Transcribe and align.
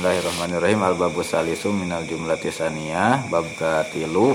Bismillahirrahmanirrahim. 0.00 0.80
Al 0.80 0.96
babu 0.96 1.20
salisu 1.20 1.76
minal 1.76 2.08
jumlati 2.08 2.48
saniyah 2.48 3.28
bab 3.28 3.44
katilu. 3.52 4.32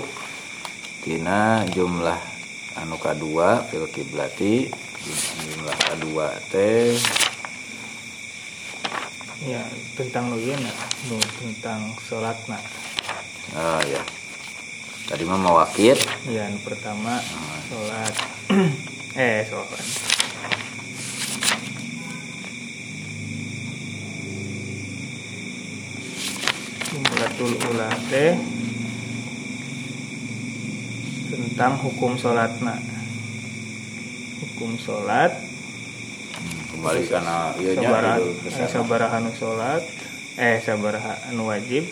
Tina 1.01 1.65
jumlah 1.73 2.21
anu 2.77 3.01
kadua 3.01 3.65
fil 3.65 3.89
kiblati. 3.89 4.69
Jumlah 5.41 5.73
kadua 5.89 6.37
teh. 6.53 6.93
Ya 9.49 9.65
tentang 9.97 10.37
nu 10.37 11.17
tentang 11.41 11.97
salatna 11.97 12.61
oh 13.57 13.81
ya 13.89 14.05
tadi 15.09 15.25
mah 15.25 15.41
mawakit. 15.41 15.97
Ya 16.29 16.45
nu 16.45 16.61
pertama 16.61 17.17
salat 17.73 18.13
eh 19.17 19.41
salat 19.49 19.81
Jumlatul 27.25 27.57
ula 27.73 27.89
teh 28.05 28.37
tentang 31.25 31.73
hukum 31.81 32.13
salatna 32.21 32.77
hukum 34.45 34.77
salat 34.77 35.33
kembali 36.69 37.01
karena 37.09 37.49
iya 37.57 37.81
sabaraha 37.81 38.21
idul 38.21 38.29
eh, 38.45 38.69
sabaraha 38.69 39.17
nu 39.25 39.31
salat 39.33 39.81
eh 40.37 40.61
sabaraha 40.61 41.13
anu 41.33 41.49
wajib. 41.49 41.89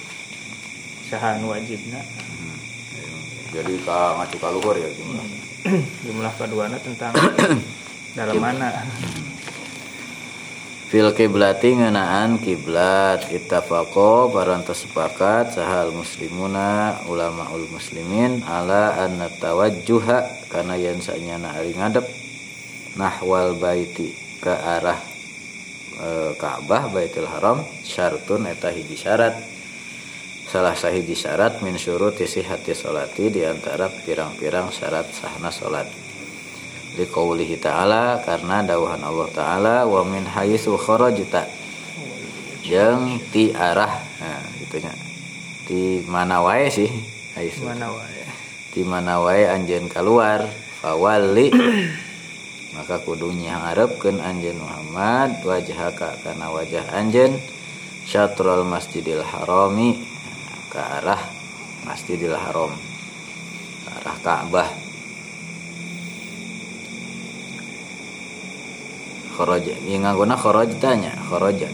Saha 1.10 1.42
anu 1.42 1.50
wajibna. 1.50 1.98
Hmm. 1.98 2.58
jadi 3.58 3.74
ka 3.82 4.22
ngacu 4.22 4.38
ka 4.38 4.54
luhur 4.54 4.78
ya 4.78 4.90
jumlah. 4.94 5.26
Jumlah 6.06 6.34
keduanya 6.38 6.78
tentang 6.78 7.18
dalam 8.22 8.38
mana 8.38 8.70
fil 10.94 11.10
kiblati 11.10 11.74
ngeunaan 11.74 12.38
kiblat. 12.38 13.26
Ittafaqo 13.34 14.30
parantos 14.30 14.86
sepakat 14.86 15.58
sahal 15.58 15.90
muslimuna 15.90 17.02
ulamaul 17.10 17.66
muslimin. 17.74 18.46
Ala 18.46 19.02
anna 19.02 19.26
tawajjuha 19.26 20.46
kana 20.54 20.78
yen 20.78 21.02
sanyana 21.02 21.58
ari 21.58 21.74
ngadep. 21.74 22.06
Nahwal 22.94 23.58
baiti 23.58 24.14
ke 24.38 24.54
arah 24.54 25.02
e, 25.98 26.38
Ka'bah 26.38 26.94
Baitul 26.94 27.26
Haram. 27.26 27.66
Syartun 27.82 28.46
eta 28.46 28.70
hiji 28.70 28.94
syarat. 28.94 29.34
Salah 30.46 30.78
sahiji 30.78 31.18
syarat 31.18 31.66
min 31.66 31.74
syuruti 31.82 32.30
salati 32.30 33.34
di 33.34 33.42
antara 33.42 33.90
pirang-pirang 33.90 34.70
syarat 34.70 35.10
sahna 35.10 35.50
salat 35.50 36.03
liqaulihi 36.98 37.58
ta'ala 37.58 38.22
karena 38.22 38.62
dawuhan 38.62 39.02
Allah 39.02 39.30
taala 39.34 39.76
wa 39.90 40.06
min 40.06 40.26
haitsu 40.26 40.78
kharajta. 40.78 41.50
Jeung 42.64 43.20
ti 43.34 43.52
arah 43.52 43.92
nah 44.24 44.40
gitunya 44.56 44.94
ti 45.68 46.00
mana 46.08 46.40
wae 46.40 46.72
sih 46.72 46.88
haitsu 47.36 47.68
mana 47.68 47.92
wae? 47.92 48.24
Di 48.72 48.82
mana 48.88 49.20
wae 49.20 49.46
anjeun 49.52 49.92
keluar 49.92 50.48
fawali 50.80 51.52
maka 52.76 52.98
kudunya 53.04 53.60
harapkeun 53.60 54.18
anjeun 54.18 54.58
Muhammad 54.58 55.44
wajhaka 55.44 56.18
kana 56.24 56.50
wajah 56.50 56.88
anjeun 56.96 57.38
syatrul 58.08 58.66
masjidil 58.66 59.22
harami 59.22 60.02
ke 60.72 60.80
arah 60.80 61.22
masjidil 61.86 62.34
haram 62.34 62.74
ke 63.86 63.90
arah 63.92 64.18
Ka'bah 64.24 64.83
kharaja. 69.34 69.74
Ieu 69.90 69.98
ngaguna 69.98 70.38
kharajta 70.38 70.90
nya 70.94 71.12
kharaja? 71.18 71.68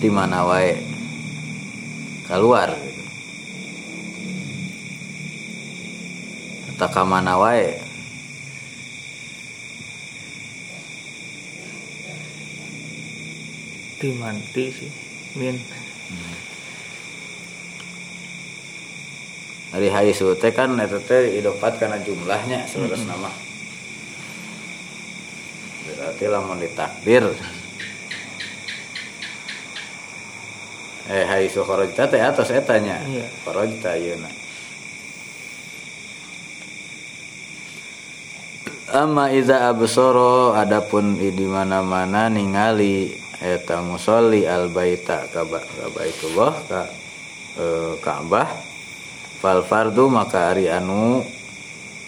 Di 0.00 0.08
mana 0.10 0.42
wae? 0.48 0.74
Keluar. 2.26 2.74
Atau 6.72 6.88
ka 6.90 7.02
mana 7.06 7.36
wae? 7.38 7.78
Timanti 14.02 14.64
sih 14.74 14.90
min. 15.38 15.54
Dari 19.70 19.88
haisu 19.88 20.34
teh 20.34 20.50
kan 20.50 20.74
eta 20.82 20.98
teh 20.98 21.38
idopat 21.38 21.78
karena 21.78 22.02
jumlahnya 22.02 22.66
sebatas 22.66 23.06
nama 23.06 23.51
berarti 26.22 26.30
lamun 26.30 26.58
ditakdir. 26.62 27.24
Eh 31.10 31.26
haisu 31.26 31.66
kharajta 31.66 32.06
teh 32.06 32.22
atas 32.22 32.54
etanya 32.54 33.02
Iya. 33.02 33.26
kharajta 33.42 33.98
ayeuna 33.98 34.30
Amma 38.92 39.34
iza 39.34 39.66
absoro 39.66 40.54
adapun 40.54 41.18
di 41.18 41.32
mana-mana 41.42 42.30
ningali 42.30 43.18
eta 43.42 43.82
musolli 43.82 44.46
al 44.46 44.70
baita 44.70 45.26
ka 45.32 45.42
ba- 45.42 45.64
ka 45.64 45.90
baitullah 45.90 46.54
ka 46.70 46.82
eh, 47.58 47.92
Ka'bah. 47.98 48.48
Fal 49.42 49.66
fardu 49.66 50.06
maka 50.06 50.54
ari 50.54 50.70
anu 50.70 51.24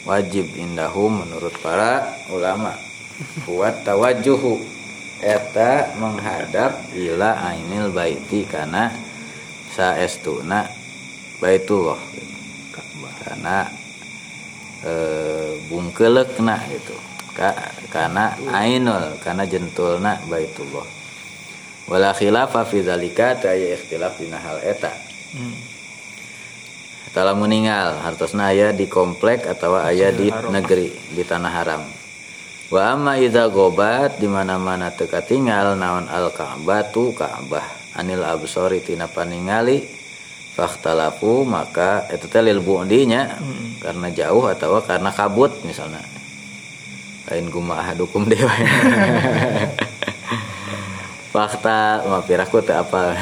wajib 0.06 0.54
indahum 0.54 1.24
menurut 1.26 1.56
para 1.58 2.14
ulama 2.30 2.78
buat 3.46 3.84
tawajjuhu. 3.86 4.74
Eta 5.24 5.96
menghadap 5.96 6.92
ila 6.92 7.48
ainil 7.48 7.88
baiti 7.94 8.44
kana 8.44 8.92
saestuna 9.72 10.68
baitullah. 11.40 11.96
Karena 13.24 13.64
e, 14.84 14.92
bungkelekna 15.70 16.60
gitu. 16.68 16.96
Ka, 17.34 17.50
karena 17.90 18.36
ainul 18.52 19.16
karena 19.24 19.48
jentulna 19.48 20.20
baitullah. 20.28 20.86
Wala 21.88 22.12
khilafa 22.12 22.64
fi 22.68 22.84
dzalika 22.84 23.40
ta 23.40 23.56
aya 23.56 23.80
ikhtilaf 23.80 24.20
dina 24.20 24.36
hal 24.36 24.60
eta. 24.60 24.92
Hmm. 25.32 25.56
Tala 27.16 27.32
meninggal 27.32 27.96
hartosna 28.02 28.52
aya 28.52 28.76
di 28.76 28.90
komplek 28.90 29.46
atau 29.46 29.78
aya 29.78 30.12
di 30.12 30.28
negeri 30.52 30.90
di 31.14 31.22
tanah 31.24 31.52
haram. 31.52 32.03
Wa 32.72 32.96
amma 32.96 33.20
idza 33.20 33.52
gobat 33.52 34.16
di 34.16 34.24
mana-mana 34.24 34.88
teu 34.88 35.04
katingal 35.04 35.76
naon 35.76 36.08
al 36.08 36.32
Ka'bah 36.32 36.88
tu 36.88 37.12
Ka'bah 37.12 37.64
anil 37.92 38.24
absori 38.24 38.80
tina 38.80 39.04
paningali 39.04 39.84
fakhtalafu 40.56 41.44
maka 41.44 42.08
eta 42.08 42.24
teh 42.24 42.40
lil 42.40 42.64
bu'dinya 42.64 43.36
Hmm. 43.36 43.78
karena 43.84 44.08
jauh 44.10 44.48
atau 44.48 44.80
karena 44.80 45.12
kabut 45.12 45.52
misalnya. 45.66 46.00
Lain 47.28 47.48
kumaha 47.52 47.92
dukum 47.96 48.24
dewa. 48.28 48.52
Fakta 51.34 52.04
mapiraku 52.06 52.62
teu 52.64 52.80
apa. 52.80 53.16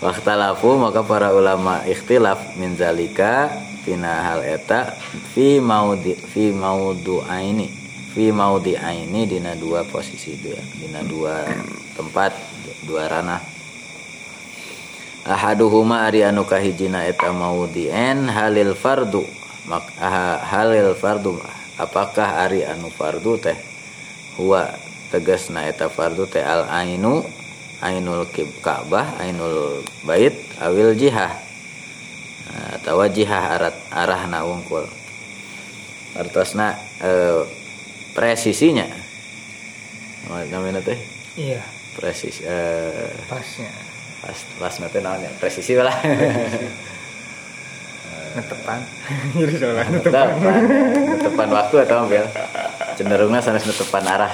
Waktalafu 0.00 0.78
maka 0.84 1.04
para 1.04 1.28
ulama 1.36 1.84
ikhtilaf 1.84 2.56
min 2.56 2.72
zalika 2.76 3.52
tina 3.84 4.32
hal 4.32 4.40
eta 4.44 4.96
fi 5.36 5.60
maudi 5.60 6.16
fi 6.16 6.52
maudu 6.52 7.24
aini 7.28 7.79
fi 8.10 8.34
maudi 8.34 8.74
aini 8.74 9.22
dina 9.26 9.54
dua 9.54 9.86
posisi 9.86 10.34
dua 10.42 10.58
dina 10.76 11.00
dua 11.06 11.46
tempat 11.94 12.34
dua 12.82 13.06
ranah. 13.06 13.42
Ahaduhuma 15.20 16.08
ari 16.08 16.26
anu 16.26 16.42
kahijina 16.48 17.06
eta 17.06 17.30
maudien 17.30 18.26
halil 18.26 18.74
fardu. 18.74 19.22
Mak 19.70 19.94
halil 20.50 20.96
fardu 20.98 21.38
apakah 21.78 22.42
ari 22.42 22.66
anu 22.66 22.90
fardu 22.90 23.38
teh? 23.38 23.58
Huwa 24.40 24.74
tegasna 25.14 25.68
eta 25.68 25.86
fardu 25.86 26.26
teh 26.26 26.42
al 26.42 26.66
ainu 26.66 27.22
ainul 27.84 28.26
kib 28.32 28.48
Ka'bah 28.64 29.20
ainul 29.22 29.84
bait 30.02 30.34
awil 30.58 30.96
jihah. 30.98 31.30
Nah, 32.50 32.82
atau 32.82 33.06
jihah 33.06 33.54
arat 33.54 33.76
arahna 33.94 34.42
wungkul. 34.42 34.88
Artosna 36.18 36.74
eh, 36.98 37.59
presisinya. 38.12 38.86
Namanya 40.30 40.78
teh 40.84 40.98
iya. 41.34 41.58
Presis 41.98 42.38
eh, 42.46 43.10
pasnya. 43.26 43.70
pas 44.22 44.38
pas 44.60 44.74
nanti 44.78 44.98
namanya. 45.02 45.30
Presisi 45.42 45.74
lah. 45.74 45.96
Netepan. 48.30 48.78
Jadi 49.42 49.54
soalnya 49.58 49.84
netepan. 49.90 50.28
netepan. 51.18 51.48
Waktu 51.50 51.76
atau 51.82 51.96
ambil 52.06 52.24
cenderungnya 52.94 53.42
sanes 53.42 53.66
netepan 53.66 54.04
arah. 54.06 54.32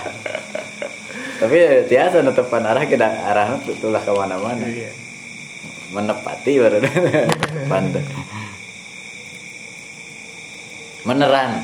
Tapi 1.41 1.89
tiasa 1.89 2.21
netepan 2.21 2.65
arah 2.65 2.85
kita 2.85 3.09
arahnya 3.09 3.73
tulah 3.81 4.03
ke 4.05 4.13
mana-mana. 4.13 4.65
Iya. 4.69 4.93
Menepati 5.97 6.53
baru. 6.61 6.79
Pandai 7.73 8.05
meneran 11.07 11.63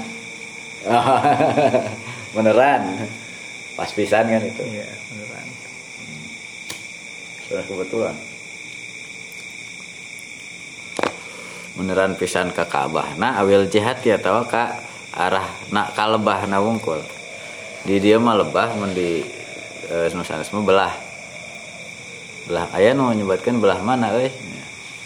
meneran 2.32 2.80
pas 3.76 3.88
pisan 3.92 4.28
kan 4.28 4.42
itu 4.44 4.64
iya 4.68 4.88
beneran 5.12 5.62
Sudah 7.52 7.68
kebetulan. 7.68 8.16
Beneran 11.76 12.16
pisan 12.16 12.48
ke 12.48 12.64
Ka'bah. 12.64 13.12
Nah, 13.20 13.44
awil 13.44 13.68
jihad 13.68 14.00
ya 14.00 14.16
tahu 14.16 14.48
ka 14.48 14.80
arah 15.12 15.44
nak 15.68 15.92
kalebah 15.92 16.48
na 16.48 16.64
wungkul. 16.64 17.04
Di 17.84 18.00
dia 18.00 18.16
mah 18.16 18.40
lebah 18.40 18.72
mun 18.80 18.96
di 18.96 19.20
e, 19.84 19.96
nusanesme 20.16 20.64
belah. 20.64 20.96
Belah 22.48 22.72
aya 22.72 22.96
nu 22.96 23.12
nyebatkeun 23.12 23.60
belah 23.60 23.84
mana 23.84 24.16
euy? 24.16 24.32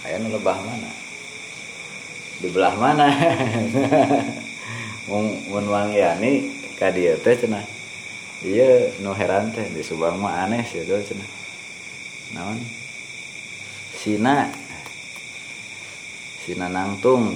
Aya 0.07 0.23
nu 0.23 0.31
lebah 0.31 0.63
mana? 0.63 0.91
Di 2.39 2.47
belah 2.47 2.75
mana? 2.79 3.11
Mun 5.11 5.35
mun 5.51 5.67
wangiani 5.67 6.56
ka 6.79 6.93
dieu 6.93 7.17
teh 7.25 7.37
cenah. 7.37 7.65
Ieu 8.45 8.93
nu 9.01 9.17
heran 9.17 9.51
teh 9.51 9.67
di 9.73 9.81
Subang 9.81 10.21
mah 10.21 10.47
aneh 10.47 10.63
sih 10.63 10.85
itu 10.85 10.93
cenah. 10.93 11.31
Naon? 12.37 12.61
Sina. 13.97 14.53
Sina 16.45 16.69
nangtung. 16.69 17.35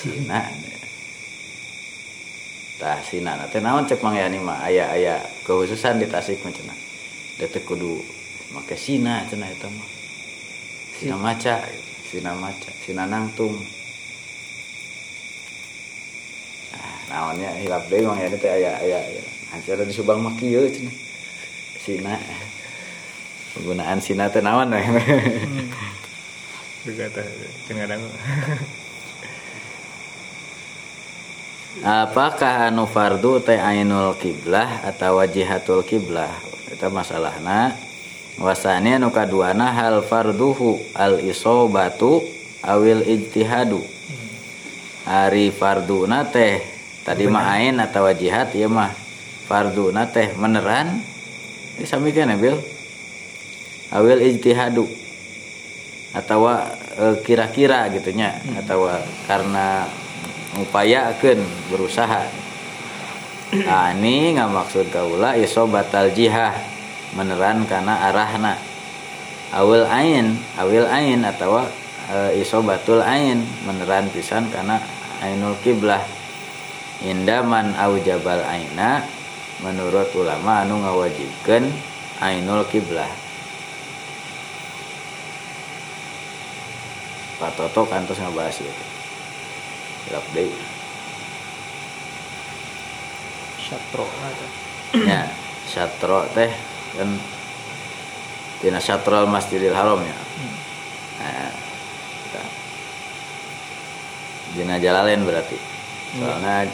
Sina. 0.00 0.40
Tah 2.80 2.98
Sina 3.04 3.46
teh 3.52 3.60
naon 3.60 3.84
cek 3.84 4.00
mangyani 4.00 4.40
mah? 4.40 4.64
Aya 4.64 4.90
aya 4.90 5.14
kekhususan 5.44 6.00
di 6.00 6.08
Tasik 6.08 6.40
mah 6.42 6.50
cenah. 6.50 6.78
Teh 7.36 7.62
kudu 7.62 8.00
make 8.56 8.74
Sina 8.74 9.28
cenah 9.28 9.52
eta 9.52 9.68
mah. 9.68 9.96
Sina 10.96 11.16
maca 11.20 11.60
Sina 12.08 12.32
maca 12.32 12.72
Sina 12.80 13.04
nangtung 13.04 13.52
ah, 16.72 16.95
naonnya 17.06 17.50
hilap 17.62 17.86
deui 17.86 18.06
mangyani 18.06 18.36
teh 18.38 18.50
aya 18.50 18.78
aya 18.82 18.98
hancur 19.54 19.82
di 19.86 19.94
Subang 19.94 20.20
mah 20.20 20.34
kieu 20.34 20.66
cenah 20.66 20.94
Sina. 21.86 22.18
Penggunaan 23.54 24.02
Sina 24.02 24.26
teh 24.26 24.42
naon 24.42 24.74
we? 24.74 24.82
Juga 26.82 27.06
teh 27.14 27.26
cengadang 27.70 28.02
apakah 31.84 32.72
anu 32.72 32.88
fardu 32.88 33.38
teh 33.44 33.60
ainul 33.60 34.16
kiblah 34.16 34.82
atau 34.82 35.20
wajihatul 35.20 35.84
kiblah? 35.84 36.32
Itu 36.72 36.88
masalahna. 36.88 37.76
Wasani 38.36 38.96
anu 38.96 39.12
kaduana 39.12 39.72
hal 39.72 40.04
farduhu 40.04 40.80
al 40.96 41.20
isobatu 41.24 42.24
awil 42.64 43.04
ijtihadu. 43.04 43.80
Hari 45.06 45.54
farduna 45.54 46.26
teh 46.26 46.75
tadi 47.06 47.30
mah 47.30 47.54
ain 47.54 47.78
atau 47.78 48.10
wajihat 48.10 48.50
ya 48.58 48.66
mah 48.66 48.90
farduna 49.46 50.10
teh 50.10 50.34
meneran 50.34 50.98
ini 51.76 51.86
sami 51.86 52.10
kan 52.10 52.32
bil 52.40 52.56
awil 53.92 54.18
ijtihadu. 54.18 54.88
Atau 56.16 56.48
e, 56.48 57.06
kira-kira 57.20 57.92
gitunya 57.92 58.40
atau 58.64 58.88
karena 59.28 59.84
upayakeun 60.56 61.44
berusaha. 61.68 62.24
Nah, 63.52 63.92
ini 64.00 64.32
nggak 64.32 64.48
maksud 64.48 64.88
kaula 64.88 65.36
iso 65.36 65.68
batal 65.68 66.08
jihah. 66.16 66.56
Meneran 67.12 67.68
karena 67.68 68.08
arahna. 68.08 68.56
Awil 69.52 69.86
ain 69.86 70.34
awil 70.56 70.88
ain 70.88 71.20
atau 71.28 71.60
e, 72.08 72.40
iso 72.40 72.64
batul 72.64 73.04
ain. 73.04 73.44
Meneran 73.68 74.08
pisan 74.08 74.48
karena 74.48 74.80
ainul 75.20 75.60
kiblah 75.60 76.15
indaman 77.04 77.76
aujabal 77.76 78.40
aina 78.46 79.04
menurut 79.60 80.08
ulama 80.16 80.64
anu 80.64 80.80
ngawajibkan 80.84 81.68
ainul 82.20 82.64
kiblah 82.68 83.10
Pak 87.36 87.52
Toto 87.52 87.84
kan 87.84 88.08
terus 88.08 88.20
ngebahas 88.24 88.64
itu 88.64 88.84
Hilap 90.08 90.24
deh 90.32 90.48
syatro 93.60 94.06
ada 94.06 94.46
ya 94.94 95.22
syatro 95.68 96.24
teh 96.32 96.48
kan 96.96 97.10
tina 98.60 98.80
syatrol 98.80 99.28
masjidil 99.28 99.74
haram 99.76 100.00
ya. 100.00 100.16
Nah, 101.20 101.52
kita. 102.24 102.42
dina 104.56 104.76
jalalain 104.80 105.20
berarti. 105.20 105.58
Soalnya 106.16 106.64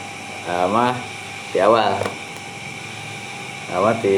ama 0.47 0.95
di 1.51 1.59
awal. 1.63 1.99
Apa 3.73 3.89
di 4.03 4.17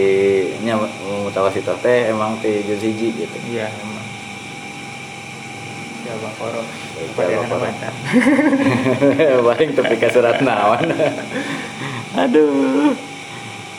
nya 0.66 0.76
mutawasitoh 1.24 1.80
teh 1.80 2.12
emang 2.12 2.36
di 2.44 2.66
juz 2.66 2.82
hiji 2.82 3.14
gitu. 3.14 3.38
Iya 3.48 3.72
emang. 3.72 4.06
Ya, 6.06 6.14
pada 6.22 6.62
Al-Baqarah. 7.42 7.66
baca 7.66 7.90
paling 9.42 9.72
tepi 9.74 9.96
ke 9.98 10.08
surat 10.14 10.38
naon. 10.44 10.86
Aduh. 12.26 12.94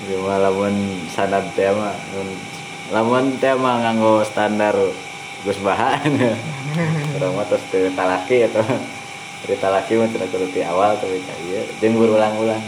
Cuma 0.07 0.39
lamun 0.39 1.07
sanad 1.11 1.47
mun- 1.55 2.43
lamun 2.91 3.25
teh 3.39 3.55
mah 3.55 3.83
nganggo 3.83 4.27
standar 4.27 4.75
Gus 5.47 5.59
Bahan. 5.63 6.11
Urang 7.17 7.33
mah 7.39 7.47
terus 7.47 7.63
talaki 7.95 8.51
atau 8.51 8.65
cerita 9.47 9.71
laki 9.71 9.95
mah 9.95 10.11
udah 10.11 10.29
kudu 10.29 10.47
di 10.51 10.61
awal 10.67 10.99
tapi 10.99 11.23
kayak 11.23 11.41
iya. 11.47 11.63
Jeung 11.79 11.95
berulang-ulang 12.03 12.63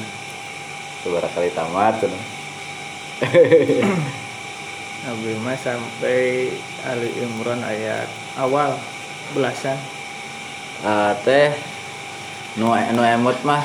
beberapa 1.02 1.26
kali 1.34 1.50
tamat 1.50 1.98
cina 1.98 2.20
Abi 5.10 5.34
mah 5.42 5.58
sampai 5.58 6.50
Ali 6.86 7.10
Imran 7.22 7.62
ayat 7.62 8.10
awal 8.34 8.74
belasan. 9.30 9.78
Uh, 10.82 11.14
teh 11.26 11.54
nu 12.58 12.70
nu 12.70 13.02
emot 13.02 13.38
mah 13.46 13.62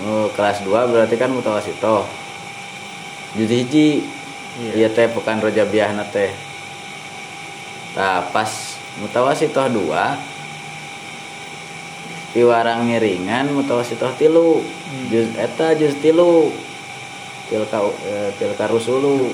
nu 0.00 0.28
kelas 0.32 0.64
2 0.64 0.92
berarti 0.92 1.16
kan 1.16 1.32
mutawasito. 1.32 2.04
Jadi 3.36 3.54
hiji. 3.64 3.88
Iya. 4.58 4.72
iya 4.74 4.88
teh 4.92 5.08
bukan 5.08 5.40
roja 5.40 5.64
biahna 5.64 6.04
teh. 6.08 6.32
Nah 7.96 8.28
pas 8.28 8.76
mutawasito 9.00 9.60
2 9.72 10.37
piwarang 12.32 12.84
miringan 12.84 13.52
mutawasitoh 13.52 14.12
tilu. 14.16 14.60
Hmm. 14.60 15.06
juz 15.08 15.28
eta 15.36 15.72
juz 15.76 15.94
tilu. 16.00 16.52
Tilka 17.48 17.80
e, 18.04 18.12
tilka 18.36 18.68
rusulu. 18.68 19.32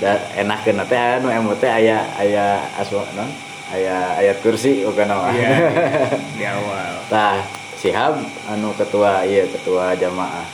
Da 0.00 0.16
enak 0.34 0.64
kena 0.64 0.88
teh 0.88 0.96
anu 0.96 1.28
emu 1.28 1.52
ayah 1.60 1.76
aya 1.76 1.98
aya 2.16 2.46
aswa 2.80 3.04
non? 3.12 3.28
Aya 3.72 4.16
ayat 4.20 4.40
kursi 4.44 4.84
oke 4.84 5.04
no 5.04 5.20
yeah, 5.32 6.12
di 6.36 6.44
awal. 6.48 6.96
Tah 7.08 7.44
sihab 7.76 8.20
anu 8.48 8.72
ketua 8.76 9.28
iya 9.28 9.44
ketua 9.48 9.92
jamaah. 9.96 10.48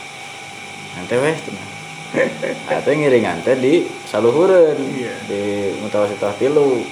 Nanti 0.99 1.15
wes 1.19 1.39
atau 2.67 2.91
ngiringan 2.91 3.39
teh 3.47 3.55
di 3.55 3.87
saluhuren 4.03 4.75
yeah. 4.99 5.15
di 5.27 5.71
mutawasitoh 5.79 6.35
tilu. 6.35 6.83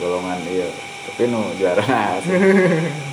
Golongan 0.00 0.40
iya 0.48 0.68
tapi 1.08 1.28
nu 1.28 1.40
juara 1.56 1.84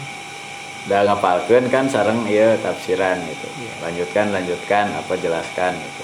udah 0.86 1.02
ngapalkeun 1.02 1.66
kan 1.74 1.90
sareng 1.90 2.30
iya 2.30 2.54
tafsiran 2.62 3.18
gitu. 3.26 3.48
Iya. 3.58 3.74
lanjutkan 3.82 4.26
lanjutkan 4.30 4.86
apa 4.94 5.14
jelaskan 5.18 5.74
gitu. 5.82 6.04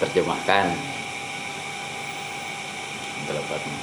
Terjemahkan. 0.00 0.72
Telepatnya. 3.28 3.78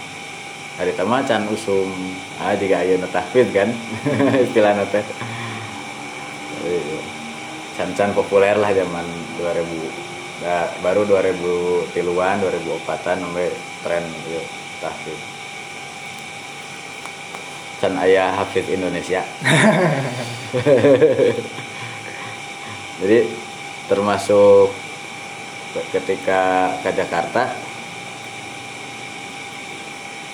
Hari 0.81 0.91
tama 0.97 1.21
can 1.21 1.45
usum. 1.53 1.93
Ah 2.41 2.57
jika 2.57 2.81
ayo 2.81 2.97
tahfidz 3.05 3.53
kan 3.53 3.69
istilah 4.49 4.81
teh. 4.89 5.05
Can 7.77 7.93
can 7.93 8.09
populer 8.17 8.57
lah 8.57 8.73
zaman 8.73 9.05
2000 9.37 10.41
da, 10.41 10.73
baru 10.81 11.05
2000 11.05 11.93
tiluan 11.93 12.41
2004an 12.41 13.17
sampai 13.21 13.47
tren 13.85 14.03
ya, 14.27 14.41
tahfidz 14.81 15.32
can 17.83 17.99
ayah 17.99 18.31
hafiz 18.31 18.63
Indonesia. 18.71 19.27
Jadi 23.03 23.27
termasuk 23.91 24.71
ketika 25.91 26.71
ke 26.79 26.95
Jakarta 26.95 27.51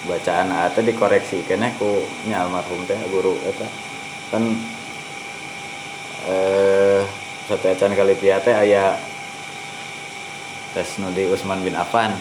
bacaan 0.05 0.53
atau 0.53 0.85
dikoreksi 0.85 1.41
kena 1.49 1.73
ku 1.81 2.05
nya 2.29 2.45
almarhum 2.45 2.85
teh 2.85 3.01
guru 3.09 3.33
eta. 3.41 3.65
Kan 4.29 4.53
eh 6.29 7.01
satu 7.49 7.65
acan 7.65 7.97
kali 7.97 8.13
pia 8.13 8.37
teh 8.45 8.53
aya 8.53 8.93
tes 10.77 11.01
nu 11.01 11.09
di 11.17 11.25
Usman 11.25 11.65
bin 11.65 11.73
Affan. 11.73 12.13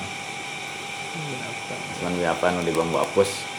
Usman 2.01 2.17
bin 2.17 2.25
Affan 2.25 2.57
nu 2.57 2.65
di 2.65 2.73
Bambu 2.73 2.97
Apus 2.97 3.58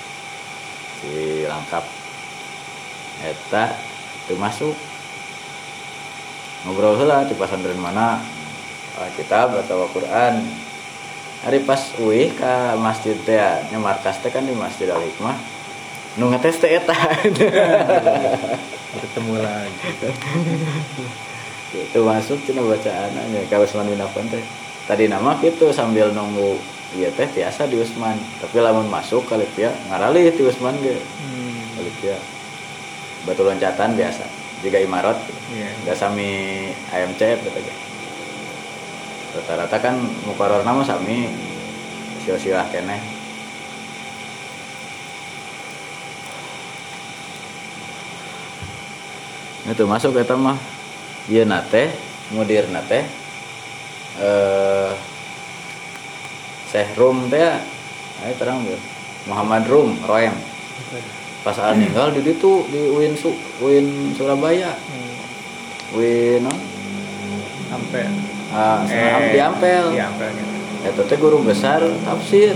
si 0.99 1.47
lengkap 1.47 1.85
eta 3.23 3.65
itu 4.25 4.35
masuk. 4.39 4.75
Ngobrol 6.67 6.99
lah 7.07 7.23
di 7.23 7.35
pesantren 7.35 7.79
mana? 7.79 8.19
Kitab 9.15 9.55
atau 9.55 9.87
Quran. 9.95 10.43
Hari 11.39 11.63
pas 11.63 11.79
uih 12.03 12.35
ke 12.35 12.53
masjid 12.75 13.15
teh 13.23 13.39
nya 13.71 13.79
markas 13.79 14.19
teh 14.19 14.27
kan 14.27 14.43
di 14.43 14.51
masjid 14.51 14.91
al 14.91 14.99
hikmah. 14.99 15.39
Nu 16.19 16.27
ngetes 16.27 16.59
teh 16.59 16.67
eta. 16.67 16.91
Bertemu 18.91 19.35
lagi. 19.39 19.87
Itu 21.79 22.03
masuk 22.03 22.43
cina 22.43 22.59
bacaan 22.59 23.15
aja 23.15 23.55
Usman 23.55 23.87
bin 23.87 24.03
Affan 24.03 24.27
teh. 24.27 24.43
Tadi 24.83 25.07
nama 25.07 25.39
gitu 25.39 25.71
sambil 25.71 26.11
nunggu 26.11 26.59
iya 26.97 27.09
teh 27.13 27.29
biasa 27.29 27.69
di 27.69 27.77
Usman. 27.77 28.17
Tapi 28.41 28.57
lamun 28.61 28.89
masuk 28.89 29.27
kali 29.29 29.45
dia 29.53 29.69
ngarali 29.89 30.29
di 30.33 30.43
Usman 30.45 30.77
ge. 30.81 30.97
Hmm. 30.97 31.61
kali 31.77 31.91
dia 32.01 32.17
batu 33.27 33.45
loncatan 33.45 33.93
biasa. 33.93 34.25
Juga 34.59 34.77
imarat 34.81 35.17
iya. 35.53 35.69
Nggak 35.85 35.97
sami 35.97 36.31
AMC 36.91 37.21
gitu 37.45 37.61
rata-rata 39.29 39.77
kan 39.77 39.95
mukaror 40.25 40.65
nama 40.65 40.81
sami 40.81 41.29
silsilah 42.25 42.65
kene 42.73 42.97
itu 49.69 49.85
masuk 49.85 50.17
eta 50.17 50.33
mah. 50.33 50.57
Iya 51.29 51.45
nate 51.45 51.93
mudir 52.33 52.65
nate 52.73 53.05
eh 54.17 54.91
Syekh 56.69 56.93
Rum 57.01 57.33
teh 57.33 57.41
ayo 58.21 58.33
terang 58.37 58.61
gue 58.61 58.77
Muhammad 59.25 59.65
Rum 59.65 59.97
Roem. 60.05 60.37
Pas 61.41 61.57
al 61.57 61.81
ninggal 61.81 62.13
di 62.13 62.21
itu 62.21 62.67
di 62.69 62.81
Win 62.93 63.17
Su 63.17 63.33
Win 63.57 64.13
Surabaya. 64.13 64.77
Hmm. 64.77 65.97
Win 65.97 66.45
no? 66.45 66.53
sampai 67.69 68.05
ah, 68.49 68.81
eh, 68.89 69.33
di 69.33 69.39
Ampel. 69.41 69.85
di 69.93 70.01
Ampel 70.01 70.29
gitu. 70.33 70.53
Eta 70.79 71.01
teh 71.05 71.17
guru 71.17 71.41
besar 71.45 71.81
tafsir. 72.05 72.53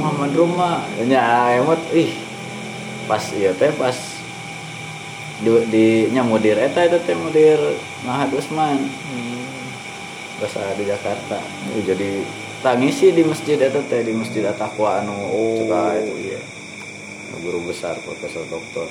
Muhammad 0.00 0.32
Ruma 0.32 0.84
nya 1.04 1.56
emot 1.60 1.80
ih. 1.92 2.12
Pas 3.04 3.20
iya 3.36 3.52
teh 3.52 3.72
pas 3.76 3.96
di, 5.40 5.50
di 5.68 5.86
nya 6.12 6.24
mudir 6.24 6.56
eta 6.56 6.84
itu 6.84 7.00
teh 7.04 7.16
mudir 7.16 7.60
Mahad 8.04 8.32
Usman. 8.32 8.80
Hmm. 8.80 9.40
pas 10.40 10.52
di 10.76 10.84
Jakarta. 10.88 11.36
Jadi 11.84 12.24
tangisi 12.60 13.12
di 13.12 13.24
masjid 13.24 13.56
eta 13.56 13.80
teh 13.88 14.04
di 14.04 14.12
masjid 14.12 14.44
At-Taqwa 14.44 15.00
anu. 15.00 15.16
Oh 15.16 15.64
itu 15.64 16.14
iya. 16.28 16.40
Guru 17.40 17.64
besar 17.64 17.96
profesor 18.04 18.44
doktor. 18.52 18.88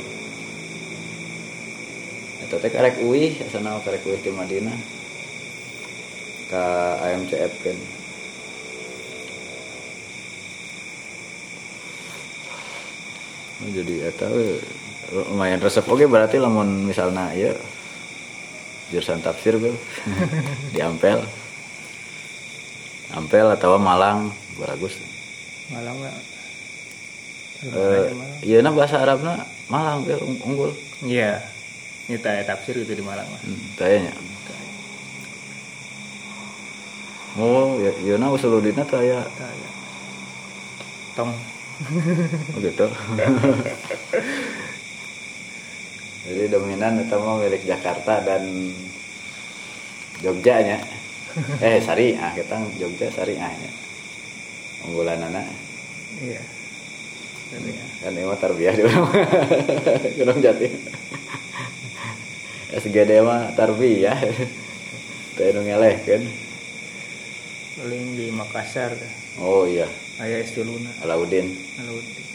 Eta 2.45 2.57
teh 2.57 2.69
karek 2.73 3.01
uih 3.05 3.37
sana 3.53 3.77
karek 3.85 4.01
uih 4.09 4.21
di 4.21 4.31
Madinah. 4.33 4.77
Ka 6.49 6.97
AMCF 7.05 7.53
kan. 7.61 7.77
Oh, 13.59 13.69
jadi 13.69 13.93
eta 14.09 14.25
we, 14.33 14.57
lumayan 15.29 15.61
resep. 15.61 15.85
Oke 15.85 16.09
berarti 16.09 16.41
lamun 16.41 16.89
misalnya 16.89 17.29
ya 17.37 17.53
jurusan 18.89 19.21
tafsir 19.21 19.61
gue 19.61 19.69
di 20.73 20.81
Ampel 20.81 21.21
Ampel 23.15 23.47
atau 23.53 23.77
Malang 23.81 24.29
bagus. 24.59 24.97
Malang 25.73 25.97
eh 27.59 28.07
iya 28.39 28.63
nah 28.63 28.71
bahasa 28.71 29.03
Arabnya 29.03 29.43
Malang 29.67 30.07
gue 30.07 30.17
unggul. 30.45 30.71
Iya. 31.03 31.43
Nyata 32.09 32.41
ya 32.41 32.43
tafsir 32.47 32.73
itu 32.73 32.97
di 32.97 33.05
Malang 33.05 33.29
mah 33.29 33.41
hmm, 33.45 33.77
tayanya 33.77 34.09
oh 37.37 37.77
ya 37.79 37.93
iya 38.01 38.17
nah 38.17 38.33
usuludina 38.33 38.83
taya 38.83 39.21
Tanya. 39.37 39.69
tong. 41.13 41.31
Oh 42.55 42.59
gitu. 42.59 42.91
Jadi 46.27 46.43
dominan 46.51 46.99
itu 46.99 47.15
mah 47.15 47.39
milik 47.39 47.63
Jakarta 47.63 48.19
dan 48.19 48.43
Jogja 50.19 50.59
nya 50.59 50.83
eh 51.65 51.77
Syariah 51.81 52.31
kita 52.33 52.55
Jogja 52.79 53.07
Syariah 53.13 53.51
nya 53.53 53.71
unggulan 54.87 55.21
anak 55.21 55.45
iya. 56.23 56.41
Ya. 57.49 57.85
kan 58.05 58.13
ini 58.13 58.29
mah 58.29 58.37
tarbiyah 58.37 58.73
di 58.77 58.85
Gunung 60.21 60.37
Jati. 60.37 60.69
SGD 62.77 63.25
mah 63.25 63.57
tarbiyah. 63.57 64.13
Teh 65.39 65.49
nu 65.55 65.65
ngeleh 65.65 65.97
kan 66.05 66.23
paling 67.79 68.05
di 68.13 68.29
Makassar. 68.29 68.93
Oh 69.41 69.65
iya. 69.65 69.89
Ayah 70.21 70.45
Estiluna 70.45 70.91
Alauddin. 71.01 71.49
Alauddin. 71.79 72.25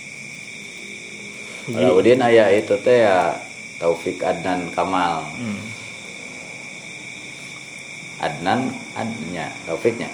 Alauddin 1.79 2.21
aya 2.25 2.51
itu 2.51 2.75
teh 2.81 3.07
ya 3.07 3.39
Taufik 3.79 4.19
Adnan 4.25 4.73
Kamal. 4.75 5.31
Hmm. 5.37 5.74
Adnan 8.25 8.73
Adnya 8.97 9.53
Taufiknya. 9.69 10.09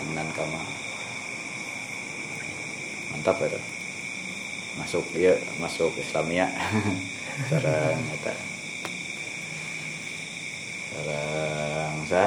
Adnan 0.00 0.28
Kamal 0.32 0.64
mantap 3.14 3.38
itu 3.46 3.60
masuk 4.74 5.06
ya 5.14 5.38
masuk 5.62 5.94
Islamia 6.02 6.50
sarang 7.48 8.00
eta 8.10 8.34
sarang 10.90 11.96
sa. 12.10 12.24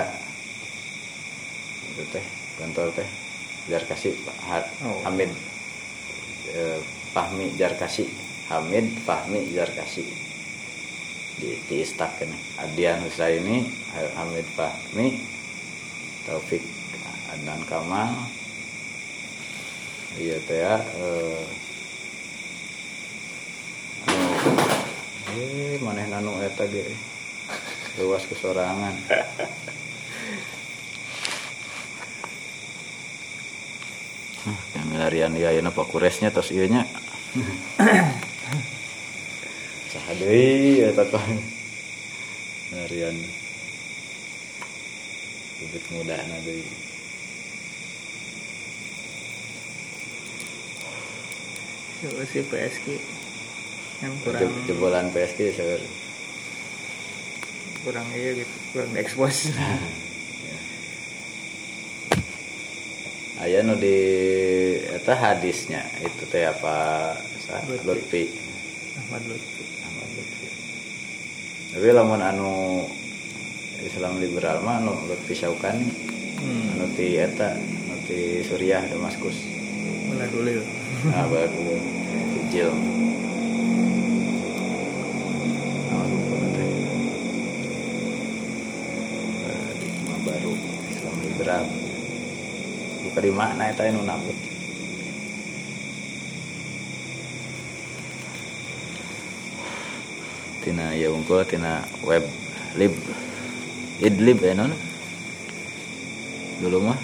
Itu 1.91 2.03
teh 2.13 2.25
kantor 2.55 2.87
teh. 2.95 3.09
Jarkasi 3.67 4.15
Pak 4.23 4.63
Oh. 4.87 5.03
Hamid. 5.03 5.27
Eh, 6.55 6.79
Fahmi 7.11 7.51
Jarkasi 7.59 8.07
Hamid 8.47 8.87
Fahmi 9.03 9.51
Jarkasi 9.51 10.07
di 11.37 11.53
di 11.69 11.85
istak 11.85 12.17
kan 12.17 12.33
Adian 12.65 13.05
Husaini 13.05 13.61
Hamid 14.17 14.47
Fahmi 14.57 15.21
Taufik 16.25 16.65
Adnan 17.29 17.61
Kamal. 17.69 18.09
Iya 20.17 20.41
teh 20.49 20.57
ya 20.57 20.81
eh, 20.81 21.45
anu, 24.09 24.29
eh 25.37 25.77
maneh 25.77 26.09
nanu 26.09 26.41
eta 26.41 26.65
ge 26.65 26.89
luas 28.01 28.25
kesorangan. 28.25 28.97
Yang 34.73 34.85
milarian 34.89 35.37
ya 35.37 35.53
ya 35.53 35.61
Pak 35.69 35.85
Kuresnya 35.85 36.33
terus 36.33 36.49
iya 36.49 36.65
nya 36.65 36.81
saha 39.91 40.11
deui 40.19 40.83
eta 40.89 41.03
teh 41.11 41.27
milarian 42.69 43.17
bibit 45.57 45.85
muda 45.93 46.17
na 46.29 46.37
deui 46.45 46.65
Coba 51.97 52.21
si 52.29 52.45
PSG 52.45 52.87
yang 54.05 54.13
kurang 54.21 54.41
Je- 54.45 54.69
jebolan 54.69 55.09
PSG 55.09 55.39
seueur 55.51 55.81
kurang 57.81 58.05
iya 58.11 58.35
gitu 58.35 58.55
kurang 58.75 58.91
diekspos. 58.93 59.47
Aya 63.37 63.61
nu 63.61 63.77
di 63.77 63.95
eta 64.81 65.13
hadisnya 65.13 65.85
itu 66.01 66.25
teh 66.27 66.43
apa? 66.43 67.13
Lutfi. 67.85 68.27
Ahmad 68.97 69.21
Lutfi 69.29 69.63
Ahmad 69.85 70.09
Lutfi. 70.17 70.47
Tapi 71.69 71.87
lamun 71.93 72.17
anu 72.17 72.81
Islam 73.85 74.17
liberal 74.17 74.65
mah 74.65 74.81
anu 74.81 74.97
Lutfi 75.05 75.37
Syaukani 75.37 75.85
hmm. 76.41 76.73
anu 76.73 76.85
ti 76.97 77.13
eta 77.21 77.53
anu 77.53 77.95
ti 78.09 78.41
Suriah 78.41 78.81
Damaskus. 78.89 79.37
Mana 80.09 80.25
dulu 80.33 80.49
ya? 80.49 80.63
Nah 81.13 81.29
teh. 86.57 86.71
Paradigma 89.45 90.15
baru 90.25 90.53
Islam 90.89 91.15
liberal. 91.21 91.63
Buka 93.05 93.19
di 93.21 93.29
mana 93.29 93.69
eta 93.69 93.93
nu 93.93 94.01
nabut 94.01 94.57
tina 100.67 100.86
ya 100.97 101.13
unggul 101.13 101.45
tina 101.45 101.85
web 102.01 102.25
lib 102.73 102.93
idlib 104.01 104.41
ya 104.41 104.53
non? 104.57 104.73
Dulu 106.57 106.77
mah 106.89 106.99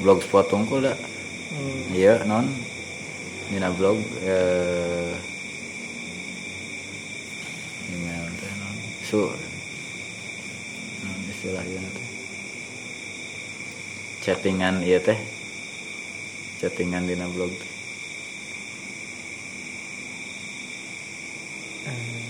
blogspot 0.00 0.48
unggul 0.56 0.88
dah 0.88 0.96
hmm. 0.96 1.92
iya 1.92 2.24
non? 2.24 2.48
Dina 3.52 3.68
blog 3.68 4.00
eh, 4.24 5.12
email 7.92 8.24
teh 8.40 8.52
non? 8.56 8.76
Su. 9.04 9.20
Non, 11.04 11.16
is- 11.28 11.36
istilah 11.36 11.64
ieu 11.68 11.84
teh. 11.84 12.08
Chattingan 14.24 14.80
ieu 14.80 15.00
teh. 15.04 15.20
Chattingan 16.64 17.04
dina 17.04 17.28
blog. 17.28 17.52
teh 17.52 17.71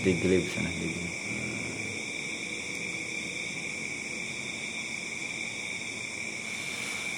di 0.03 0.11
glib 0.19 0.43
sana 0.51 0.67
di 0.67 0.87
glib. 0.91 1.13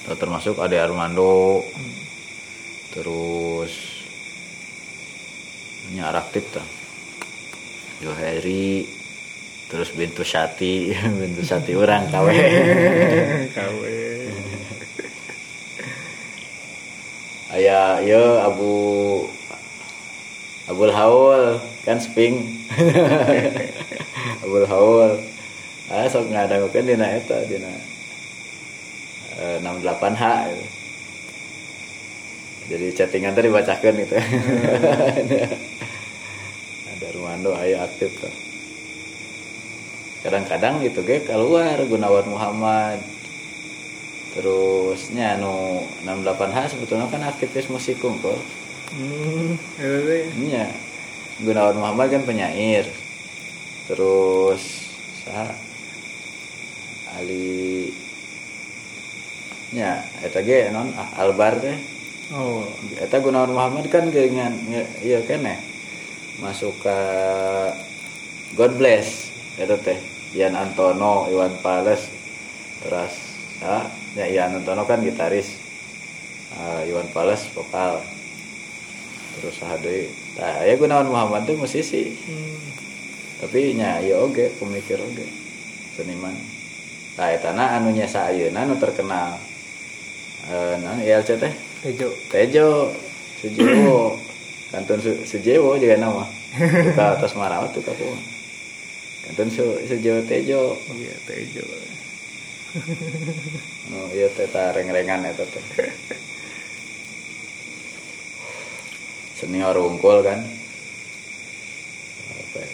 Tuh, 0.06 0.14
termasuk 0.14 0.62
Ade 0.62 0.78
Armando. 0.78 1.66
Terus 2.94 3.74
nya 5.90 6.14
aktif 6.14 6.46
tuh. 6.54 6.66
Joheri 8.06 8.86
terus 9.66 9.90
Bintu 9.90 10.22
Sati. 10.22 10.94
Bintu 11.20 11.42
Sati 11.42 11.74
orang 11.74 12.06
kawe 12.06 12.38
kawe 13.50 13.98
aya 17.56 17.98
yo 18.06 18.46
Abu 18.46 18.74
Abul 20.70 20.94
Haul. 20.94 21.58
Kan 21.82 21.98
sping 21.98 22.55
Abul 24.44 24.66
Haul. 24.68 25.12
Ah 25.86 26.06
sok 26.10 26.28
ngadangukeun 26.34 26.86
dina 26.86 27.06
eta 27.14 27.46
dina 27.46 27.70
eh, 29.38 29.62
68H 29.62 30.22
gitu. 30.50 30.66
jadi 32.66 32.86
chattingan 32.90 33.38
tadi 33.38 33.46
dibacakan 33.46 33.94
gitu. 34.02 34.14
Ada 36.90 37.06
Rumando 37.14 37.54
ayo 37.54 37.86
aktif 37.86 38.10
tuh. 38.18 38.34
Kadang-kadang 40.26 40.82
gitu 40.82 41.06
ge 41.06 41.22
keluar 41.22 41.78
Gunawan 41.86 42.26
Muhammad. 42.26 42.98
Terusnya 44.34 45.38
nu 45.38 45.86
68H 46.02 46.74
sebetulnya 46.74 47.06
kan 47.08 47.24
aktivis 47.24 47.70
musik 47.72 47.96
kungkul 48.02 48.36
hmm 48.92 49.56
itu 49.80 50.28
Iya. 50.50 50.66
Gunawan 51.42 51.76
Muhammad 51.76 52.08
kan 52.08 52.22
penyair. 52.24 52.88
Terus 53.86 54.62
sah 55.24 55.52
Ali 57.16 57.92
Ya, 59.74 59.98
eta 60.22 60.40
ge 60.40 60.70
non 60.70 60.94
ah, 60.94 61.20
Albar 61.20 61.58
teh. 61.58 61.76
oh 62.32 62.64
Eta 62.96 63.18
Gunawan 63.20 63.52
Muhammad 63.52 63.90
kan 63.92 64.08
nge- 64.08 64.92
iya 65.04 65.20
kene. 65.26 65.58
Masuk 66.40 66.72
ke 66.80 66.98
God 68.56 68.78
Bless 68.80 69.28
eta 69.60 69.76
teh. 69.76 69.98
Ian 70.32 70.56
Antono, 70.56 71.28
Iwan 71.28 71.60
Pales. 71.60 72.08
Terus 72.80 73.12
ah, 73.60 73.84
ya 74.16 74.24
Ian 74.24 74.62
Antono 74.62 74.88
kan 74.88 75.04
gitaris. 75.04 75.52
Ah, 76.56 76.80
Iwan 76.86 77.10
Pales 77.12 77.44
vokal. 77.52 78.00
Terus 79.36 79.54
saha 79.60 79.76
Tah 80.36 80.62
aya 80.62 80.76
Gunawan 80.76 81.08
Muhammad 81.08 81.48
teh 81.48 81.56
musisi. 81.56 82.12
hmm. 82.12 82.56
Tapi 83.40 83.76
nya 83.76 84.00
ieu 84.04 84.28
oge 84.28 84.52
pemikir 84.60 85.00
oge. 85.00 85.24
Seniman. 85.96 86.36
Tah 87.16 87.32
eta 87.32 87.56
na 87.56 87.80
anu 87.80 87.92
nya 87.92 88.04
saeyeuna 88.04 88.68
nu 88.68 88.76
terkenal. 88.76 89.40
Eh 90.46 90.74
naon 90.78 91.00
ILC 91.02 91.40
teh? 91.40 91.54
Tejo 91.82 92.08
Tejo 92.32 92.90
Sujiwo 93.38 94.16
Kantun 94.72 94.98
Su, 94.98 95.12
Sujiwo 95.22 95.76
juga 95.78 95.94
nama 96.00 96.24
Tuka 96.56 97.20
atas 97.20 97.36
marawat 97.36 97.70
tuh 97.76 97.84
kapu 97.84 98.06
Kantun 99.28 99.50
Su, 99.52 99.76
Sujiwo 99.86 100.24
Tejo 100.24 100.74
iya 100.96 101.14
Tejo 101.28 101.62
Oh 103.92 104.08
iya 104.10 104.26
teh 104.34 104.48
reng-rengan 104.50 105.30
eta 105.30 105.44
teh 105.46 105.64
Senior 109.46 109.78
unggul 109.78 110.26
kan? 110.26 110.42
Apa 112.34 112.58
ya, 112.58 112.66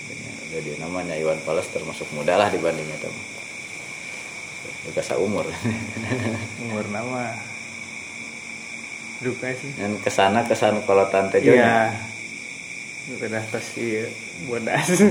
jadi 0.57 0.81
namanya 0.81 1.13
Iwan 1.21 1.37
Fals 1.45 1.69
termasuk 1.69 2.09
muda 2.17 2.41
lah 2.41 2.49
dibanding 2.49 2.89
itu. 2.89 3.13
Juga 4.89 5.05
seumur 5.05 5.45
umur. 6.65 6.85
Nama. 6.89 7.37
Duka 9.21 9.53
sih. 9.53 9.69
Dan 9.77 10.01
ke 10.01 10.09
sana 10.09 10.49
ke 10.49 10.57
sana 10.57 10.81
kalau 10.89 11.05
tante 11.13 11.45
Jo 11.45 11.53
iya. 11.53 11.93
udah 13.21 13.45
pasti 13.53 14.09
bodas. 14.49 14.97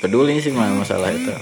Peduli 0.00 0.40
sih 0.40 0.56
mah 0.56 0.72
masalah 0.72 1.12
itu. 1.12 1.36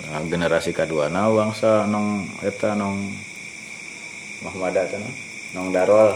Nah, 0.00 0.24
generasi 0.24 0.72
kedua 0.72 1.12
nah 1.12 1.28
bangsa 1.28 1.84
nong 1.84 2.40
eta 2.40 2.72
nong 2.72 3.25
Muhammad 4.46 4.78
eta 4.78 5.02
nong 5.02 5.14
nong 5.58 5.68
Darol 5.74 6.14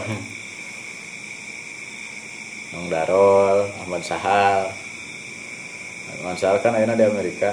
nong 2.71 2.87
Darol 2.87 3.67
Ahmad 3.83 3.99
Sahal. 4.07 4.71
Ahmad 6.15 6.39
Sahal 6.39 6.63
kan 6.63 6.79
ayeuna 6.79 6.95
di 6.95 7.03
Amerika. 7.03 7.51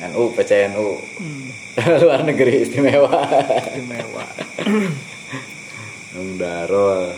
NU 0.00 0.32
PCNU 0.32 0.96
hmm. 0.96 1.48
luar 2.00 2.24
negeri 2.24 2.64
istimewa. 2.64 3.20
Istimewa. 3.68 4.24
Nong 6.16 6.40
Darol 6.40 7.12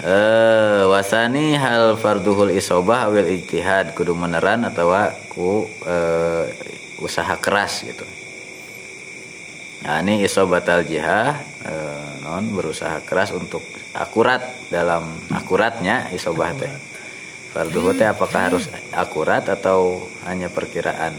Eh, 0.00 0.82
wasani 0.88 1.60
hal 1.60 1.92
farduhul 2.00 2.56
isobah 2.56 3.12
awil 3.12 3.28
ijtihad 3.28 3.92
kudu 3.92 4.16
meneran 4.16 4.64
atau 4.64 4.96
ku 5.28 5.68
eh, 5.84 6.48
usaha 7.04 7.36
keras 7.36 7.84
gitu. 7.84 8.08
Nah, 9.84 10.00
ini 10.00 10.24
isobatal 10.24 10.88
jihah 10.88 11.36
eh, 11.68 12.24
non 12.24 12.48
berusaha 12.48 13.04
keras 13.04 13.36
untuk 13.36 13.60
akurat 13.92 14.40
dalam 14.72 15.04
akuratnya 15.36 16.08
isobah 16.16 16.56
teh. 16.56 16.72
Farduhu 17.52 17.92
teh 17.92 18.08
apakah 18.08 18.56
harus 18.56 18.72
akurat 18.96 19.44
atau 19.52 20.08
hanya 20.24 20.48
perkiraan? 20.48 21.12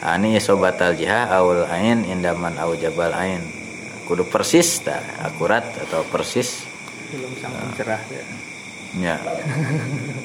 Nah, 0.00 0.16
ini 0.16 0.40
isobatal 0.40 0.96
jihah 0.96 1.28
awal 1.36 1.68
ain 1.68 2.00
indaman 2.08 2.56
au 2.64 2.72
jabal 2.80 3.12
ain. 3.12 3.44
Kudu 4.08 4.24
persis 4.24 4.80
tah, 4.80 5.04
akurat 5.20 5.68
atau 5.84 6.00
persis 6.08 6.67
belum 7.12 7.32
sampai 7.40 7.72
cerah 7.76 8.02
ya 8.12 8.24
Ya. 8.96 9.20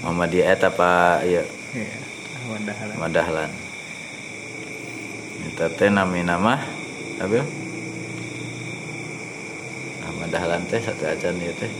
Muhammadiyah 0.07 0.55
eta 0.55 0.71
apa 0.71 1.19
ya 1.27 1.43
iya 1.75 1.99
Ahmad 2.43 2.63
Dahlan 2.63 2.95
Madahlan. 2.95 3.51
Eta 5.51 5.67
teh 5.67 5.91
nami 5.91 6.23
nama 6.23 6.63
apa? 7.19 7.43
Ahmad 10.07 10.29
Dahlan 10.31 10.63
teh 10.71 10.79
satu 10.79 11.03
ajan 11.07 11.35
ieu 11.43 11.51
teh. 11.59 11.71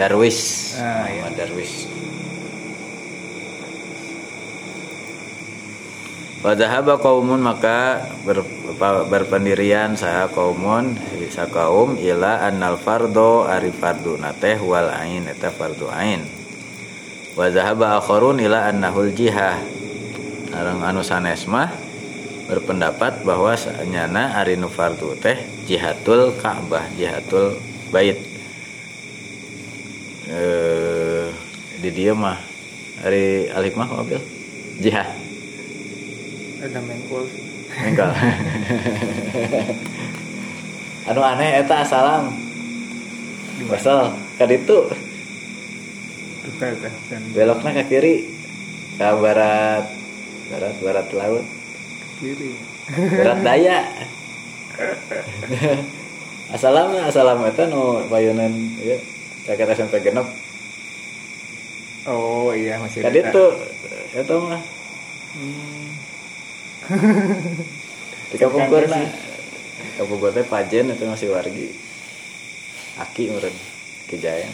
Darwis. 0.00 0.72
Ah, 0.80 1.04
iya. 1.12 1.28
Darwis. 1.36 1.84
Wadahaba 6.40 6.96
kaumun 6.96 7.44
maka 7.44 8.00
berpendirian 9.12 9.92
saha 9.92 10.24
kaumun 10.32 10.96
sa 11.28 11.44
kaum 11.44 12.00
ila 12.00 12.48
annal 12.48 12.80
fardo 12.80 13.44
ari 13.44 13.68
fardu 13.68 14.16
nateh 14.16 14.56
wal 14.56 14.88
ain 14.88 15.28
eta 15.28 15.52
fardu 15.52 15.92
ain. 15.92 16.24
Wadahaba 17.36 18.00
akharun 18.00 18.40
ila 18.40 18.72
annahul 18.72 19.12
jihah. 19.12 19.60
Arang 20.56 20.80
anu 20.80 21.04
sanes 21.04 21.44
mah 21.44 21.76
berpendapat 22.48 23.20
bahwa 23.20 23.52
sanyana 23.52 24.40
ari 24.40 24.56
nu 24.56 24.72
fardu 24.72 25.20
teh 25.20 25.36
jihatul 25.68 26.40
Ka'bah, 26.40 26.88
jihatul 26.96 27.60
bait. 27.92 28.16
Eh 30.24 31.28
di 31.84 31.90
dia 31.92 32.16
mah 32.16 32.40
hari 33.04 33.52
alif 33.52 33.76
mah 33.76 33.92
mobil 33.92 34.24
jihad 34.80 35.28
ada 36.60 36.80
mengkul. 36.84 37.24
Sih 37.32 37.60
Engkol. 37.70 38.12
anu 41.08 41.20
aneh 41.24 41.64
eta 41.64 41.86
asalam. 41.86 42.34
Basal 43.68 44.12
ka 44.36 44.44
ditu. 44.44 44.92
Duka 46.44 46.66
teh 46.76 46.94
dan 47.08 47.22
belokna 47.32 47.70
ke 47.80 47.84
kiri. 47.88 48.16
Ke 49.00 49.08
barat. 49.16 49.84
Barat 50.50 50.74
barat 50.84 51.06
laut. 51.16 51.46
Kiri. 52.20 52.52
Barat 52.90 53.38
daya. 53.40 53.78
Asalam 56.50 56.98
asalam 57.06 57.46
eta 57.46 57.70
nu 57.70 58.04
payunan 58.10 58.52
ieu 58.82 58.98
caket 59.46 59.78
SMP 59.78 60.02
genep. 60.02 60.26
Oh 62.08 62.50
iya 62.50 62.80
masih 62.80 63.04
ka 63.04 63.12
dekat. 63.12 63.30
ditu 63.30 63.46
eta 64.16 64.34
mah 64.40 64.62
di 68.30 68.36
kapungkur 68.38 68.88
nah 68.88 69.04
kapungkur 70.00 70.30
teh 70.32 70.46
pajen 70.46 70.92
itu 70.92 71.04
masih 71.04 71.28
wargi. 71.32 71.68
Aki 73.00 73.32
meren 73.32 73.54
kijaya 74.10 74.50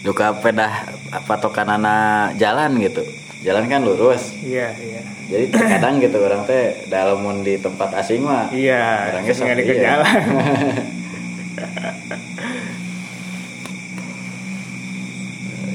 duka 0.00 0.32
pedah 0.40 0.88
patokan 1.28 1.68
anak 1.76 2.36
jalan 2.40 2.80
gitu. 2.80 3.04
Jalan 3.40 3.68
kan 3.72 3.84
lurus. 3.84 4.36
Iya 4.44 4.76
iya. 4.76 5.00
Jadi 5.30 5.44
terkadang 5.48 6.00
gitu 6.02 6.20
orang 6.20 6.44
teh 6.44 6.84
dalam 6.92 7.24
di 7.40 7.56
tempat 7.56 7.94
asing 7.96 8.24
mah 8.24 8.52
iya 8.52 9.12
orangnya 9.12 9.32
nggak 9.32 9.56
ke 9.64 9.74
iya. 9.76 9.84
jalan. 9.84 10.16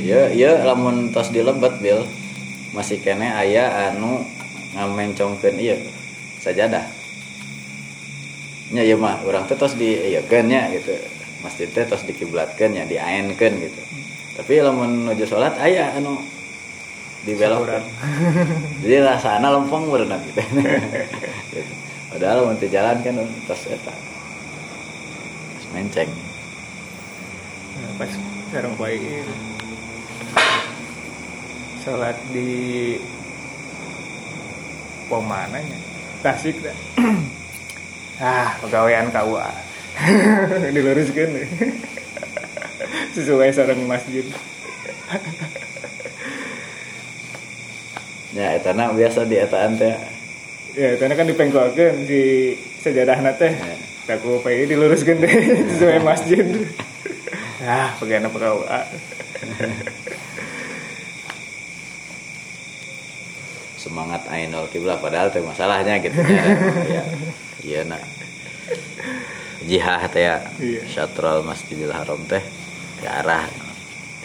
Ya 0.05 0.29
ya 0.29 0.61
lamun 0.61 1.09
tos 1.09 1.33
dilebet 1.33 1.81
bil 1.81 2.05
masih 2.75 2.99
kene 2.99 3.31
aya 3.31 3.89
anu 3.89 4.27
ngamencongkeun 4.75 5.55
ieu 5.55 5.79
sajadah. 6.43 6.83
Nya 8.75 8.83
ieu 8.83 8.99
mah 8.99 9.23
urang 9.23 9.47
teh 9.47 9.55
tos 9.55 9.79
di 9.79 9.95
ieu 9.95 10.21
nya 10.43 10.67
gitu. 10.75 10.91
Masjid 11.39 11.71
teh 11.71 11.87
tos 11.87 12.03
dikiblatkeun 12.03 12.75
nya 12.75 12.83
diaenkeun 12.83 13.53
gitu. 13.63 13.81
Tapi 14.35 14.59
lamun 14.59 15.07
nuju 15.07 15.23
salat 15.23 15.55
aya 15.55 15.95
anu 15.95 16.19
dibelokkeun. 17.23 17.83
Jadi 18.83 18.95
rasana 18.99 19.55
lempeng 19.55 19.87
berenang 19.87 20.19
gitu. 20.27 20.43
Padahal 22.11 22.51
teu 22.59 22.67
jalan 22.67 22.99
kan 22.99 23.15
tos 23.47 23.71
eta. 23.71 23.95
Menceng. 25.71 26.11
Pas 27.95 28.11
sekarang 28.51 28.75
baik 28.75 29.23
sholat 31.85 32.17
di 32.33 32.97
pemananya 35.05 35.77
tasik 36.25 36.57
dah 36.65 36.77
ah 38.25 38.57
pegawaian 38.65 39.13
KUA 39.13 39.65
diluruskan. 40.75 41.29
Sesuai 43.15 43.51
sarang 43.55 43.79
masjid. 43.87 44.27
Ya 48.35 48.59
etana 48.59 48.91
biasa 48.91 49.23
di 49.23 49.39
etaan 49.39 49.79
teh. 49.79 49.95
Ya 50.75 50.99
karena 50.99 51.15
kan 51.15 51.27
dipengkolkan 51.31 52.03
si 52.03 52.55
sejarah 52.83 53.23
teh. 53.39 53.53
Ya. 53.55 53.75
aku 54.19 54.43
pengen 54.43 54.75
diluruskan 54.75 55.23
deh 55.23 55.33
sesuai 55.75 56.03
masjid. 56.03 56.45
Ah 57.65 57.97
pegawai 57.97 58.29
pegawai 58.29 58.85
semangat 63.85 64.25
Ainul 64.33 64.65
Kiblah 64.73 64.97
padahal 64.97 65.29
teh 65.29 65.45
masalahnya 65.45 66.01
gitu 66.01 66.17
ya. 66.17 66.43
ya. 66.89 67.03
Iya 67.61 67.79
nak. 67.85 68.01
Jihad 69.69 70.09
teh 70.09 70.25
ya. 70.25 70.41
Iya. 70.57 71.05
Masjidil 71.45 71.93
Haram 71.93 72.17
teh 72.25 72.41
ke 72.97 73.05
arah 73.05 73.45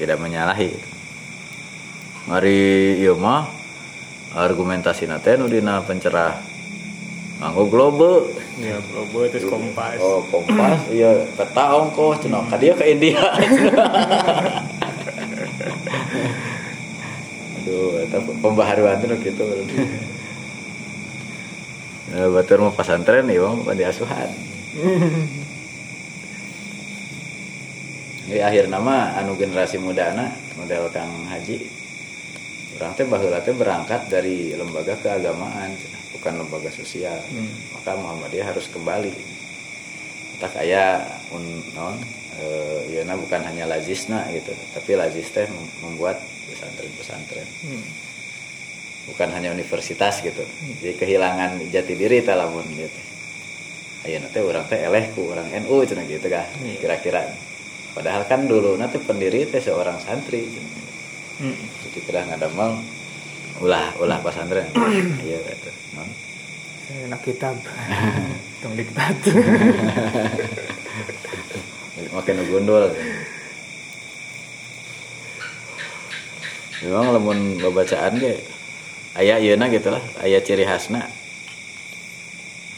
tidak 0.01 0.17
menyalahi. 0.17 0.73
Mari 2.25 2.97
ieu 3.05 3.13
mah 3.21 3.53
argumentasi 4.33 5.05
teh 5.21 5.37
nu 5.37 5.45
dina 5.53 5.85
pencerah 5.85 6.41
nganggo 7.45 7.65
globe. 7.69 8.13
ya 8.61 8.77
probo 8.93 9.25
terus 9.33 9.49
kompas 9.49 9.97
Oh, 10.05 10.21
kompas 10.29 10.85
iya 10.93 11.25
peta 11.33 11.73
ongkos 11.81 12.21
cenah 12.29 12.45
ka 12.53 12.61
dia 12.61 12.77
ke 12.77 12.85
India. 12.93 13.17
Aduh, 17.71 18.03
eta 18.03 18.19
pembaharuan 18.43 18.99
tuh 18.99 19.15
gitu. 19.23 19.47
Nah, 22.11 22.27
batur 22.27 22.59
mau 22.59 22.75
pesantren 22.75 23.23
nih, 23.23 23.39
bang, 23.39 23.71
di 23.79 23.87
asuhan. 23.87 24.27
Di 28.27 28.43
akhir 28.43 28.67
nama 28.67 29.15
anu 29.15 29.39
generasi 29.39 29.79
muda 29.79 30.11
anak 30.11 30.35
model 30.59 30.91
Kang 30.91 31.07
Haji. 31.31 31.71
Orang 32.75 32.99
teh 32.99 33.07
baheula 33.07 33.39
teh 33.47 33.55
berangkat 33.55 34.11
dari 34.11 34.59
lembaga 34.59 34.99
keagamaan, 34.99 35.71
bukan 36.19 36.43
lembaga 36.43 36.75
sosial. 36.75 37.23
Hmm. 37.31 37.47
Maka 37.79 37.95
Muhammadiyah 37.95 38.59
harus 38.59 38.67
kembali. 38.75 39.15
Tak 40.43 40.67
aya 40.67 41.07
un 41.31 41.63
non 41.79 41.95
eh 42.43 42.91
ieu 42.91 43.07
bukan 43.07 43.47
hanya 43.47 43.71
lazisna 43.71 44.27
gitu, 44.35 44.51
tapi 44.75 44.99
lazis 44.99 45.31
teh 45.31 45.47
mem- 45.47 45.75
membuat 45.87 46.19
pesantren-pesantren. 46.61 47.49
Hmm. 47.65 47.85
bukan 49.01 49.33
hanya 49.33 49.51
universitas 49.51 50.21
gitu. 50.21 50.45
Jadi 50.85 50.93
kehilangan 50.95 51.57
jati 51.73 51.97
diri 51.97 52.21
teh 52.21 52.37
lamun 52.37 52.63
gitu. 52.69 53.01
Ayo 54.07 54.21
nanti 54.23 54.39
orang 54.39 54.69
teh 54.69 54.77
eleh 54.77 55.11
ku 55.17 55.33
orang 55.33 55.49
NU 55.65 55.83
cina 55.89 56.05
gitu 56.05 56.29
kan 56.29 56.45
Iya. 56.63 56.79
kira-kira. 56.79 57.25
Padahal 57.97 58.29
kan 58.29 58.45
dulu 58.47 58.77
nanti 58.79 59.01
pendiri 59.01 59.49
teh 59.49 59.59
seorang 59.59 59.99
santri 59.99 60.45
cenah. 60.47 60.85
Hmm. 61.41 61.57
jadi 61.89 61.99
kira 62.05 62.21
ngadamal 62.29 62.77
ulah 63.65 63.89
ulah 63.99 64.21
pesantren. 64.21 64.69
Iya 65.25 65.39
gitu 65.49 65.71
non 65.97 66.07
saya 66.87 67.07
nak 67.09 67.25
kitab. 67.25 67.57
Tong 68.63 68.77
diktat. 68.77 69.17
Makin 72.15 72.37
gundul 72.47 72.93
memang 76.87 77.07
lamun 77.13 77.39
babacaan 77.61 78.17
ge 78.17 78.41
aya 79.19 79.37
ieu 79.43 79.57
gitu 79.59 79.89
lah 79.91 80.03
aya 80.23 80.39
ciri 80.41 80.65
khasna 80.65 81.05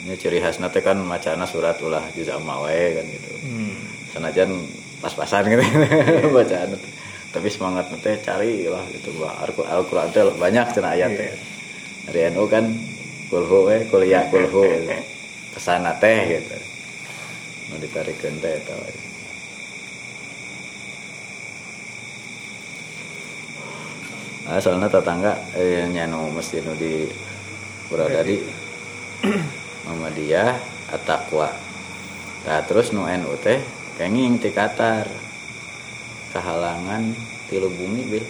ini 0.03 0.19
ciri 0.19 0.43
khasna 0.43 0.67
teh 0.67 0.83
kan 0.83 0.99
macana 0.99 1.47
surat 1.47 1.79
ulah 1.79 2.03
juz 2.19 2.27
amma 2.27 2.59
wae 2.67 2.99
kan 2.99 3.07
gitu. 3.07 3.31
Hmm. 3.47 3.79
sanajan 4.11 4.51
pas-pasan 4.99 5.47
gitu. 5.47 5.62
Bacaan. 6.37 6.75
Teh. 6.75 6.93
tapi 7.33 7.49
semangat 7.49 7.87
teh 8.03 8.19
cari 8.19 8.67
lah 8.67 8.83
gitu. 8.91 9.15
Bah 9.23 9.47
Al- 9.47 9.55
Al-Qur'an 9.79 10.11
teh 10.11 10.27
banyak 10.35 10.67
cenah 10.75 10.99
ayat 10.99 11.11
teh. 11.15 11.31
Dari 12.11 12.35
NU 12.35 12.51
kan 12.51 12.67
kulhu 13.31 13.71
we 13.71 13.87
kuliah 13.87 14.27
kulhu 14.27 14.67
ke 15.55 15.61
sana 15.62 15.95
teh 16.03 16.35
gitu. 16.35 16.59
Mau 17.71 17.79
ditarikeun 17.79 18.43
teh 18.43 18.59
eta 18.59 18.75
we. 24.43 24.51
Ah, 24.51 24.59
soalnya 24.59 24.91
tetangga 24.91 25.39
eh, 25.55 25.87
nyanu 25.87 26.35
mesti 26.35 26.63
nu 26.67 26.75
di 26.75 27.07
Puradadi 27.87 28.41
Muhammadiyah 29.87 30.57
At-Taqwa 30.93 31.49
Nah 32.43 32.59
terus 32.67 32.91
nu 32.91 33.07
NU 33.07 33.33
teh 33.39 33.63
kenging 33.99 34.43
ti 34.43 34.51
Qatar. 34.51 35.07
Kehalangan 36.35 37.13
tilu 37.47 37.71
bumi 37.71 38.03
bil. 38.09 38.25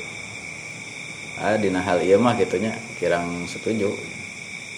Ah 1.40 1.56
dina 1.56 1.80
hal 1.80 2.02
ieu 2.04 2.20
mah 2.20 2.36
gitunya 2.36 2.76
kirang 3.00 3.48
setuju. 3.48 3.88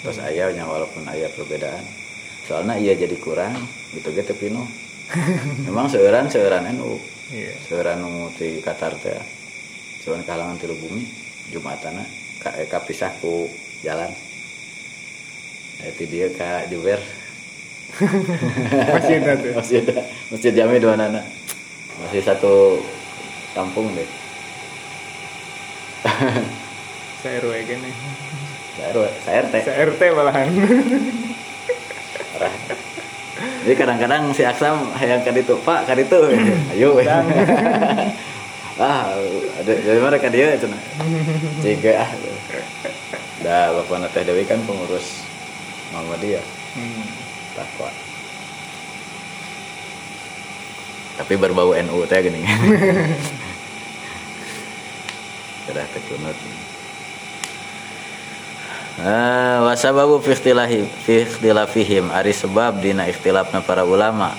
Terus 0.04 0.22
aya 0.22 0.54
nya 0.54 0.68
walaupun 0.68 1.02
aya 1.10 1.26
perbedaan. 1.34 1.82
Soalnya 2.46 2.78
iya 2.78 2.94
jadi 2.94 3.16
kurang 3.18 3.56
gitu 3.94 4.10
gitu 4.10 4.34
pinu 4.34 4.62
memang 5.66 5.86
seueuran 5.86 6.26
seueuran 6.26 6.66
NU 6.74 6.98
iya. 7.30 7.54
Seueuran 7.64 8.02
nu 8.02 8.28
ti 8.34 8.58
Qatar 8.58 8.92
teh 8.98 9.16
cuman 10.04 10.20
kehalangan 10.26 10.60
tilu 10.60 10.76
bumi 10.76 11.04
Jumatana 11.54 12.02
ka, 12.42 12.50
eh, 12.58 12.66
kapisah 12.66 13.14
ku 13.22 13.46
jalan. 13.80 14.10
Itu 15.78 16.02
dia 16.04 16.26
ka 16.34 16.66
Juber. 16.66 16.98
Masih 18.90 19.22
ada 19.22 19.32
tuh? 19.38 19.54
Masih 19.54 19.76
ada. 19.86 20.02
Masjid 20.28 20.50
jami 20.50 20.82
dua 20.82 20.98
nana 20.98 21.22
masih 21.94 22.26
satu 22.26 22.82
kampung 23.54 23.86
deh. 23.94 24.08
Saya 27.22 27.38
RW 27.40 27.54
gini 27.64 27.90
saya 28.74 28.90
RW- 28.90 29.16
saya 29.22 29.36
RT 29.46 29.54
saya 29.62 29.76
RT 29.86 30.02
malahan. 30.12 30.50
Jadi 33.64 33.74
kadang-kadang 33.74 34.34
si 34.34 34.42
Aksam 34.42 34.90
yang 34.98 35.22
kan 35.22 35.32
itu 35.32 35.54
Pak 35.62 35.86
kan 35.86 35.96
itu. 35.96 36.18
Ayo. 36.74 36.98
Ah 38.80 39.14
ada 39.62 39.72
dari 39.72 40.00
mana 40.02 40.18
kan 40.18 40.34
dia 40.34 40.58
itu 40.58 40.66
tiga. 41.62 42.02
Ah 42.02 42.10
dah 43.44 43.76
bapak 43.76 44.08
Teh 44.16 44.24
Dewi 44.24 44.48
kan 44.48 44.58
pengurus 44.64 45.20
Muhammadiyah 45.92 46.42
hmm. 46.80 47.06
takwa. 47.54 47.90
Tapi 51.14 51.34
berbau 51.38 51.70
NU 51.78 52.02
teh 52.10 52.18
gini. 52.26 52.42
Sudah 55.64 55.86
tekunut 55.94 56.36
Ah, 58.94 59.58
wasababu 59.66 60.22
fi 60.22 60.38
ikhtilahi 60.38 60.86
fi 61.02 61.26
ikhtilafihim 61.26 62.14
ari 62.14 62.30
sebab 62.30 62.78
dina 62.78 63.10
ikhtilafna 63.10 63.58
para 63.58 63.82
ulama. 63.82 64.38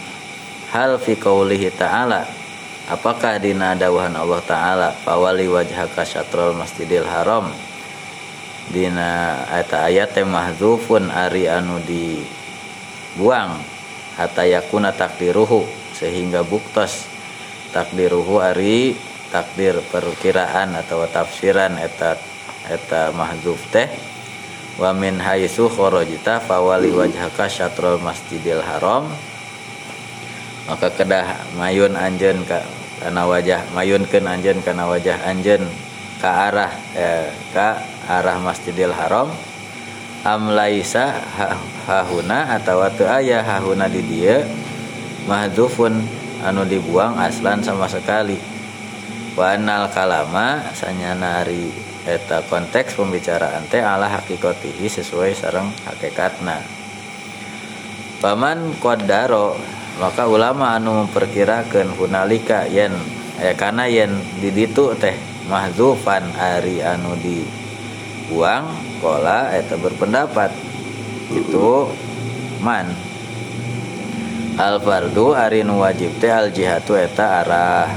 Hal 0.72 0.96
fi 0.96 1.20
qaulihi 1.20 1.76
ta'ala 1.76 2.45
apakah 2.90 3.42
dina 3.42 3.74
dawuhan 3.74 4.14
Allah 4.14 4.42
taala? 4.46 4.90
Fawali 5.06 5.50
wajhaka 5.50 6.06
syatrul 6.06 6.54
masjidil 6.54 7.06
haram. 7.06 7.50
Dina 8.70 9.46
eta 9.54 9.86
ayat 9.86 10.18
teh 10.18 10.26
mahdzufun 10.26 11.10
ari 11.14 11.46
anu 11.50 11.82
dibuang. 11.86 13.62
Hatta 14.16 14.48
yakuna 14.48 14.96
takdiruhu 14.96 15.66
sehingga 15.94 16.42
buktos. 16.42 17.06
Takdiruhu 17.76 18.40
ari 18.40 18.96
takdir 19.30 19.82
perkiraan 19.92 20.80
atau 20.80 21.04
tafsiran 21.12 21.76
eta 21.78 22.18
eta 22.72 23.14
mahdzuf 23.14 23.60
teh. 23.70 23.92
Wa 24.76 24.92
min 24.92 25.20
haitsu 25.22 25.72
kharajta 25.72 26.44
fawali 26.44 26.92
wajhaka 26.92 27.48
syatrul 27.48 28.00
masjidil 28.02 28.60
haram 28.64 29.08
maka 30.66 30.90
kedah 30.90 31.56
mayun 31.58 31.94
anjen 31.94 32.42
ka 32.46 32.62
karena 33.00 33.24
wajah 33.28 33.62
mayunkeun 33.76 34.26
anjen 34.26 34.58
karena 34.66 34.90
wajah 34.90 35.18
anjen 35.30 35.62
ke 36.18 36.30
arah 36.30 36.72
eh, 36.96 37.30
ke 37.54 37.70
arah 38.10 38.38
Masjidil 38.42 38.94
Haram. 38.94 39.30
Am 40.26 40.50
laisa 40.50 41.22
hahuna 41.86 42.58
atau 42.58 42.82
teu 42.98 43.06
aya 43.06 43.46
hahuna 43.46 43.86
di 43.86 44.02
dia 44.02 44.42
mahdzufun 45.30 46.02
anu 46.42 46.66
dibuang 46.66 47.14
aslan 47.22 47.62
sama 47.62 47.86
sekali. 47.86 48.42
Wa 49.38 49.54
anal 49.54 49.86
kalama 49.94 50.66
sanyana 50.74 51.46
ari 51.46 51.70
eta 52.10 52.42
konteks 52.50 52.98
pembicaraan 52.98 53.70
teh 53.70 53.86
ala 53.86 54.10
hakikatihi 54.10 54.90
sesuai 54.90 55.38
sareng 55.38 55.70
hakikatna. 55.86 56.58
Paman 58.18 58.82
qaddaro 58.82 59.62
maka 59.96 60.28
ulama 60.28 60.76
anu 60.76 61.08
memperkirakan 61.08 61.96
hunalika 61.96 62.68
yen 62.68 62.92
eh, 63.40 63.56
karena 63.56 63.88
yen 63.88 64.12
di 64.44 64.52
ditu 64.52 64.92
teh 65.00 65.16
mahzufan 65.48 66.36
ari 66.36 66.84
anu 66.84 67.16
dibuang 67.20 68.68
kola 69.00 69.56
eta 69.56 69.80
berpendapat. 69.80 70.52
Itu 71.32 71.90
man. 72.60 72.92
Al 74.56 74.80
fardu 74.80 75.36
ari 75.36 75.64
nu 75.64 75.80
wajib 75.80 76.16
teh 76.20 76.32
al 76.32 76.52
jihatu 76.52 77.00
eta 77.00 77.44
arah. 77.44 77.92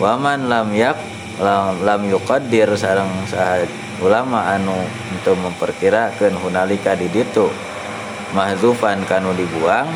Waman 0.00 0.50
lam 0.50 0.72
yak 0.72 0.98
lam, 1.38 1.84
lam 1.84 2.00
yuqaddir 2.08 2.72
sareng 2.80 3.12
ulama 4.02 4.56
anu 4.56 4.74
untuk 5.12 5.36
memperkirakan 5.36 6.32
hunalika 6.40 6.96
di 6.96 7.12
ditu. 7.12 7.52
Mahzufan 8.34 9.06
kanu 9.06 9.30
dibuang 9.36 9.86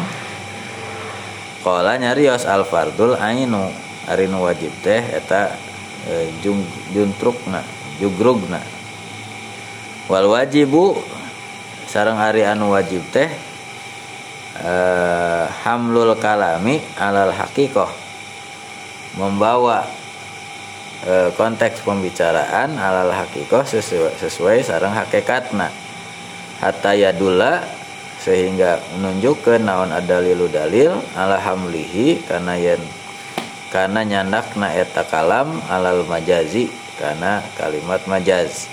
Kola 1.68 2.00
nyarios 2.00 2.48
al 2.48 2.64
fardul 2.64 3.12
ainu. 3.20 3.68
Arinu 4.08 4.40
wajib 4.40 4.72
teh 4.80 5.04
eta 5.04 5.52
e, 6.08 6.32
jung 6.40 6.64
juntrukna 6.96 7.60
jugrugna. 8.00 8.56
Wal 10.08 10.32
wajibu 10.32 10.96
sarang 11.84 12.16
hari 12.16 12.48
anu 12.48 12.72
wajib 12.72 13.04
teh 13.12 13.28
e, 14.64 14.72
hamlul 15.60 16.16
kalami 16.16 16.80
alal 16.96 17.36
hakikoh. 17.36 17.92
Membawa 19.20 19.84
e, 21.04 21.36
konteks 21.36 21.84
pembicaraan 21.84 22.80
alal 22.80 23.12
hakikoh 23.12 23.68
sesuai, 23.68 24.16
sesuai 24.16 24.64
sarang 24.64 24.96
hakikatna. 24.96 25.68
Hatta 26.64 26.96
yadulla 26.96 27.60
sehingga 28.18 28.82
menunjukkan 28.98 29.62
naon 29.62 29.94
ada 29.94 30.18
lilu 30.18 30.50
dalil 30.50 30.98
alhamlihi 31.14 32.26
karena 32.26 32.58
yen 32.58 32.82
karena 33.70 34.00
nyandak 34.02 34.58
na 34.58 34.74
eta 34.74 35.06
kalam 35.06 35.60
alal 35.70 36.02
majazi 36.08 36.72
karena 36.98 37.44
kalimat 37.54 38.02
majaz. 38.10 38.66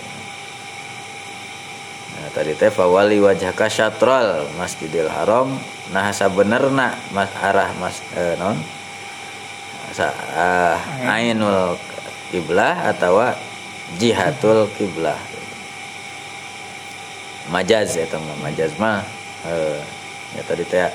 Nah, 2.15 2.31
tadi 2.33 2.57
teh 2.57 2.73
fawali 2.73 3.21
wajhaka 3.21 3.69
syatrol 3.69 4.49
masjidil 4.57 5.11
haram 5.11 5.51
nah 5.93 6.09
sabenerna 6.09 6.97
mas 7.13 7.29
arah 7.37 7.69
mas 7.77 8.01
eh, 8.17 8.33
non 8.41 8.57
sa, 9.93 10.09
uh, 10.11 10.75
ainul 11.07 11.77
kiblah 12.33 12.89
atau 12.89 13.21
jihatul 14.01 14.67
kiblah. 14.75 15.19
Majaz 17.53 17.93
itu 17.93 18.17
majaz 18.41 18.73
mah 18.81 19.14
ya 20.35 20.41
tadi 20.43 20.63
teh. 20.65 20.91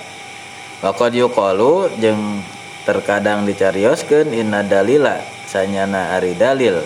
Wakod 0.81 1.13
yuqalu 1.13 2.01
jeng 2.01 2.41
terkadang 2.89 3.45
dicarioskeun 3.45 4.33
inna 4.33 4.65
dalila 4.65 5.21
sanyana 5.45 6.17
ari 6.17 6.33
dalil 6.33 6.81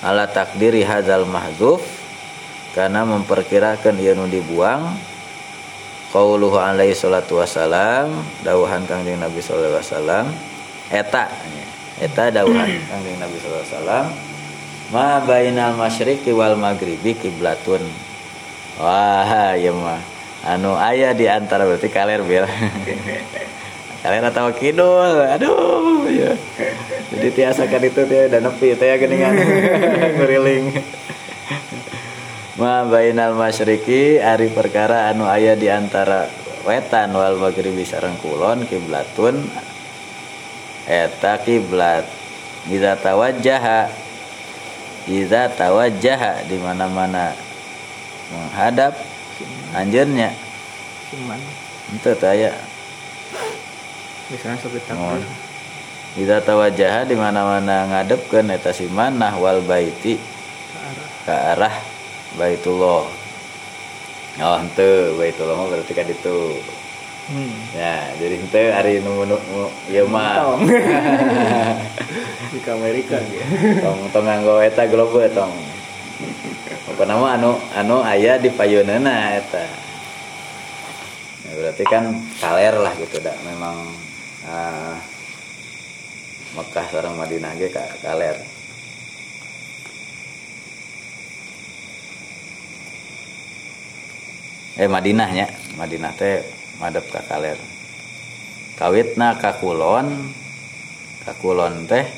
ala 0.00 0.24
takdiri 0.26 0.80
hazal 0.82 1.28
mahzuf 1.28 1.84
karena 2.72 3.04
memperkirakan 3.04 4.00
ieu 4.00 4.16
nu 4.16 4.26
dibuang. 4.26 4.96
Qauluhu 6.08 6.56
alaihi 6.56 6.96
salatu 6.96 7.36
wasalam 7.36 8.24
dawuhan 8.40 8.88
kangjeng 8.88 9.20
Nabi 9.20 9.44
sallallahu 9.44 9.76
alaihi 9.76 9.92
wasallam 9.92 10.26
eta 10.88 11.28
eta 12.00 12.32
dawuhan 12.32 12.64
kangjeng 12.88 13.20
Nabi 13.20 13.36
sallallahu 13.36 13.60
alaihi 13.60 13.76
wasallam 13.76 14.06
ma 14.88 15.20
bainal 15.20 15.76
masyriqi 15.76 16.32
wal 16.32 16.56
maghribi 16.56 17.12
kiblatun 17.12 17.84
wah 18.80 19.52
ya 19.52 19.68
mah 19.68 20.00
anu 20.46 20.78
ayah 20.78 21.16
di 21.16 21.26
antara 21.26 21.66
berarti 21.66 21.88
kaler 21.90 22.22
bil. 22.22 22.46
Kaler 23.98 24.30
atau 24.30 24.54
kidul. 24.54 25.26
Aduh 25.26 26.06
ya 26.06 26.30
jadi 27.08 27.28
tiasa 27.34 27.66
kan 27.66 27.82
itu 27.82 28.06
dia 28.06 28.30
udah 28.30 28.40
nepi 28.46 28.78
teh 28.78 28.94
geningan. 28.94 29.34
Ngeriling 30.20 30.64
ma 32.58 32.82
bainal 32.82 33.38
masyriqi 33.38 34.18
ari 34.18 34.50
perkara 34.50 35.14
anu 35.14 35.30
ayah 35.30 35.54
di 35.54 35.70
antara 35.70 36.26
wetan 36.66 37.14
wal 37.14 37.38
maghribi 37.38 37.86
sareng 37.86 38.18
kulon 38.18 38.66
kiblatun 38.66 39.46
eta 40.84 41.40
kiblat. 41.42 42.04
Iza 42.68 43.00
tawajjaha 43.00 43.88
iza 45.08 45.48
tawajjaha 45.48 46.44
di 46.44 46.60
mana-mana 46.60 47.32
menghadap 48.28 48.92
anjirnya. 49.74 50.30
cuman. 51.08 51.40
Itu 51.96 52.12
taya 52.20 52.52
misalnya 54.28 54.60
seperti 54.60 54.84
takbir 54.84 55.24
kita 56.18 56.42
tawajah 56.42 57.06
di 57.06 57.14
mana-mana 57.14 57.86
ngadepkeun 57.86 58.50
eta 58.50 58.74
siman 58.74 59.22
nahwal 59.22 59.62
baiti. 59.62 60.18
Ke 61.22 61.34
arah. 61.54 61.74
Baitullah. 62.34 63.06
Oh 64.38 64.56
ente 64.58 64.90
baitullah 65.14 65.54
mah 65.54 65.66
berarti 65.70 65.92
kan 65.94 66.06
itu 66.06 66.36
hmm. 67.30 67.74
ya 67.74 68.14
jadi 68.18 68.34
ente 68.38 68.62
hari 68.70 68.92
nu 68.98 69.26
nu 69.26 69.38
ya 69.90 70.02
mah. 70.06 70.58
Di 72.48 72.58
Amerika 72.64 73.20
gitu 73.28 73.44
tong 73.84 74.08
tong 74.08 74.24
nganggo 74.24 74.58
eta 74.64 74.88
global 74.88 75.28
tong 75.30 75.52
apa 76.98 77.14
nama 77.14 77.38
anu 77.38 77.54
anu 77.78 78.02
ayah 78.02 78.42
di 78.42 78.50
payunana 78.50 79.38
eta. 79.38 79.70
Ya, 81.46 81.50
berarti 81.54 81.86
kan 81.86 82.10
kaler 82.42 82.74
lah 82.74 82.90
gitu 82.98 83.22
dak 83.22 83.38
memang 83.46 83.86
uh, 84.42 84.98
Mekah 86.58 86.86
sarang 86.90 87.14
Madinah 87.14 87.54
ge 87.54 87.70
kaler. 88.02 88.42
Eh 94.82 94.90
Madinahnya 94.90 95.54
Madinah 95.78 96.18
teh 96.18 96.42
madep 96.82 97.06
ka 97.14 97.22
kaler. 97.30 97.62
Kawitna 98.74 99.38
ka 99.38 99.54
kulon 99.62 100.34
ka 101.22 101.30
kulon 101.38 101.86
teh 101.86 102.10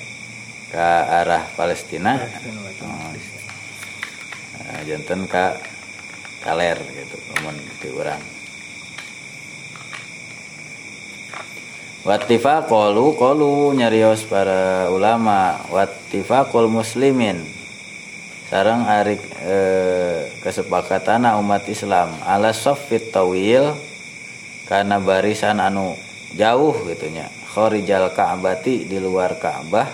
ke 0.72 0.88
arah 1.04 1.52
Palestina, 1.52 2.16
Palestina. 2.16 2.48
Oh, 2.80 3.12
nah, 4.70 4.82
jantan 4.86 5.26
ka 5.26 5.58
kaler 6.46 6.78
gitu 6.94 7.16
umum 7.38 7.56
di 7.58 7.88
orang. 7.90 8.22
Kolu 12.70 13.12
kolu 13.12 13.76
nyarios 13.76 14.24
para 14.24 14.88
ulama 14.88 15.60
kol 16.48 16.72
muslimin. 16.72 17.44
Sarang 18.48 18.88
arik 18.88 19.20
e, 19.46 19.58
kesepakatan 20.42 21.28
umat 21.38 21.68
Islam. 21.68 22.10
Ala 22.24 22.56
sofit 22.56 23.12
tawil 23.12 23.76
karena 24.64 24.96
barisan 24.96 25.60
anu 25.60 25.94
jauh 26.34 26.74
gitunya 26.86 27.26
khorijal 27.50 28.14
ka'bati 28.14 28.86
di 28.86 29.02
luar 29.02 29.34
Ka'bah 29.42 29.90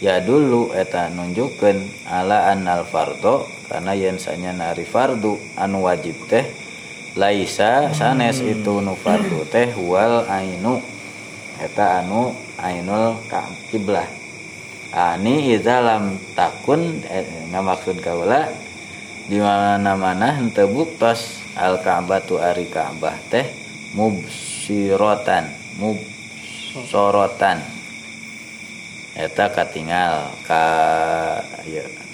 ya 0.00 0.20
dulu 0.20 0.72
eta 0.72 1.12
nunjukkan 1.12 2.08
ala 2.08 2.52
annal 2.52 2.84
fardo 2.88 3.48
karena 3.66 3.92
yen 3.98 4.16
sanya 4.22 4.54
nari 4.54 4.86
fardu 4.86 5.38
anu 5.58 5.86
wajib 5.86 6.14
teh 6.30 6.46
laisa 7.18 7.90
sanes 7.96 8.44
itu 8.44 8.78
nu 8.78 8.94
fardu 8.94 9.42
teh 9.50 9.74
wal 9.74 10.22
ainu 10.30 10.78
eta 11.58 12.04
anu 12.04 12.36
ainul 12.60 13.16
kiblah. 13.72 14.08
Ani 14.96 15.52
idza 15.52 15.82
lam 15.82 16.16
takun 16.32 17.04
eh, 17.10 17.26
ngamaksud 17.52 18.00
kaula 18.00 18.48
di 19.26 19.42
mana-mana 19.42 20.40
henteu 20.40 20.70
buktos 20.70 21.42
al 21.58 21.82
ka'batu 21.82 22.38
ari 22.40 22.70
ka'bah 22.70 23.18
teh 23.28 23.44
mubsiratan 23.92 25.52
mubsorotan. 25.82 27.60
Eta 29.16 29.48
katinggal 29.48 30.32
ka 30.44 30.64
ya 31.64 32.05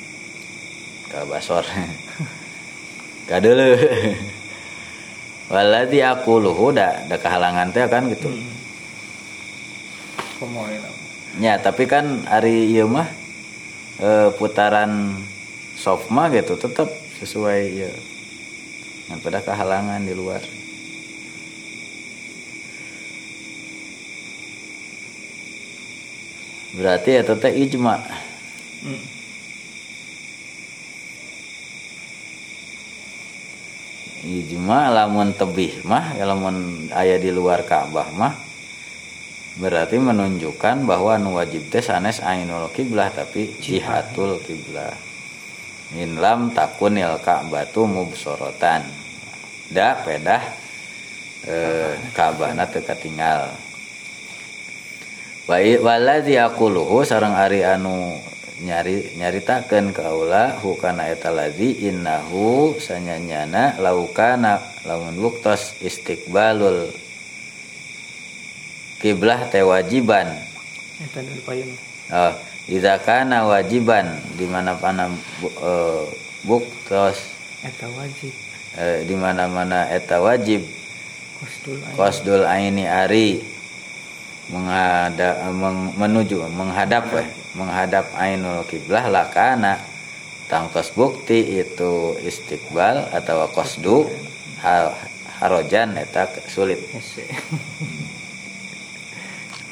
ka 1.12 1.28
basor. 1.28 1.68
Ka 3.28 3.36
deuleu 3.38 3.76
waladi 5.52 6.00
aku 6.00 6.40
luhu 6.40 6.72
da 6.72 7.04
da 7.04 7.20
kehalangan 7.20 7.68
teh 7.76 7.84
kan 7.84 8.08
gitu. 8.08 8.32
Hmm. 8.32 8.48
ya 11.38 11.54
tapi 11.60 11.86
kan 11.86 12.26
hari 12.26 12.74
iya 12.74 12.82
mah 12.82 13.06
e, 14.02 14.34
putaran 14.34 15.22
soft 15.78 16.10
mah 16.10 16.26
gitu 16.34 16.58
tetap 16.58 16.90
sesuai 17.22 17.60
ya 17.78 17.92
yang 19.06 19.20
pada 19.22 19.38
kehalangan 19.44 20.02
di 20.02 20.16
luar. 20.16 20.42
Berarti 26.72 27.20
ya 27.20 27.22
tetap 27.22 27.52
ijma. 27.52 28.00
Hmm. 28.82 29.21
Ijma 34.22 34.90
lamun 34.94 35.34
tebih 35.34 35.82
mah 35.86 36.14
ya 36.14 36.24
lamun 36.26 36.88
ayah 36.94 37.18
di 37.18 37.30
luar 37.34 37.66
Ka'bah 37.66 38.08
mah 38.14 38.34
berarti 39.58 40.00
menunjukkan 40.00 40.88
bahwa 40.88 41.20
nu 41.20 41.36
wajib 41.36 41.68
teh 41.68 41.84
sanes 41.84 42.24
ainul 42.24 42.72
kiblah 42.72 43.12
tapi 43.12 43.52
jihatul 43.60 44.40
kiblah 44.40 45.12
in 45.96 46.16
lam 46.16 46.52
takunil 46.52 47.20
ka'batu 47.20 47.84
mubsorotan. 47.84 48.84
Da 49.72 49.96
pedah 50.04 50.42
eh, 51.48 51.92
Ka'bah 52.12 52.52
na 52.52 52.68
teu 52.68 52.84
katinggal. 52.84 53.52
Waladzi 55.48 56.38
aquluhu 56.38 57.02
sareng 57.04 57.34
ari 57.34 57.66
anu 57.66 58.20
nyari 58.62 59.18
nyaritakan 59.18 59.90
ke 59.90 60.02
aula 60.06 60.56
hukana 60.62 61.10
eta 61.10 61.34
ladzi 61.34 61.90
innahu 61.90 62.78
sanyanyana 62.78 63.76
laukana 63.82 64.62
lamun 64.86 65.18
buktos 65.18 65.76
istiqbalul 65.82 66.94
kiblah 69.02 69.50
teh 69.50 69.66
wajiban. 69.66 70.30
Oh 72.14 72.32
idza 72.70 72.94
kana 73.02 73.42
wajiban 73.50 74.06
di 74.38 74.46
mana 74.46 74.78
mana 74.78 75.10
uh, 75.58 76.06
buktos 76.46 77.18
eta 77.62 77.86
wajib. 77.94 78.34
Uh, 78.72 78.98
di 79.04 79.14
mana-mana 79.14 79.90
eta 79.92 80.18
wajib? 80.22 80.64
Qasdul 81.98 82.46
aini 82.46 82.86
ari 82.86 83.42
menghadap 84.52 85.48
menuju 85.96 86.44
menghadap 86.52 87.08
weh 87.10 87.28
menghadap 87.56 88.04
ainul 88.16 88.62
kiblah 88.68 89.08
lakana. 89.08 89.80
Tangkos 90.52 90.92
bukti 90.92 91.64
itu 91.64 92.12
istiqbal 92.20 93.08
atau 93.16 93.48
kosdu 93.48 94.04
harojan 95.40 95.96
eta 95.96 96.28
sulit. 96.44 96.76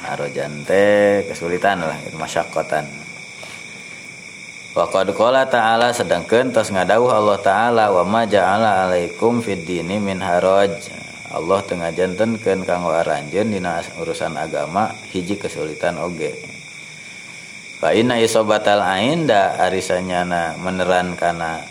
Harojan 0.01 0.65
teh 0.65 1.21
kesulitan 1.29 1.85
lah 1.85 1.93
itu 2.01 2.17
masyakotan. 2.17 2.89
Waqad 4.73 5.13
qala 5.13 5.45
ta'ala 5.45 5.93
sedangkan 5.93 6.49
tos 6.49 6.73
ngadauh 6.73 7.13
Allah 7.13 7.37
ta'ala 7.37 7.85
wa 7.93 8.01
ma 8.01 8.21
ja'ala 8.25 8.89
alaikum 8.89 9.43
fid 9.45 9.61
dini 9.61 10.01
min 10.01 10.17
haraj 10.17 11.00
Allah 11.31 11.63
tengah 11.63 11.91
jantenkeun 11.95 12.67
kanggo 12.67 12.91
aranjeun 12.91 13.55
dina 13.55 13.79
urusan 13.99 14.35
agama 14.35 14.91
hiji 15.15 15.39
kesulitan 15.39 15.95
oge. 15.97 16.35
Fa 17.79 17.95
inna 17.95 18.19
isobatal 18.19 18.83
ain 18.83 19.25
da 19.25 19.57
arisanyana 19.57 20.59
meneran 20.59 21.15
kana 21.15 21.65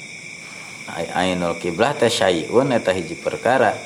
ainul 1.14 1.60
kiblah 1.60 1.94
teh 1.94 2.10
syai'un 2.10 2.72
eta 2.72 2.90
hiji 2.96 3.14
perkara. 3.14 3.76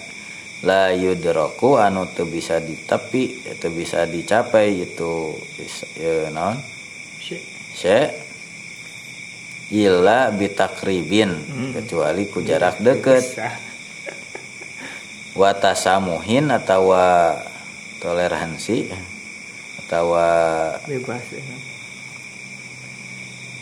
La 0.65 0.97
yudraku 0.97 1.77
anu 1.77 2.09
teu 2.09 2.25
bisa 2.25 2.57
ditepi 2.57 3.53
teu 3.61 3.69
bisa 3.69 4.09
dicapai 4.09 4.89
itu 4.89 5.37
ya, 6.01 6.33
naon? 6.33 6.57
Sy 7.75 8.25
illa 9.73 10.29
bitakribin 10.31 11.33
hmm. 11.33 11.71
kecuali 11.77 12.29
ku 12.29 12.45
jarak 12.45 12.81
deket 12.85 13.25
watasamuhin 15.35 16.51
atau 16.51 16.95
toleransi 17.99 18.91
atau 19.85 20.17
bebas 20.87 21.25
ya. 21.35 21.43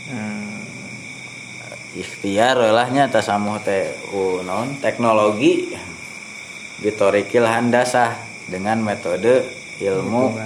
Hmm. 0.03 0.61
ikhtiar 1.97 2.59
lahnya 2.75 3.09
tasamuh 3.09 3.63
teh 3.65 3.89
non 4.45 4.77
teknologi 4.83 5.73
bitorikil 6.83 7.47
handasah 7.47 8.19
dengan 8.51 8.83
metode 8.83 9.47
ilmu 9.81 10.37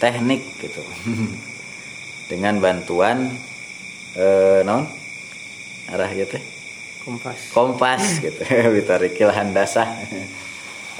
teknik 0.00 0.42
gitu. 0.58 0.82
Dengan 2.30 2.62
bantuan 2.62 3.26
eh, 4.14 4.62
non 4.62 4.86
arah 5.90 6.10
teh 6.14 6.42
kompas. 7.02 7.38
Kompas 7.50 8.02
gitu. 8.22 8.42
Bitorikil 8.74 9.30
handasah 9.30 9.86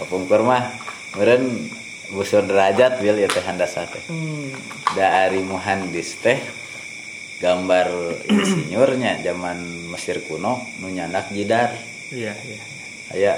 pungkur 0.06 0.46
mah 0.46 0.70
meren 1.18 1.70
busur 2.10 2.42
derajat 2.42 2.98
bil 2.98 3.18
ya 3.18 3.30
teh 3.30 3.42
handasah 3.42 3.86
teh. 3.86 4.02
Hmm. 4.10 4.50
dari 4.98 5.42
muhandis 5.46 6.18
teh 6.18 6.38
gambar 7.38 7.88
insinyurnya 8.26 9.22
zaman 9.22 9.88
Mesir 9.90 10.22
kuno 10.26 10.62
nu 10.82 10.90
nyandak 10.90 11.30
jidar. 11.34 11.74
Iya 12.10 12.34
iya 12.46 12.62
aya 13.10 13.34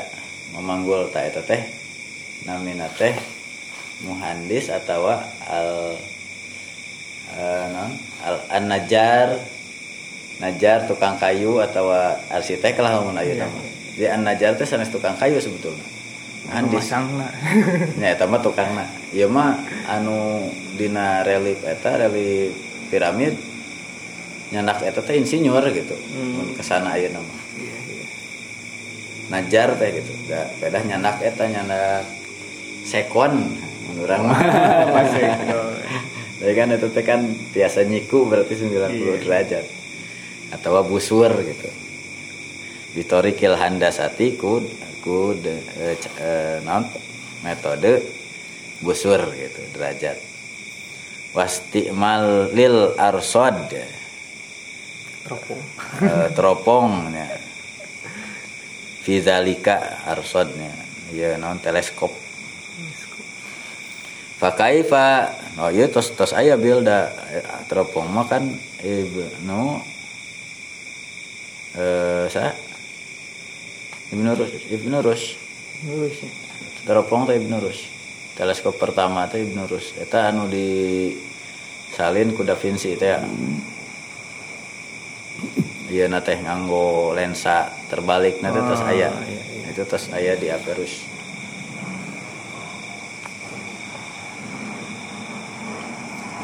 memanggul 0.53 1.09
tak 1.09 1.33
eta 1.33 1.41
teh 1.45 1.63
namina 2.45 2.89
teh 2.97 3.17
muhandis 4.05 4.69
atau 4.69 5.09
al 5.49 5.97
uh, 7.33 7.65
non 7.73 7.93
al 8.21 8.37
an 8.53 8.65
najar 8.69 9.39
najar 10.43 10.85
tukang 10.91 11.17
kayu 11.17 11.63
atau 11.63 11.89
arsitek 12.29 12.77
lah 12.83 13.01
mun 13.01 13.17
ayeuna 13.17 13.47
mah 13.47 13.65
di 13.95 14.05
an 14.09 14.27
najar 14.27 14.59
teh 14.59 14.67
sanes 14.67 14.91
tukang 14.91 15.15
kayu 15.17 15.39
sebetulnya 15.39 15.87
nya 18.03 18.19
eta 18.19 18.27
mah 18.27 18.41
tukangna. 18.43 18.85
Ieu 19.15 19.31
mah 19.31 19.63
anu 19.87 20.51
dina 20.75 21.23
relief 21.23 21.63
eta 21.63 21.95
relief 21.97 22.53
piramid 22.91 23.39
nyandak 24.51 24.83
eta 24.83 25.01
teh 25.01 25.17
insinyur 25.17 25.63
gitu. 25.71 25.95
Hmm. 25.95 26.53
ke 26.59 26.63
sana 26.67 26.93
aja 26.99 27.09
nama 27.09 27.35
iya, 27.57 27.77
iya. 27.89 28.05
najar 29.31 29.69
teh 29.79 29.89
gitu. 30.03 30.13
Da 30.27 30.51
pedah 30.59 30.83
nyandak 30.83 31.23
eta 31.23 31.47
nyandak 31.47 32.05
sekon 32.85 33.57
menurang 33.93 34.27
mah. 34.27 34.41
Jadi 36.43 36.53
kan 36.59 36.75
itu 36.75 36.89
teh 36.91 37.05
kan 37.07 37.21
biasa 37.55 37.87
nyiku 37.87 38.27
berarti 38.27 38.59
90 38.59 38.67
iya. 38.67 39.15
derajat. 39.23 39.67
Atau 40.53 40.75
busur 40.85 41.31
gitu. 41.33 41.71
Bitorikil 42.93 43.57
handasati 43.57 44.37
ku 44.37 44.61
ku 45.03 45.35
de, 45.35 45.59
e, 45.77 45.99
e, 45.99 46.31
non 46.63 46.87
metode 47.43 47.99
busur 48.83 49.19
gitu 49.35 49.61
derajat. 49.75 50.19
Wastimal 51.35 52.55
lil 52.55 52.95
arsod. 52.95 53.57
Teropong 55.23 55.63
uh, 56.03 56.29
teropongnya 56.35 57.31
Fizalika 59.03 60.03
arsodnya. 60.07 60.71
Ya 61.11 61.35
non 61.39 61.59
teleskop. 61.59 62.11
Fakaifa 64.43 65.31
oh 65.63 65.71
iya 65.71 65.87
tos 65.91 66.15
tos 66.15 66.35
ayah 66.35 66.59
bilda. 66.59 67.11
Teropong 67.71 68.11
mah 68.11 68.27
kan 68.29 68.45
ibnu 68.83 69.79
eh 71.73 72.29
sa 72.29 72.53
ibnu 74.13 74.31
rus 74.37 74.53
ibnu 74.69 74.97
rus 75.01 75.23
rus 75.89 76.17
ya. 76.21 76.31
teropong 76.85 77.25
teh 77.25 77.41
ibnu 77.41 77.57
rus 77.59 77.89
teleskop 78.37 78.77
pertama 78.77 79.25
teh 79.27 79.41
ibnu 79.41 79.65
rus 79.65 79.97
eta 79.97 80.29
anu 80.29 80.47
di 80.53 80.69
salin 81.97 82.37
ku 82.37 82.45
da 82.45 82.55
Vinci 82.55 82.93
teh 82.97 83.17
iya 85.93 86.09
teh 86.25 86.39
nganggo 86.41 87.13
lensa 87.13 87.69
terbalik 87.93 88.41
nanti 88.41 88.61
oh, 88.61 88.65
terus 88.65 88.83
ayah 88.89 89.13
iya, 89.29 89.43
iya. 89.45 89.69
itu 89.77 89.83
terus 89.85 90.09
ayah 90.17 90.35
di 90.41 90.49
Aperus. 90.49 90.95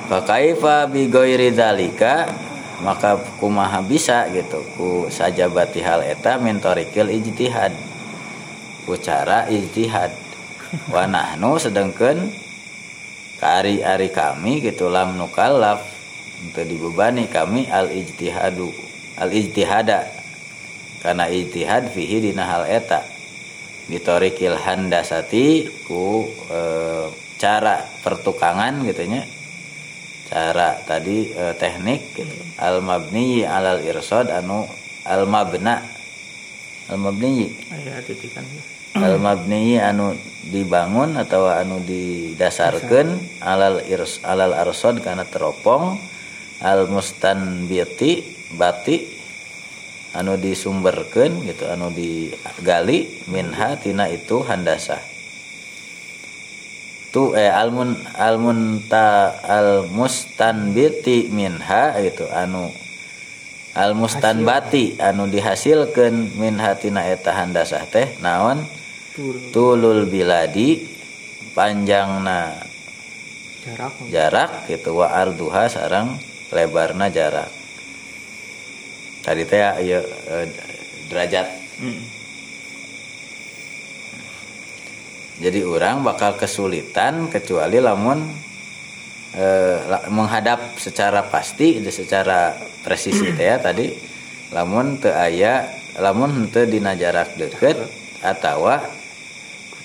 Fakaifa 0.08 0.88
bi 0.88 1.04
ghairi 1.08 1.52
dzalika 1.52 2.47
maka 2.82 3.18
kumaha 3.42 3.82
bisa 3.82 4.30
gitu? 4.30 4.62
Ku 4.78 4.88
sajabati 5.10 5.82
hal 5.82 6.06
eta 6.06 6.38
min 6.38 6.62
tarikil 6.62 7.10
ijtihad. 7.10 7.74
Ku 8.86 8.94
cara 8.98 9.50
ijtihad. 9.50 10.14
Wa 10.92 11.08
nahnu 11.08 11.56
sedengkeun 11.56 12.28
ari-ari 13.38 14.10
kami 14.10 14.60
gitu 14.60 14.90
lam 14.90 15.14
nukallaf 15.14 15.80
untuk 16.42 16.66
dibebani 16.66 17.30
kami 17.30 17.70
al 17.70 17.88
ijtihadu 17.88 18.68
al 19.16 19.30
ijtihada 19.30 20.10
karena 21.00 21.30
ijtihad 21.30 21.90
fihi 21.94 22.30
dina 22.30 22.44
hal 22.46 22.66
eta. 22.66 23.02
Bitorikil 23.88 24.60
handasati 24.60 25.64
ku 25.88 26.28
e, 26.28 26.60
cara 27.40 27.80
pertukangan 28.04 28.84
gitunya 28.84 29.24
cara 30.28 30.76
tadi 30.84 31.32
e, 31.32 31.56
teknik 31.56 32.12
gitu. 32.12 32.36
al 32.60 32.84
mabni 32.84 33.48
alal 33.48 33.80
irsad 33.80 34.28
anu 34.28 34.68
al 35.08 35.24
mabna 35.24 35.80
al 36.92 37.00
mabni 37.00 37.48
al 38.92 39.16
mabni 39.16 39.80
anu 39.80 40.12
dibangun 40.48 41.16
atau 41.16 41.48
anu 41.48 41.80
didasarkan 41.80 43.40
alal 43.40 43.80
irs 43.84 44.20
alal 44.24 44.52
arsad 44.52 45.00
karena 45.00 45.24
teropong 45.24 45.96
al 46.60 46.88
mustanbiti 46.88 48.24
bati 48.56 48.96
anu 50.16 50.40
disumberkan 50.40 51.44
gitu 51.44 51.68
anu 51.68 51.92
digali 51.92 53.24
minha 53.28 53.76
tina 53.76 54.08
itu 54.08 54.40
handasa 54.44 55.17
tu 57.08 57.32
eh 57.32 57.48
almun 57.48 57.96
almun 58.16 58.84
ta 58.84 59.32
al 59.40 59.88
mustanbiti 59.88 61.32
minha 61.32 61.96
gitu 62.04 62.28
anu 62.28 62.68
al 63.72 63.96
mustanbati 63.96 65.00
anu 65.00 65.30
dihasilkan 65.30 66.36
minha 66.36 66.76
tina 66.76 67.06
eta 67.08 67.32
handasah 67.32 67.84
teh 67.88 68.18
naon? 68.20 68.66
Tulul. 69.50 70.06
Biladi 70.06 70.78
panjangna 71.50 72.54
jarak. 73.66 73.92
jarak 74.14 74.50
gitu 74.70 74.94
wa 74.94 75.10
arduha 75.10 75.66
sarang 75.66 76.14
lebarna 76.54 77.10
jarak. 77.10 77.50
Tadi 79.26 79.42
teh 79.42 79.60
ya 79.82 80.00
derajat. 81.10 81.46
Hmm. 81.82 82.17
Jadi 85.38 85.62
orang 85.62 86.02
bakal 86.02 86.34
kesulitan 86.34 87.30
kecuali 87.30 87.78
lamun 87.78 88.26
eh, 89.38 89.78
menghadap 90.10 90.74
secara 90.74 91.22
pasti 91.30 91.78
secara 91.94 92.58
presisi 92.82 93.30
ya 93.38 93.62
tadi 93.62 93.94
lamun 94.50 94.98
te 94.98 95.14
aya 95.14 95.68
lamun 96.02 96.50
te 96.50 96.66
dina 96.66 96.98
jarak 96.98 97.38
deket 97.38 97.78
atau 98.18 98.66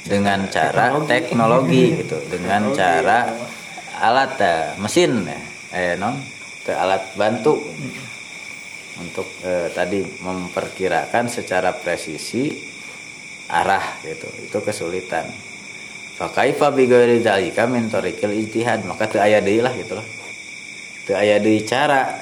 dengan 0.04 0.50
cara 0.52 1.00
teknologi. 1.08 1.94
gitu 2.04 2.18
dengan 2.28 2.74
cara 2.76 3.30
alat 4.04 4.42
mesin 4.82 5.24
eh 5.72 5.96
non 5.96 6.18
te 6.66 6.74
alat 6.74 7.14
bantu. 7.14 7.60
Untuk 8.94 9.26
eh, 9.42 9.74
tadi 9.74 10.06
memperkirakan 10.06 11.26
secara 11.26 11.74
presisi 11.74 12.73
arah 13.50 14.00
gitu. 14.04 14.28
Itu 14.44 14.60
kesulitan. 14.64 15.28
Fakaifa 16.14 16.70
bi 16.72 16.86
ghairi 16.86 17.20
dzalika 17.20 17.66
min 17.66 17.90
tariqil 17.90 18.32
ijtihad. 18.46 18.86
Maka 18.86 19.10
teu 19.10 19.20
aya 19.20 19.42
deui 19.42 19.60
lah 19.60 19.74
gitu 19.74 19.98
loh. 19.98 20.08
Teu 21.10 21.18
aya 21.18 21.42
deui 21.42 21.66
cara. 21.66 22.22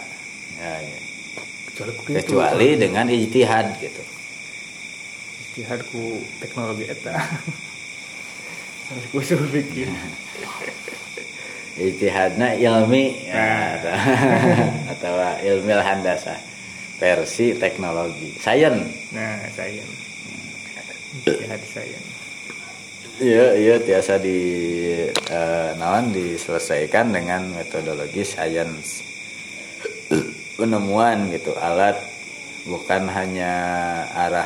Ya, 0.62 0.74
ya. 0.80 0.98
kecuali 2.22 2.78
dengan 2.78 3.10
ijtihad 3.10 3.78
gitu. 3.82 4.04
Ijtihad 5.50 5.82
ku 5.92 6.24
teknologi 6.40 6.88
eta. 6.88 7.14
Harus 8.88 9.06
usul 9.16 9.44
pikir. 9.52 9.88
Ijtihadna 11.88 12.60
ilmi. 12.60 13.28
Ya, 13.28 13.80
nah. 13.80 14.92
atau 14.96 15.16
ilmu 15.40 15.72
handasa 15.80 16.36
versi 17.00 17.58
teknologi. 17.58 18.38
Sains. 18.38 19.12
Nah 19.16 19.42
sains 19.56 20.01
hati 21.26 21.68
saya. 21.68 22.00
Iya 23.22 23.48
iya 23.54 23.76
biasa 23.78 24.18
di 24.18 24.40
uh, 25.30 25.78
naon 25.78 26.10
diselesaikan 26.10 27.14
dengan 27.14 27.54
metodologi 27.54 28.26
sains 28.26 29.06
penemuan 30.58 31.30
gitu 31.30 31.54
alat. 31.54 32.00
Bukan 32.62 33.10
hanya 33.10 33.54
arah 34.14 34.46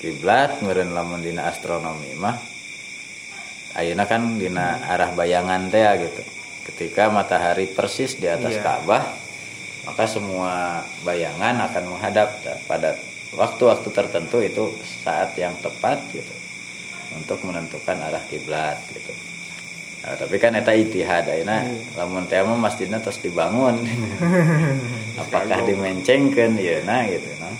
kiblat 0.00 0.60
meren 0.60 0.92
lamun 0.92 1.24
dina 1.24 1.48
astronomi 1.48 2.12
mah. 2.16 2.36
Ayeuna 3.74 4.04
kan 4.04 4.36
dina 4.36 4.84
arah 4.88 5.12
bayangan 5.12 5.68
teh 5.68 5.84
gitu. 6.04 6.22
Ketika 6.64 7.12
matahari 7.12 7.68
persis 7.68 8.16
di 8.16 8.24
atas 8.24 8.56
yeah. 8.56 8.64
Ka'bah 8.64 9.04
maka 9.84 10.08
semua 10.08 10.80
bayangan 11.04 11.60
akan 11.68 11.84
menghadap 11.92 12.40
pada 12.64 12.96
waktu-waktu 13.34 13.88
tertentu 13.90 14.38
itu 14.42 14.64
saat 15.02 15.34
yang 15.38 15.54
tepat 15.58 16.00
gitu 16.14 16.34
untuk 17.14 17.38
menentukan 17.46 17.98
arah 18.02 18.22
kiblat 18.26 18.78
gitu. 18.90 19.12
Nah, 20.04 20.20
tapi 20.20 20.36
kan 20.36 20.52
eta 20.52 20.76
itihad 20.76 21.24
ayeuna 21.24 21.64
hmm. 21.64 21.96
lamun 21.96 22.28
teh 22.28 22.36
mah 22.44 22.60
masjidna 22.60 23.00
terus 23.00 23.24
dibangun. 23.24 23.80
Apakah 25.22 25.64
dimencengkeun 25.64 26.60
ieu 26.60 26.84
na 26.84 27.08
gitu 27.08 27.28
nah. 27.40 27.56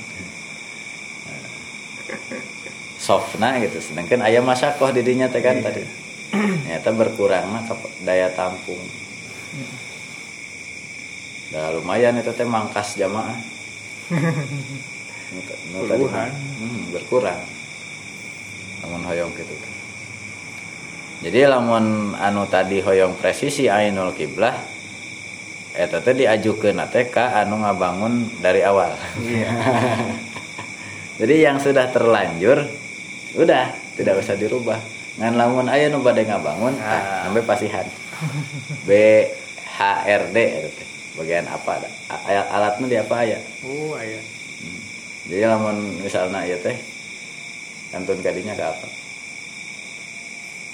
Softna 3.01 3.57
gitu 3.64 3.81
sedangkan 3.81 4.29
aya 4.29 4.45
masakoh 4.45 4.93
di 4.93 5.01
dinya 5.01 5.33
teh 5.33 5.41
kan 5.41 5.57
iya. 5.57 5.64
tadi. 5.64 5.83
Ternyata 6.35 6.91
berkurang 6.93 7.49
mah 7.49 7.64
daya 8.05 8.29
tampung. 8.37 8.83
Dah 11.49 11.72
lumayan 11.72 12.20
itu 12.20 12.29
teh 12.37 12.45
mangkas 12.45 13.01
jamaah. 13.01 13.41
Puluhan. 15.72 16.31
Hmm, 16.33 16.83
berkurang. 16.93 17.41
Lamun 18.85 19.03
hoyong 19.09 19.33
gitu 19.33 19.75
jadi 21.25 21.49
lamun 21.49 22.12
anu 22.20 22.45
tadi 22.45 22.85
hoyong 22.85 23.16
presisi 23.16 23.64
ainul 23.64 24.12
kiblah 24.12 24.61
eta 25.72 26.05
teh 26.05 26.12
diajukeun 26.12 26.85
teh 26.93 27.09
ka 27.09 27.41
anu 27.41 27.64
ngabangun 27.64 28.29
dari 28.45 28.61
awal. 28.61 28.93
Iya. 29.25 29.49
jadi 31.25 31.35
yang 31.49 31.57
sudah 31.64 31.89
terlanjur 31.97 32.68
udah 33.41 33.72
tidak 33.97 34.20
usah 34.20 34.37
dirubah. 34.37 34.77
Ngan 35.16 35.33
lamun 35.41 35.64
aya 35.72 35.89
nu 35.89 36.05
bade 36.05 36.29
ngabangun 36.29 36.77
ah. 36.85 37.25
sampai 37.25 37.43
pasihan. 37.49 37.87
BHRD 38.87 40.37
bagian 41.16 41.49
apa? 41.49 41.89
Alatnya 42.29 42.87
di 42.87 42.97
apa 43.01 43.16
ya 43.25 43.41
oh 43.64 43.97
aya 43.97 44.20
jadi 45.25 45.49
lamun 45.49 46.05
misalnya 46.05 46.45
ya 46.45 46.61
teh 46.61 46.77
kantun 47.89 48.20
kadinya 48.20 48.53
ke 48.53 48.64
apa? 48.64 48.89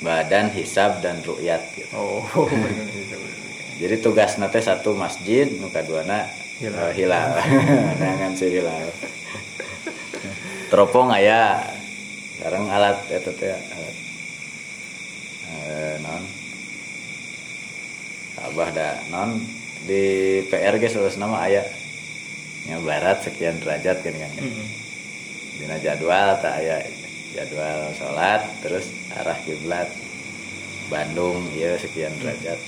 Badan 0.00 0.50
hisab 0.56 1.04
dan 1.04 1.20
rukyat 1.22 1.60
gitu. 1.76 1.92
oh 1.94 2.24
jadi 3.80 4.00
tugas 4.00 4.40
nate 4.40 4.58
satu 4.58 4.96
masjid 4.96 5.46
nuka 5.60 5.84
dua 5.86 6.02
na 6.02 6.26
hilal, 6.58 6.82
uh, 6.88 6.92
hilal. 6.92 7.28
dengan 8.00 8.32
si 8.34 8.46
hilal. 8.48 8.88
Teropong 10.72 11.14
ayah 11.14 11.62
sekarang 12.40 12.72
alat 12.72 12.96
itu 13.12 13.30
teh 13.38 13.54
alat 13.54 13.96
uh, 15.46 15.94
non. 16.02 16.24
Abah 18.50 18.68
dah 18.74 18.96
non. 19.14 19.38
Di 19.80 20.44
PRG 20.48 20.92
selesai 20.92 21.20
nama 21.20 21.44
ayah 21.48 21.64
barat 22.78 23.18
sekian 23.26 23.58
derajat 23.58 23.98
kan 24.06 24.14
kan 24.14 24.30
mm 24.38 24.46
-hmm. 24.46 24.66
dina 25.58 25.76
jadwal 25.82 26.38
tak 26.38 26.62
ya 26.62 26.78
jadwal 27.34 27.90
sholat 27.94 28.42
terus 28.62 28.90
arah 29.14 29.38
kiblat. 29.42 29.88
Bandung 30.90 31.46
ya 31.54 31.78
sekian 31.78 32.10
derajat. 32.18 32.58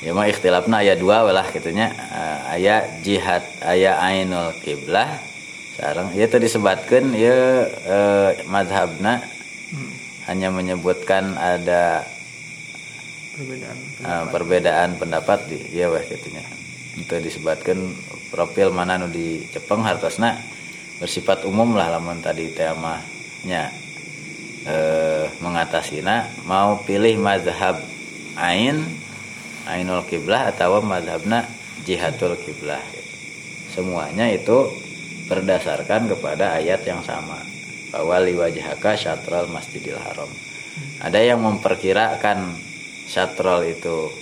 Ya 0.00 0.10
mah 0.16 0.26
ikhtilafna 0.26 0.82
ayat 0.82 0.98
dua 0.98 1.28
welah 1.28 1.46
kitunya 1.46 1.92
uh, 1.92 2.56
ayat 2.56 3.04
jihad 3.06 3.44
ayat 3.62 4.00
ainul 4.02 4.50
kiblah. 4.64 5.20
Sekarang 5.76 6.10
ya 6.16 6.26
tadi 6.26 6.50
disebutkan 6.50 7.14
ya 7.14 7.68
uh, 7.86 8.30
madhabna. 8.50 9.22
Hmm. 9.70 9.86
hanya 10.26 10.50
menyebutkan 10.50 11.38
ada 11.38 12.02
perbedaan 13.36 13.76
pendapat, 13.78 14.06
uh, 14.06 14.24
perbedaan 14.30 14.90
pendapat 14.98 15.38
di 15.46 15.58
ya 15.70 15.86
wah 15.90 16.02
kitunya 16.02 16.42
itu 16.98 17.14
disebutkan 17.22 17.78
profil 18.34 18.74
mana 18.74 18.98
nu 18.98 19.08
di 19.08 19.46
Jepang 19.50 19.86
hartosna 19.86 20.36
bersifat 20.98 21.46
umum 21.46 21.72
lah 21.78 21.96
lamun 21.96 22.20
tadi 22.20 22.50
temanya 22.52 23.72
eh 24.68 25.24
mengatasinya 25.40 26.44
mau 26.44 26.84
pilih 26.84 27.16
mazhab 27.16 27.80
ain 28.36 28.84
ainul 29.64 30.04
kiblah 30.04 30.52
atau 30.52 30.84
mazhabna 30.84 31.48
jihatul 31.88 32.36
kiblah 32.36 32.82
semuanya 33.72 34.28
itu 34.28 34.68
berdasarkan 35.30 36.10
kepada 36.10 36.58
ayat 36.58 36.82
yang 36.82 36.98
sama. 37.06 37.38
Bahwa 37.94 38.18
liwajhaka 38.18 38.98
syatral 38.98 39.46
masjidil 39.46 39.98
haram. 39.98 40.30
Ada 41.02 41.22
yang 41.22 41.42
memperkirakan 41.42 42.54
syatrol 43.10 43.66
itu 43.66 44.14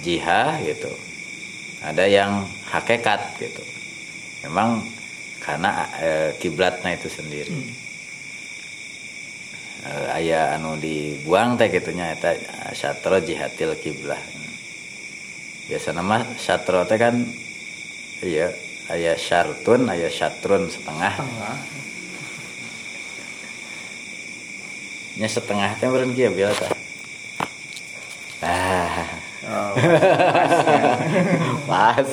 jihah 0.00 0.56
gitu. 0.64 0.88
Ada 1.84 2.08
yang 2.08 2.48
hakikat 2.72 3.36
gitu. 3.36 3.60
Memang 4.48 4.80
karena 5.44 5.84
e, 6.00 6.10
kiblatnya 6.40 6.96
itu 6.96 7.12
sendiri. 7.12 7.52
Hmm. 7.52 7.70
e, 9.84 9.92
ayah 10.22 10.56
anu 10.56 10.80
dibuang 10.80 11.60
teh 11.60 11.68
gitunya 11.68 12.16
eta 12.16 12.32
syatro 12.72 13.20
jihatil 13.20 13.76
kiblah. 13.76 14.22
Biasa 15.68 15.92
nama 15.92 16.24
syatro 16.40 16.88
teh 16.88 16.96
kan 16.96 17.14
iya 18.24 18.48
ayah 18.88 19.18
syartun 19.18 19.90
ayah 19.92 20.10
syatrun 20.10 20.70
setengah. 20.70 21.14
Nya 25.18 25.28
setengah 25.28 25.76
teh 25.76 25.90
beren 25.90 26.14
kieu 26.16 26.32
bila 26.32 26.54
tah 26.54 26.81
ah. 28.42 29.06
Oh, 29.42 29.74
pas 31.66 32.06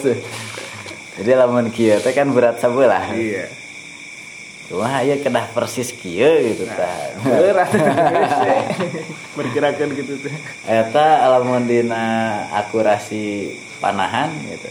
jadi 1.14 1.32
lamun 1.38 1.70
kia 1.70 2.02
teh 2.02 2.10
kan 2.10 2.26
berat 2.34 2.58
sebelah 2.58 3.14
iya. 3.14 3.46
Cuma 4.66 4.90
aja 4.90 5.14
kedah 5.14 5.46
persis 5.54 5.94
kia 5.94 6.26
gitu 6.42 6.66
nah, 6.66 6.74
tah. 6.74 6.98
berat. 7.30 7.70
Bergerakan 9.38 9.90
gitu 9.94 10.26
tuh 10.26 10.34
eta 10.66 11.30
lamun 11.38 11.70
dina 11.70 12.50
akurasi 12.50 13.54
panahan 13.78 14.34
gitu. 14.50 14.70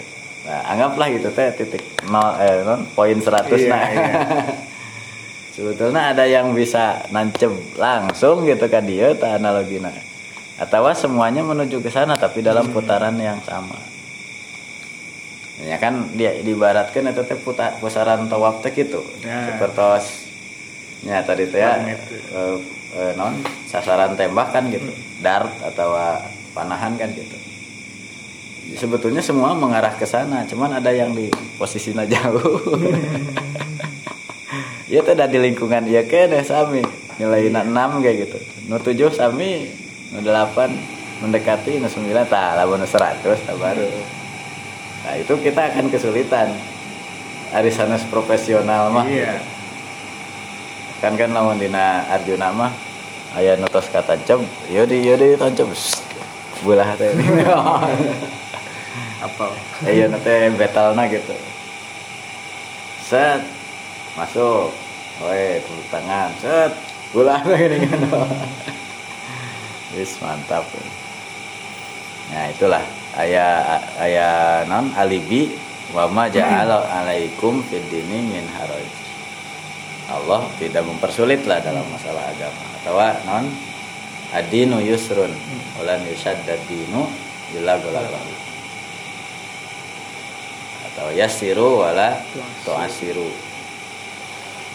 Nah, 0.50 0.74
anggaplah 0.74 1.14
gitu 1.14 1.30
teh 1.30 1.54
titik 1.54 1.84
nol 2.10 2.42
eh 2.42 2.66
non 2.66 2.90
poin 2.90 3.22
seratus 3.22 3.60
iya, 3.60 3.70
nah. 3.70 3.86
iya. 3.86 4.12
sebetulnya 5.54 6.10
ada 6.10 6.26
yang 6.26 6.58
bisa 6.58 7.06
nancep 7.14 7.54
langsung 7.78 8.46
gitu 8.50 8.66
kan 8.66 8.82
dia 8.82 9.14
tak 9.14 9.38
analoginya 9.38 9.94
atau 10.58 10.90
semuanya 10.90 11.46
menuju 11.46 11.78
ke 11.78 11.88
sana 11.88 12.18
tapi 12.18 12.42
dalam 12.42 12.66
putaran 12.74 13.14
yang 13.14 13.38
sama. 13.46 13.78
Ya 15.62 15.78
kan 15.78 16.10
dia 16.14 16.38
dibaratkan 16.42 17.10
itu 17.10 17.22
teh 17.26 17.38
pusaran 17.78 18.26
tawaf 18.26 18.62
teh 18.62 18.74
gitu. 18.74 19.02
Ya. 19.22 19.54
seperti 19.54 19.86
ya 21.06 21.22
tadi 21.22 21.46
teh 21.46 21.62
ya 21.62 21.78
e, 21.78 23.02
non 23.14 23.38
sasaran 23.70 24.18
tembak 24.18 24.50
kan 24.50 24.66
gitu. 24.70 24.90
Hmm. 24.90 25.22
dart 25.22 25.54
atau 25.62 25.94
panahan 26.54 26.98
kan 26.98 27.10
gitu. 27.14 27.38
Sebetulnya 28.78 29.22
semua 29.22 29.54
mengarah 29.54 29.94
ke 29.94 30.06
sana 30.06 30.42
cuman 30.46 30.82
ada 30.82 30.90
yang 30.90 31.14
di 31.14 31.30
posisinya 31.54 32.02
jauh. 32.12 32.58
Ya 34.90 35.06
teh 35.06 35.14
di 35.14 35.38
lingkungan 35.38 35.86
ya 35.86 36.02
kan 36.02 36.34
sami. 36.42 36.82
Nilai 37.18 37.50
iya. 37.50 37.62
enam 37.66 37.98
kayak 37.98 38.26
gitu. 38.26 38.38
No 38.70 38.78
tujuh 38.78 39.10
sami 39.10 39.66
no 40.12 40.18
delapan 40.24 40.72
mendekati 41.20 41.82
no 41.82 41.88
sembilan 41.90 42.24
tak 42.28 42.56
lawan 42.60 42.84
seratus 42.88 43.38
tak 43.44 43.56
baru. 43.56 43.88
Nah 45.04 45.14
itu 45.16 45.32
kita 45.40 45.60
akan 45.74 45.92
kesulitan. 45.92 46.48
Arisanes 47.48 48.04
profesional 48.12 48.92
mah. 48.92 49.08
Iya. 49.08 49.40
kan 51.00 51.16
kan 51.16 51.32
lawan 51.32 51.56
dina 51.56 52.04
Arjuna 52.12 52.52
mah. 52.52 52.72
Ayah 53.36 53.56
notos 53.56 53.88
kata 53.88 54.20
cem 54.24 54.44
yodi 54.68 55.04
yodi 55.04 55.36
tancap 55.36 55.68
bulah 56.60 56.92
teh. 56.98 57.08
Apa? 59.24 59.46
Ayah 59.88 60.12
nate 60.12 60.52
betalna 60.60 61.08
gitu. 61.08 61.32
Set. 63.00 63.40
Masuk. 64.18 64.74
Woi, 65.18 65.58
tepuk 65.58 65.82
tangan, 65.90 66.30
set, 66.38 66.70
bulah 67.10 67.42
gini 67.42 67.90
kan. 67.90 68.06
Wis 69.96 70.20
mantap. 70.20 70.68
Nah, 72.28 72.52
itulah. 72.52 72.84
Ayah 73.16 73.80
ayah 73.98 74.68
non 74.68 74.92
alibi 74.94 75.56
wa 75.96 76.06
ma 76.06 76.28
ja'ala 76.28 76.86
alaikum 76.86 77.64
fid 77.66 77.88
dini 77.88 78.20
min 78.20 78.44
haraj. 78.52 78.88
Allah 80.08 80.44
tidak 80.60 80.84
mempersulit 80.84 81.44
lah 81.48 81.60
dalam 81.64 81.84
masalah 81.88 82.28
agama. 82.28 82.62
Atau 82.84 83.00
non 83.24 83.48
adinu 84.36 84.78
yusrun 84.84 85.32
ulan 85.80 86.04
yushaddad 86.04 86.60
dinu 86.68 87.08
illa 87.56 87.80
ghalaba 87.80 88.20
atau 90.98 91.14
yasiru 91.14 91.86
wala 91.86 92.18
tu'asiru. 92.66 93.30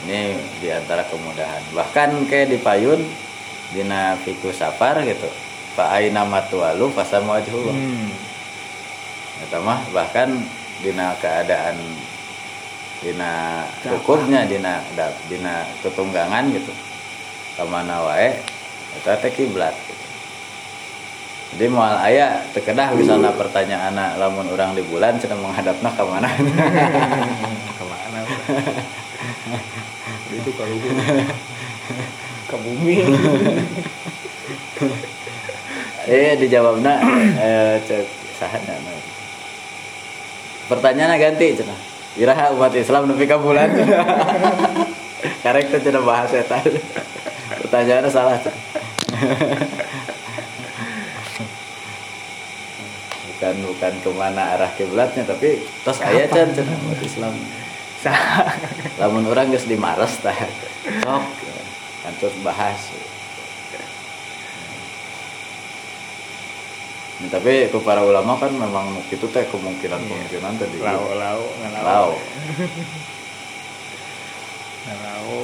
Ini 0.07 0.39
di 0.64 0.72
antara 0.72 1.03
kemudahan. 1.03 1.76
Bahkan 1.76 2.32
kayak 2.32 2.47
di 2.47 2.57
payun 2.64 3.03
dina 3.74 4.16
fiku 4.22 4.54
safar 4.54 5.02
gitu. 5.04 5.28
Pak 5.74 5.90
Aina 5.90 6.22
matualu 6.22 6.94
pasal 6.94 7.26
wajhullah 7.26 7.74
hmm. 7.74 8.14
Eta 9.50 9.58
mah 9.58 9.82
bahkan 9.90 10.30
dina 10.86 11.18
keadaan 11.18 11.76
dina 13.02 13.66
hukumnya 13.90 14.46
dina 14.46 14.86
dina 15.26 15.66
ketunggangan 15.82 16.54
gitu. 16.54 16.72
Ke 17.58 17.66
mana 17.66 18.06
wae 18.06 18.38
eta 19.02 19.18
teh 19.18 19.32
kiblat 19.34 19.74
gitu. 19.74 20.06
jadi 21.54 21.66
ayah 22.10 22.46
terkedah 22.54 22.94
misalnya 22.94 23.34
pertanyaan 23.34 23.94
anak 23.94 24.18
lamun 24.22 24.50
orang 24.54 24.78
di 24.78 24.86
bulan 24.86 25.18
sedang 25.18 25.42
menghadapnya 25.42 25.90
ke 25.94 26.04
mana 26.06 26.30
ke 27.78 27.84
mana 27.86 28.20
itu 30.38 30.50
kalau 30.58 30.78
ke 32.54 32.58
bumi 32.62 33.01
eh 36.14 36.38
dijawabnya 36.38 37.01
eh 37.41 37.82
cek 37.82 38.06
sahana 38.38 38.78
pertanyaannya 40.70 41.18
ganti 41.18 41.58
cina 41.58 41.74
iraha 42.14 42.54
umat 42.54 42.78
Islam 42.78 43.10
nepi 43.10 43.26
ka 43.26 43.41
bulan 43.41 43.74
karek 45.43 45.74
teh 45.74 45.82
cenah 45.82 46.06
bahas 46.06 46.30
eta 46.30 46.62
pertanyaannya 47.66 48.14
salah 48.14 48.38
bukan 53.34 53.66
bukan 53.66 53.93
ke 53.97 54.10
mana 54.14 54.54
arah 54.56 54.72
kiblatnya 54.78 55.26
tapi 55.26 55.58
terus 55.84 55.99
ayat 56.06 56.30
can 56.30 56.54
cenah 56.54 56.78
umat 56.86 57.01
Islam. 57.01 57.34
Lamun 58.99 59.24
orang 59.32 59.47
geus 59.51 59.64
dimares 59.64 60.20
tah. 60.20 60.36
Sok. 60.36 61.24
kan 61.24 61.53
terus 62.20 62.36
bahas. 62.43 62.80
Ya, 63.72 63.80
tapi 67.32 67.72
ke 67.72 67.80
para 67.80 68.04
ulama 68.04 68.36
kan 68.36 68.51
memang 68.51 68.99
itu 69.08 69.24
teh 69.32 69.47
kemungkinan 69.47 70.01
kemungkinan 70.04 70.60
tadi. 70.60 70.78
Lau 70.84 71.16
lau 71.16 71.41
lau 71.72 72.12
lau 74.84 75.39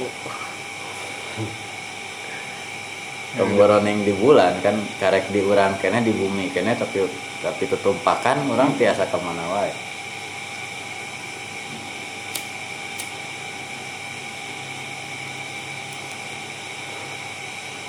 Pemboroning 3.30 4.02
di 4.02 4.10
bulan 4.10 4.58
kan 4.58 4.74
karek 4.98 5.30
diurang 5.30 5.78
kene 5.78 6.02
di 6.02 6.10
bumi 6.10 6.50
kene 6.50 6.74
tapi 6.74 7.06
tapi 7.38 7.64
tetumpakan 7.70 8.42
orang 8.50 8.74
biasa 8.74 9.06
ke 9.06 9.18
mana 9.22 9.46
wae 9.54 9.70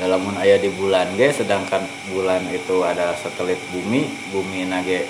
dalam 0.01 0.25
ayah 0.41 0.57
di 0.57 0.73
bulan 0.73 1.13
ge 1.13 1.29
sedangkan 1.29 1.85
bulan 2.09 2.41
itu 2.49 2.81
ada 2.81 3.13
satelit 3.13 3.61
bumi 3.69 4.09
bumi 4.33 4.65
nage 4.65 5.05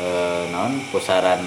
e, 0.00 0.06
non 0.48 0.72
pusaran 0.88 1.44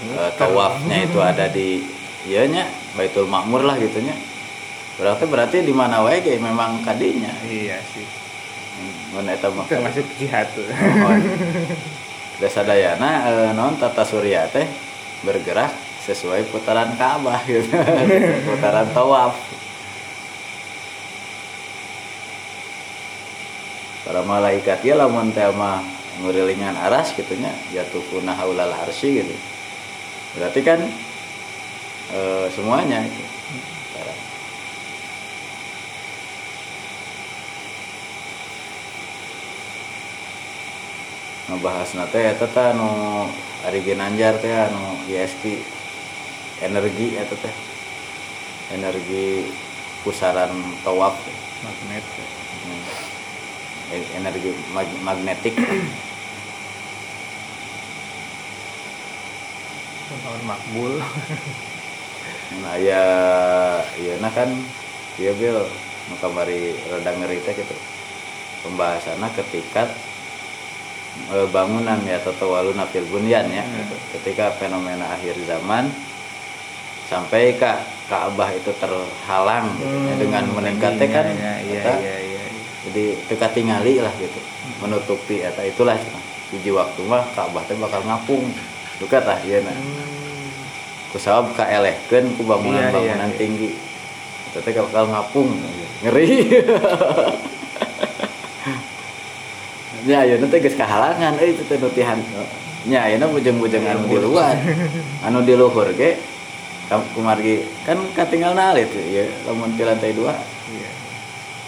e, 0.00 0.32
tawafnya 0.40 1.04
itu 1.04 1.20
ada 1.20 1.52
di 1.52 1.84
nya 2.26 2.64
Baitul 2.96 3.28
Makmur 3.28 3.68
lah 3.68 3.76
gitunya 3.76 4.16
berarti 4.96 5.24
berarti 5.28 5.56
di 5.60 5.76
mana 5.76 6.00
wae 6.00 6.24
ge 6.24 6.40
memang 6.40 6.80
kadinya. 6.80 7.28
Iya 7.44 7.84
sih. 7.92 8.08
Mun 9.12 9.28
eta 9.28 9.52
mah. 9.52 9.68
Termasuk 9.68 10.08
jihad 10.16 10.48
tuh. 10.56 10.64
Desa 12.40 12.64
dayana 12.64 13.28
e, 13.28 13.32
non 13.52 13.76
tata 13.76 14.08
surya 14.08 14.48
teh 14.48 14.64
bergerak 15.20 15.68
sesuai 16.00 16.48
putaran 16.48 16.96
Ka'bah 16.96 17.44
gitu. 17.44 17.68
Putaran 18.48 18.88
tawaf 18.96 19.36
para 24.06 24.22
malaikat 24.22 24.86
ya 24.86 24.94
lamun 24.94 25.34
tema 25.34 25.82
ngurilingan 26.22 26.78
aras 26.78 27.10
gitunya 27.12 27.50
jatuh 27.74 27.98
ya 27.98 28.08
punah 28.14 28.38
haulal 28.38 28.70
arsy 28.70 29.18
gitu. 29.18 29.34
Berarti 30.38 30.60
kan 30.62 30.80
e, 32.14 32.20
semuanya 32.54 33.02
gitu. 33.02 33.36
ngebahas 41.46 41.94
nate 41.94 42.20
eta 42.26 42.46
teh 42.50 42.74
nu 42.74 42.90
hari 43.62 43.78
ginanjar 43.86 44.34
teh 44.42 44.50
anu 44.50 44.98
ISP 45.06 45.62
energi 46.58 47.14
ya 47.14 47.24
teh. 47.26 47.54
Energi 48.74 49.46
pusaran 50.02 50.50
tawaf. 50.82 51.14
Magnet 51.62 52.02
ya. 52.02 52.26
hmm. 52.66 53.05
E- 53.94 54.10
energi 54.18 54.50
mag- 54.74 55.00
magnetik. 55.02 55.54
Tahun 60.26 60.42
makbul. 60.46 60.92
Nah 62.62 62.78
ya 62.78 63.02
ya 63.98 64.14
nah 64.22 64.30
kan. 64.30 64.46
Ya 65.18 65.34
bil. 65.34 65.66
Nu 66.06 66.14
kamari 66.22 66.78
rada 66.86 67.10
ngeri 67.10 67.42
teh 67.42 67.54
gitu. 67.58 67.74
Pembahasannya 68.62 69.28
ketika 69.34 69.90
eh, 71.34 71.46
bangunan 71.50 71.98
ya 72.06 72.22
atau 72.22 72.54
waluna 72.54 72.86
fil 72.90 73.06
bunyan 73.10 73.50
ya. 73.50 73.62
Hmm. 73.66 73.82
gitu. 73.82 73.96
ketika 74.18 74.54
fenomena 74.58 75.10
akhir 75.10 75.34
zaman 75.46 75.90
sampai 77.06 77.54
ke 77.54 77.72
Ka'bah 78.06 78.50
itu 78.54 78.70
terhalang 78.78 79.66
gitu, 79.78 79.90
ya, 79.90 80.14
dengan 80.18 80.44
meningkatnya 80.54 81.06
kan. 81.10 81.26
Iya 81.26 81.52
iya 81.66 81.80
eta, 81.82 81.92
iya 81.98 82.16
iya 82.22 82.25
jadi 82.90 83.18
teka 83.26 83.50
tingali 83.50 83.98
lah 83.98 84.14
gitu. 84.18 84.40
Menutupi 84.78 85.42
eta 85.42 85.66
itulah. 85.66 85.98
Cenah. 85.98 86.36
hiji 86.46 86.70
waktu 86.70 87.02
mah 87.02 87.26
Ka'bah 87.34 87.66
teh 87.66 87.74
bakal 87.74 88.06
ngapung. 88.06 88.46
Duka 89.02 89.18
tah 89.18 89.42
ieu 89.42 89.60
nah. 89.60 89.74
Hmm. 89.74 90.06
kusabab 91.10 91.54
kaelehkeun 91.56 92.34
ku 92.36 92.42
bangunan-bangunan 92.44 93.02
Iya, 93.02 93.14
iya, 93.16 93.26
iya. 93.26 93.38
tinggi. 93.38 93.70
Eta 94.52 94.62
teh 94.62 94.72
bakal 94.78 95.10
ngapung. 95.10 95.50
Ngeri. 96.06 96.28
Nya 100.06 100.22
ayeuna 100.22 100.46
teh 100.46 100.62
geus 100.62 100.78
kahalangan. 100.78 101.34
Euy 101.42 101.58
teh 101.58 101.76
nu 101.82 101.90
tihan. 101.90 102.22
Nya 102.86 103.10
ayeuna 103.10 103.26
bujeng-bujeng 103.26 103.82
anu 103.82 104.06
di 104.06 104.18
luar. 104.22 104.54
Anu 105.26 105.42
di 105.42 105.54
luhur 105.58 105.90
ge 105.98 106.14
kumargi 106.86 107.66
kan 107.82 107.98
katinggal 108.14 108.54
nalit 108.54 108.86
ya 108.94 109.26
lamun 109.42 109.74
di 109.74 109.82
lantai 109.82 110.14
dua. 110.14 110.30
iya 110.38 110.55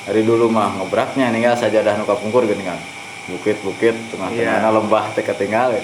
dari 0.09 0.25
dulu 0.25 0.49
mah 0.49 0.73
ngebraknya 0.75 1.29
ninggal 1.29 1.53
sajadah 1.53 1.95
nu 1.95 2.05
kapungkur 2.05 2.43
geuning 2.43 2.65
kan 2.65 2.81
bukit-bukit 3.29 3.93
tengah-tengahna 4.09 4.65
Iya. 4.65 4.73
lembah 4.73 5.05
teh 5.13 5.21
ketinggal 5.21 5.77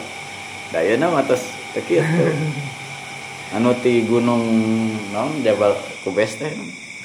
da 0.72 0.80
ayeuna 0.80 1.12
mah 1.12 1.22
tos 1.22 1.44
teu 1.70 1.84
kitu 1.84 2.24
anu 3.54 3.76
ti 3.76 4.00
gunung 4.02 4.40
naon 5.12 5.44
Jabal 5.44 5.76
Kubes 6.00 6.36
teh 6.36 6.48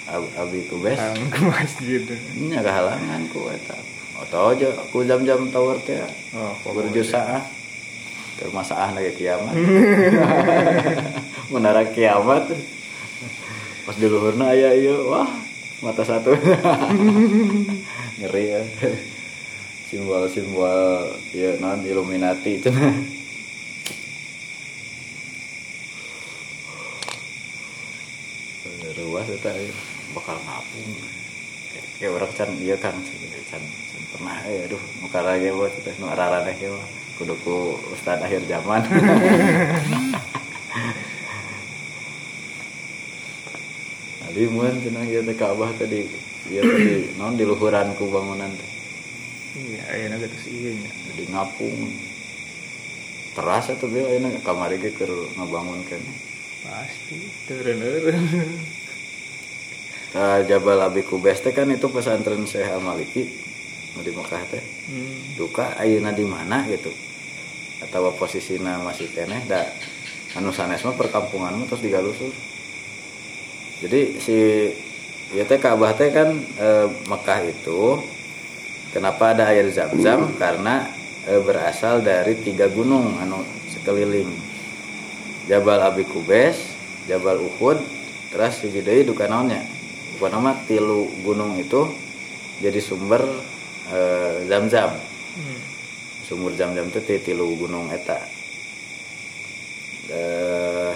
Ab- 0.07 0.25
Abi 0.39 0.65
Kubes. 0.65 0.97
Kang 0.97 1.13
ke 1.29 1.39
masjid 1.45 2.01
nya 2.39 2.59
kehalangan 2.59 3.21
ku 3.29 3.45
eta. 3.45 3.77
Atau 4.17 4.49
aja 4.49 4.65
ku 4.89 5.05
jam-jam 5.05 5.45
tower 5.47 5.77
teh 5.77 6.01
oh 6.33 6.73
berjusaah 6.73 7.45
termasaah 8.39 8.89
lagi 8.91 9.13
kiamat. 9.13 9.53
Menara 11.51 11.83
kiamat. 11.85 12.49
Pas 13.83 13.93
di 13.93 14.05
luhurna 14.05 14.49
aya 14.49 14.73
ieu 14.73 15.09
wah 15.09 15.29
mata 15.79 16.03
satu. 16.03 16.35
Ngeri 18.19 18.43
ya. 18.51 18.61
Simbol-simbol 19.89 21.17
ya 21.33 21.57
non 21.57 21.81
Illuminati 21.81 22.61
cenah 22.61 23.19
ruas 29.09 29.25
ieu 29.31 29.73
bakal 30.13 30.37
ngapung 30.43 30.89
kayak 31.97 32.13
orang 32.13 32.31
can 32.37 32.49
iya 32.61 32.75
kan 32.77 32.95
can, 33.49 33.63
can 33.63 34.03
pernah 34.15 34.37
ya 34.45 34.69
aduh 34.69 34.81
muka 35.01 35.19
lagi 35.25 35.49
bos. 35.51 35.73
Teh 35.81 35.95
nu 35.99 36.07
ararane 36.07 36.53
ge 36.55 36.69
mah. 36.69 36.87
kudu 37.19 37.35
ku 37.43 37.75
ustad 37.91 38.23
akhir 38.23 38.47
zaman 38.47 38.79
Tadi 44.29 44.45
mun 44.45 44.77
cenah 44.77 45.09
ieu 45.09 45.25
teh 45.25 45.33
Ka'bah 45.33 45.73
tadi 45.73 46.05
ieu 46.53 46.61
tadi 46.61 47.09
naon 47.17 47.33
di 47.33 47.49
luhuran 47.49 47.97
ku 47.97 48.13
bangunan 48.13 48.53
teh. 48.53 48.69
Iya 49.57 49.81
ayeuna 49.89 50.21
geus 50.21 50.45
ieu 50.45 50.77
nya. 50.77 50.91
Jadi 51.09 51.33
ngapung. 51.33 51.73
Terasa 53.33 53.73
tuh 53.73 53.89
bil 53.89 54.05
ayeuna 54.05 54.29
kamari 54.45 54.77
ge 54.77 54.93
keur 54.93 55.09
ngabangun 55.33 55.81
keneh 55.89 56.29
pasti 56.59 57.17
turun-turun 57.47 58.19
Nah, 60.09 60.41
Jabal 60.49 60.81
Abi 60.81 61.01
Kubes 61.05 61.41
teh 61.41 61.49
kan 61.49 61.69
itu 61.69 61.89
pesantren 61.89 62.45
Syekh 62.45 62.69
Al-Maliki 62.69 63.25
nu 63.97 64.05
di 64.05 64.13
Mekah 64.13 64.43
teh. 64.53 64.61
Hmm. 64.93 65.41
duka 65.41 65.73
ayeuna 65.81 66.13
di 66.13 66.25
mana 66.25 66.65
gitu. 66.69 66.93
Atau 67.81 68.13
posisinya 68.13 68.77
masih 68.85 69.09
keneh 69.09 69.41
da 69.49 69.65
anu 70.37 70.53
sanes 70.53 70.85
mah 70.85 70.93
perkampungan 70.93 71.57
mah 71.57 71.65
terus 71.65 71.81
digalusur 71.81 72.29
jadi 73.79 74.01
si 74.19 74.37
ya 75.31 75.47
teh 75.47 75.55
Ka'bah 75.55 75.95
teh 75.95 76.11
kan 76.11 76.35
e, 76.35 76.67
Mekah 77.07 77.39
itu 77.47 78.03
kenapa 78.91 79.31
ada 79.31 79.47
air 79.47 79.71
zam-zam? 79.71 80.35
Karena 80.35 80.83
e, 81.23 81.39
berasal 81.39 82.03
dari 82.03 82.35
tiga 82.43 82.67
gunung 82.67 83.15
anu 83.23 83.39
sekeliling. 83.71 84.29
Jabal 85.49 85.81
Abi 85.81 86.05
Kubes 86.05 86.77
Jabal 87.09 87.41
Uhud 87.41 87.81
terus 88.29 88.61
si 88.61 88.69
deui 88.69 89.07
duka 89.07 89.25
naonnya? 89.25 89.63
Bukan 90.19 90.35
nama 90.35 90.51
tilu 90.67 91.07
gunung 91.23 91.55
itu 91.55 91.87
jadi 92.59 92.83
sumber 92.83 93.23
e, 93.89 93.99
zam-zam. 94.51 94.91
Hmm. 95.29 95.61
sumur 96.29 96.53
jam-jam 96.53 96.85
itu 96.93 96.99
ti 97.01 97.17
tilu 97.21 97.57
gunung 97.57 97.89
eta. 97.89 98.21
Eh 100.13 100.93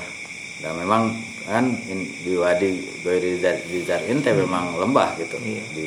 dan 0.61 0.77
memang 0.77 1.11
kan 1.43 1.65
in- 1.87 2.07
di 2.23 2.33
wadi 2.39 2.71
di, 2.79 3.37
di 3.67 3.79
Zarin 3.83 4.23
teh 4.23 4.31
memang 4.31 4.79
lembah 4.79 5.19
gitu 5.19 5.35
Iya. 5.39 5.63
di 5.75 5.85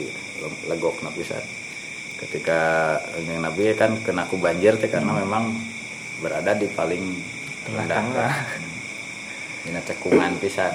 legok 0.68 1.00
napisan 1.00 1.40
ketika 2.16 2.60
yang 3.24 3.40
nabi 3.40 3.72
kan 3.72 3.96
kena 4.00 4.24
ku 4.24 4.36
banjir 4.36 4.76
teh 4.76 4.88
karena 4.88 5.16
memang 5.16 5.52
berada 6.20 6.52
di 6.52 6.68
paling 6.68 7.04
rendah 7.66 7.88
Tengah-tengah. 7.88 8.34
dina 9.64 9.80
cekungan 9.82 10.32
pisan 10.38 10.72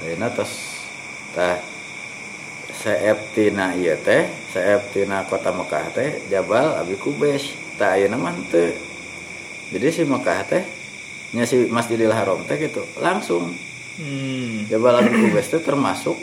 Ayeuna 0.00 0.32
tos 0.32 0.52
tah 1.36 1.60
seeptina 2.80 3.76
ieu 3.76 3.92
teh 4.00 4.24
seeptina 4.56 5.28
kota 5.28 5.52
Mekah 5.52 5.92
teh 5.92 6.10
Jabal 6.32 6.80
Abi 6.80 6.96
Kubes 6.96 7.52
tah 7.76 7.92
ayeuna 7.96 8.16
mah 8.16 8.32
teu. 8.48 8.72
Jadi 9.70 9.86
si 9.92 10.02
Mekah 10.08 10.40
teh 10.48 10.64
nya 11.36 11.44
si 11.44 11.68
Masjidil 11.68 12.10
Haram 12.10 12.40
teh 12.48 12.56
gitu 12.56 12.80
langsung. 12.96 13.52
Hmm. 14.00 14.64
Jabal 14.72 15.04
Abi 15.04 15.12
Kubes 15.12 15.52
teh 15.52 15.60
termasuk 15.60 16.16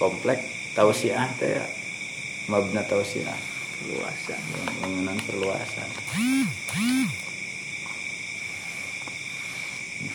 komplek 0.00 0.40
Tausiah 0.72 1.28
teh 1.36 1.60
ya. 1.60 1.66
Mabna 2.48 2.80
Tausiah. 2.80 3.36
Luasan 3.92 4.40
bangunan 4.80 5.20
perluasan. 5.28 5.88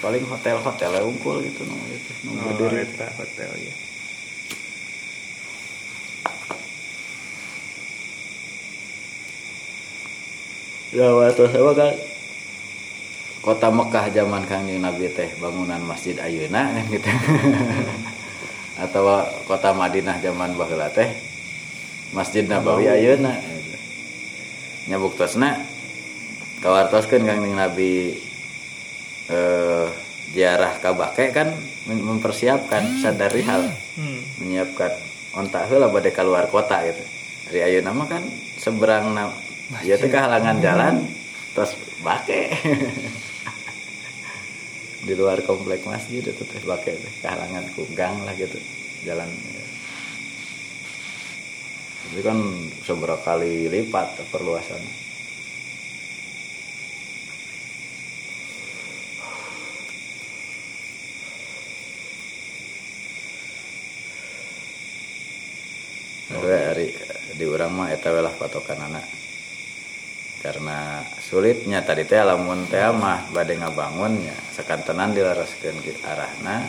Paling 0.02 0.26
hotel-hotel 0.26 1.06
unggul 1.06 1.46
gitu 1.46 1.62
nu 1.70 1.78
itu 1.94 2.12
nu 2.26 2.34
oh, 2.42 2.58
hotel 3.22 3.50
ya 3.62 3.74
ya 10.92 11.08
waktu 11.16 11.44
saya 11.48 11.72
kan 11.72 11.94
kota 13.42 13.68
Mekah 13.72 14.06
zaman 14.12 14.44
kanjeng 14.46 14.84
Nabi 14.84 15.08
teh 15.12 15.32
bangunan 15.40 15.82
Masjid 15.82 16.16
Ayeuna 16.20 16.72
kan 16.76 16.86
gitu 16.94 17.10
atau 18.84 19.04
kota 19.48 19.72
Madinah 19.72 20.20
zaman 20.20 20.54
baheula 20.60 20.92
teh 20.92 21.10
Masjid 22.12 22.44
Nabawi 22.44 22.92
Ayeuna 22.92 23.40
gitu. 23.40 23.78
nyabuktosna 24.92 25.64
kawartoskeun 26.60 27.24
kanjeng 27.24 27.56
Nabi 27.56 28.20
eh 29.32 29.88
ziarah 30.32 30.80
ka 30.80 30.96
Bake 30.96 31.36
kan 31.36 31.52
mem- 31.88 32.06
mempersiapkan 32.08 33.04
sadari 33.04 33.44
hal 33.44 33.68
hmm. 34.00 34.44
menyiapkan 34.44 34.92
ontak 35.36 35.68
heula 35.68 35.92
bade 35.92 36.12
keluar 36.16 36.48
kota 36.48 36.84
gitu. 36.88 37.04
Dari 37.48 37.60
ayeuna 37.68 37.92
mah 37.92 38.08
kan 38.08 38.24
seberang 38.56 39.12
na 39.12 39.28
ya 39.80 39.96
teh 39.96 40.12
kehalangan 40.12 40.60
jalan 40.60 41.08
terus 41.56 41.80
bake. 42.04 42.52
Di 45.02 45.14
luar 45.18 45.42
komplek 45.48 45.88
masjid 45.88 46.22
itu 46.22 46.44
teh 46.44 46.62
teh 47.00 47.14
kehalangan 47.24 47.64
ku 47.72 47.88
gang 47.96 48.20
lah 48.28 48.36
gitu 48.36 48.60
jalan. 49.08 49.32
Itu 52.12 52.20
kan 52.20 52.38
seberapa 52.84 53.24
kali 53.24 53.72
lipat 53.72 54.20
perluasan. 54.36 54.84
mah 67.72 67.88
eta 67.90 68.12
lah 68.12 68.36
patokan 68.36 68.78
anak 68.78 69.06
karena 70.42 71.06
sulitnya 71.22 71.86
tadi 71.86 72.02
teh 72.02 72.18
lamun 72.18 72.66
teh 72.66 72.82
mah 72.90 73.30
bade 73.30 73.62
ngabangunnya 73.62 74.34
sekantenan 74.58 75.14
dilaraskeun 75.14 75.78
ke 75.86 75.94
arahna. 76.02 76.66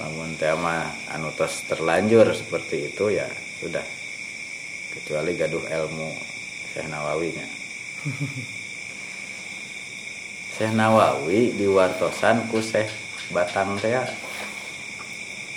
Lamun 0.00 0.32
teh 0.40 0.56
mah 0.56 0.88
anu 1.12 1.28
tos 1.36 1.68
terlanjur 1.68 2.32
seperti 2.32 2.88
itu 2.88 3.12
ya 3.12 3.28
sudah. 3.60 3.84
Kecuali 4.96 5.36
gaduh 5.36 5.68
ilmu 5.68 6.08
Syekh 6.72 6.88
Nawawi 6.88 7.28
nya. 7.36 7.46
Syekh 10.56 10.72
Nawawi 10.72 11.52
diwartosan 11.60 12.48
ku 12.48 12.64
Syekh 12.64 12.88
Batang 13.36 13.76
teh 13.76 13.92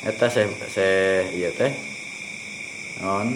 eta 0.04 0.28
Syekh 0.28 0.52
Syekh 0.68 1.32
ieu 1.32 1.52
teh. 1.56 1.72
Non 3.00 3.32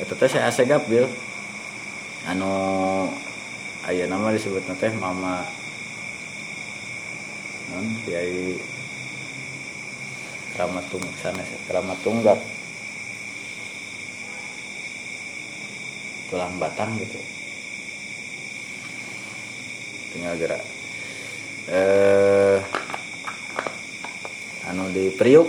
eta 0.00 0.12
teh 0.16 0.28
Syekh 0.32 0.48
Asegap 0.48 0.82
bil. 0.88 1.04
Anu 2.28 2.52
aya 3.88 4.04
nama 4.08 4.32
disebut 4.32 4.64
teh 4.76 4.92
mama 4.96 5.44
non 7.70 7.86
kiai 8.04 8.58
keramat 10.52 10.84
tunggak 10.90 11.14
sana 11.22 11.42
keramat 11.64 11.98
tunggak 12.04 12.40
tulang 16.28 16.54
batang 16.60 16.92
gitu. 17.00 17.20
Tinggal 20.12 20.34
gerak. 20.36 20.62
Eh 21.70 22.58
anu 24.68 24.90
di 24.92 25.08
Priuk 25.14 25.48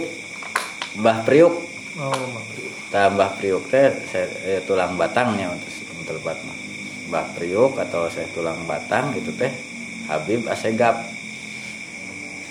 Mbah 1.02 1.26
Priuk. 1.28 1.54
Oh 1.99 2.16
tambah 2.92 3.39
Priuk 3.39 3.72
teh 3.72 3.89
saya, 4.12 4.28
eh, 4.44 4.60
tulang 4.68 5.00
batangnya 5.00 5.48
untuk 5.50 5.72
mah 6.44 6.58
Mbah 7.08 7.28
Priuk 7.36 7.80
atau 7.80 8.12
saya 8.12 8.28
tulang 8.36 8.68
batang 8.68 9.16
itu 9.16 9.32
teh 9.36 9.52
Habib 10.12 10.48
Asegap 10.52 11.00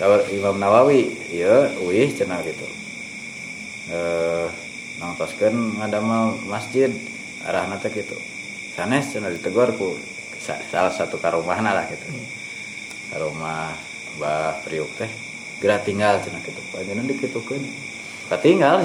Sawal 0.01 0.25
Imam 0.33 0.57
Nawawi 0.57 1.13
iya 1.29 1.69
wih 1.85 2.09
cenah 2.09 2.41
gitu. 2.41 2.65
Eh 3.93 4.49
ngadamel 5.77 6.41
masjid 6.49 6.89
arahna 7.45 7.77
teh 7.77 7.93
gitu. 7.93 8.17
Sanes 8.73 9.13
cenah 9.13 9.29
ditegur 9.29 9.69
ku 9.77 9.93
sa- 10.41 10.61
salah 10.73 10.89
satu 10.89 11.21
karomahna 11.21 11.77
lah 11.77 11.85
gitu. 11.85 12.05
Karomah 13.13 13.77
Mbah 14.17 14.65
Priuk 14.65 14.89
teh 14.97 15.09
geura 15.61 15.77
tinggal 15.85 16.17
cenah 16.17 16.41
gitu. 16.41 16.61
Panjenengan 16.73 17.05
dikitukeun 17.05 17.61
katinggal 18.31 18.79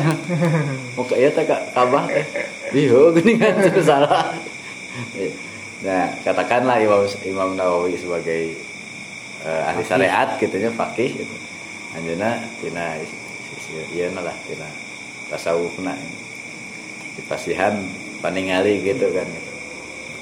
muka 0.99 1.15
ieu 1.15 1.31
teh 1.31 1.47
ka- 1.47 1.71
kabah 1.71 2.11
teh. 2.11 2.27
Bieu 2.75 3.15
geuningan 3.15 3.63
cenah 3.63 3.85
salah. 3.87 4.35
Nah 5.87 6.11
katakanlah 6.27 6.83
Imam 6.83 7.07
Imam 7.23 7.51
Nawawi 7.55 7.95
sebagai 7.95 8.59
eh, 9.47 9.63
ahli 9.71 9.87
syariat 9.87 10.35
gitunya 10.43 10.75
fakih. 10.75 11.15
Gitu 11.15 11.37
anjeunna 11.97 12.43
tina 12.61 12.99
ieu 13.95 14.11
lah 14.13 14.37
tina 14.45 14.69
tasawufna 15.31 15.95
dipasihan 17.17 17.73
paningali 18.21 18.83
gitu 18.83 19.09
kan. 19.15 19.25
Gitu. 19.25 19.53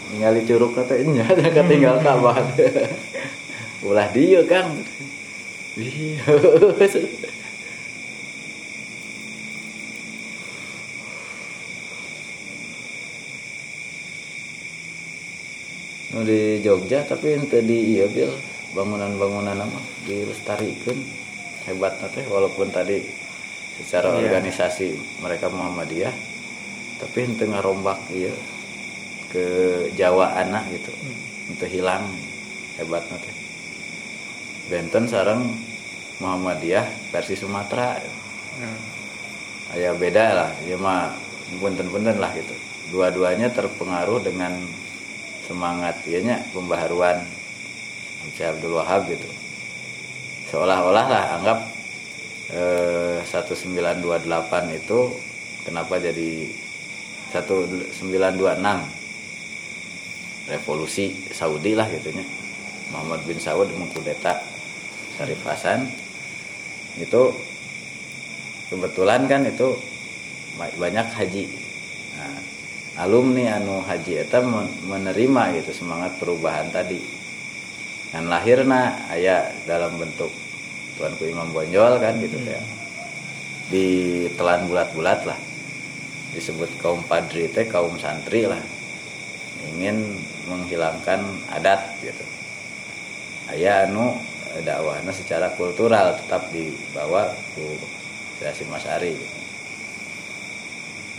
ningali 0.05 0.45
curug 0.45 0.77
kata 0.77 1.01
nya 1.01 1.25
ketinggal 1.57 1.99
kabah 2.05 2.37
ulah 3.83 4.07
dia 4.13 4.45
kang. 4.45 4.85
Iya. 5.75 6.23
di 16.23 16.63
Jogja 16.63 17.03
tapi 17.03 17.35
ente 17.35 17.59
di 17.67 17.99
iya 17.99 18.07
bil 18.07 18.31
bangunan-bangunan 18.77 19.59
apa 19.59 19.81
dilestarikan. 20.07 20.99
Hebat 21.65 21.97
teh 22.13 22.23
walaupun 22.29 22.69
tadi 22.69 23.01
secara 23.81 24.13
Iya. 24.15 24.29
organisasi 24.29 24.95
mereka 25.25 25.49
Muhammadiyah 25.49 26.13
tapi 27.01 27.25
ente 27.27 27.49
ngarombak 27.49 27.99
iya 28.13 28.31
ke 29.33 29.45
Jawa 29.99 30.39
anak 30.39 30.69
gitu 30.71 30.93
ente 31.51 31.67
hilang. 31.67 32.05
Hebat 32.79 33.09
teh. 33.09 33.35
Benten 34.71 35.09
sarang 35.09 35.51
Muhammadiyah 36.21 36.85
versi 37.11 37.35
Sumatera. 37.35 37.99
Hmm. 38.55 38.79
ya 39.75 39.91
beda 39.99 40.25
lah 40.31 40.51
ya 40.63 40.79
mah 40.79 41.11
punten-punten 41.59 42.23
lah 42.23 42.31
gitu. 42.39 42.55
Dua-duanya 42.95 43.51
terpengaruh 43.51 44.23
dengan 44.23 44.55
semangat 45.47 45.97
ianya 46.09 46.41
pembaharuan. 46.53 47.21
Syekh 48.35 48.57
Abdul 48.57 48.81
Wahab 48.81 49.05
gitu. 49.07 49.29
Seolah-olah 50.51 51.07
lah 51.07 51.25
anggap 51.39 51.59
eh, 52.51 53.21
1928 53.21 54.81
itu 54.81 54.99
kenapa 55.69 56.01
jadi 56.01 56.49
1926 57.31 58.01
revolusi 60.45 61.17
Saudi 61.33 61.73
lah 61.73 61.89
gitunya 61.89 62.25
Muhammad 62.93 63.25
bin 63.25 63.41
Saud 63.41 63.69
mengkudeta 63.75 64.41
Syarif 65.17 65.41
Hasan. 65.47 65.89
Itu 66.99 67.35
kebetulan 68.71 69.27
kan 69.27 69.43
itu 69.47 69.75
ba- 70.55 70.75
banyak 70.79 71.07
haji. 71.11 71.45
Nah, 72.19 72.39
alumni 73.01 73.59
anu 73.59 73.83
haji 73.83 74.23
itu 74.23 74.41
menerima 74.87 75.43
gitu 75.61 75.71
semangat 75.85 76.15
perubahan 76.19 76.71
tadi. 76.71 77.01
Dan 78.15 78.31
lahirna 78.31 79.11
ayah 79.11 79.51
dalam 79.67 79.99
bentuk 79.99 80.31
tuanku 80.95 81.27
Imam 81.27 81.51
Bonjol 81.51 81.99
kan 81.99 82.15
gitu 82.23 82.39
ya 82.39 82.63
ditelan 83.75 84.71
bulat-bulat 84.71 85.27
lah. 85.27 85.39
Disebut 86.35 86.71
kaum 86.79 87.03
padri 87.07 87.51
teh 87.51 87.67
kaum 87.67 87.99
santri 87.99 88.47
lah. 88.47 88.63
Ingin 89.75 90.19
menghilangkan 90.47 91.25
adat 91.51 91.99
gitu. 92.03 92.25
Ayah 93.51 93.91
anu 93.91 94.15
dakwahnya 94.63 95.11
secara 95.11 95.51
kultural 95.59 96.15
tetap 96.15 96.47
dibawa 96.55 97.35
ku 97.59 97.75
Hasim 98.45 98.69
Masari 98.69 99.17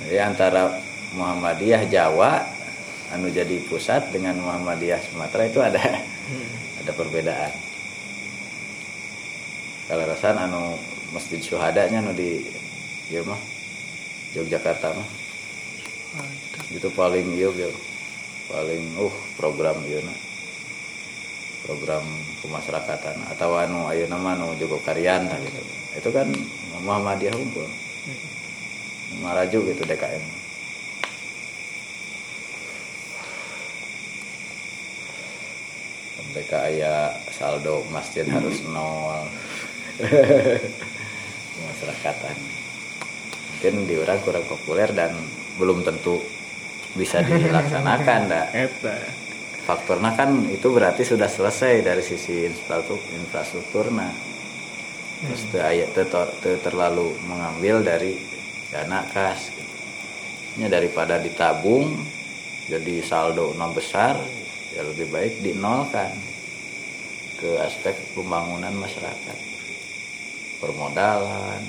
jadi 0.05 0.29
antara 0.29 0.77
Muhammadiyah 1.15 1.87
Jawa 1.87 2.43
anu 3.15 3.31
jadi 3.31 3.63
pusat 3.71 4.11
dengan 4.11 4.35
Muhammadiyah 4.43 4.99
Sumatera 5.07 5.47
itu 5.47 5.59
ada 5.63 5.79
ada 6.83 6.91
perbedaan. 6.91 7.53
Kalau 9.87 10.03
rasan 10.03 10.35
anu 10.35 10.75
Masjid 11.15 11.39
Syuhadanya 11.39 12.03
anu 12.03 12.11
di 12.11 12.43
ieu 13.09 13.23
mah 13.23 13.39
Yogyakarta 14.35 14.91
mah. 14.91 15.09
Itu 16.75 16.91
paling 16.91 17.31
iya 17.33 17.49
Bil. 17.51 17.73
paling 18.45 18.93
uh 19.01 19.15
program 19.41 19.73
ieu 19.89 19.97
na 20.05 20.13
program 21.65 22.05
kemasyarakatan 22.45 23.17
atau 23.33 23.57
anu 23.57 23.89
ayo 23.89 24.05
nama 24.05 24.37
anu 24.37 24.53
Jogo 24.61 24.77
Karyan 24.85 25.25
tah 25.25 25.41
gitu. 25.41 25.61
Itu 25.97 26.09
kan 26.13 26.29
Muhammadiyah 26.85 27.33
unggul 27.33 27.65
maraju 29.23 29.57
gitu 29.71 29.81
DKM 29.87 30.44
mereka 36.35 36.67
aya 36.67 37.15
saldo 37.31 37.87
masjid 37.95 38.27
harus 38.27 38.59
nol. 38.67 39.23
Kemasyarakatan 41.55 42.35
mungkin 43.55 43.87
di 43.87 43.95
orang 43.95 44.19
kurang 44.19 44.43
populer 44.45 44.91
dan 44.91 45.15
belum 45.55 45.87
tentu 45.87 46.19
bisa 46.93 47.23
dilaksanakan 47.23 48.27
dah 48.35 48.51
eta. 48.51 48.93
Faktornya 49.65 50.13
kan 50.13 50.45
itu 50.51 50.69
berarti 50.69 51.01
sudah 51.01 51.25
selesai 51.25 51.81
dari 51.81 52.03
sisi 52.03 52.45
infrastruktur 52.45 52.99
infrastrukturna 53.15 54.11
terus 55.25 55.41
teu 55.49 55.63
aya 55.63 55.87
teu 55.95 56.05
to- 56.05 56.35
teu 56.43 56.59
terlalu 56.61 57.15
mengambil 57.25 57.81
dari 57.81 58.19
dana 58.69 59.01
kas. 59.09 59.49
Gitu. 59.49 60.67
Daripada 60.67 61.17
ditabung 61.17 61.95
jadi 62.69 63.01
saldo 63.01 63.57
no 63.57 63.73
besar 63.73 64.44
ya 64.75 64.83
lebih 64.83 65.07
baik 65.07 65.39
dinolkan 65.39 66.11
ke 67.39 67.49
aspek 67.63 67.95
pembangunan 68.11 68.75
masyarakat. 68.75 69.39
Permodalan. 70.59 71.63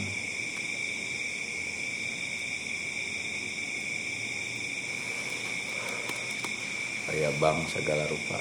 Kayak 7.07 7.33
bank 7.39 7.71
segala 7.71 8.05
rupa. 8.11 8.39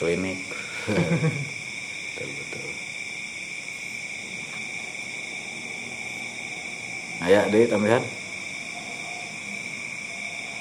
Klinik. 0.00 0.40
Betul 2.12 2.28
betul. 2.36 2.68
Ya 7.22 7.48
deh 7.48 7.64
tambahan? 7.70 8.04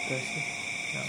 Terus 0.07 0.25
sih 0.31 0.45
nah. 0.95 1.07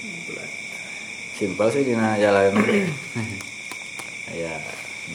Kiblat. 0.00 0.52
Simpel 1.36 1.68
sih 1.68 1.84
dina 1.84 2.16
jalan. 2.16 2.56
Ya 4.32 4.56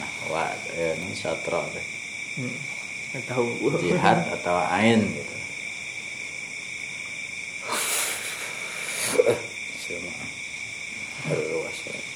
nah 0.00 0.08
wa 0.32 0.48
ya 0.72 0.96
ini 0.96 1.12
satro 1.12 1.60
teh 1.68 1.86
hmm. 2.40 2.56
gua 3.60 3.76
jihad 3.76 4.24
atau 4.40 4.56
ain 4.72 5.04
gitu 5.04 5.36
Cuma, 9.82 10.14
aduh, 11.28 11.46
luas 11.52 11.78
ya. 11.84 12.12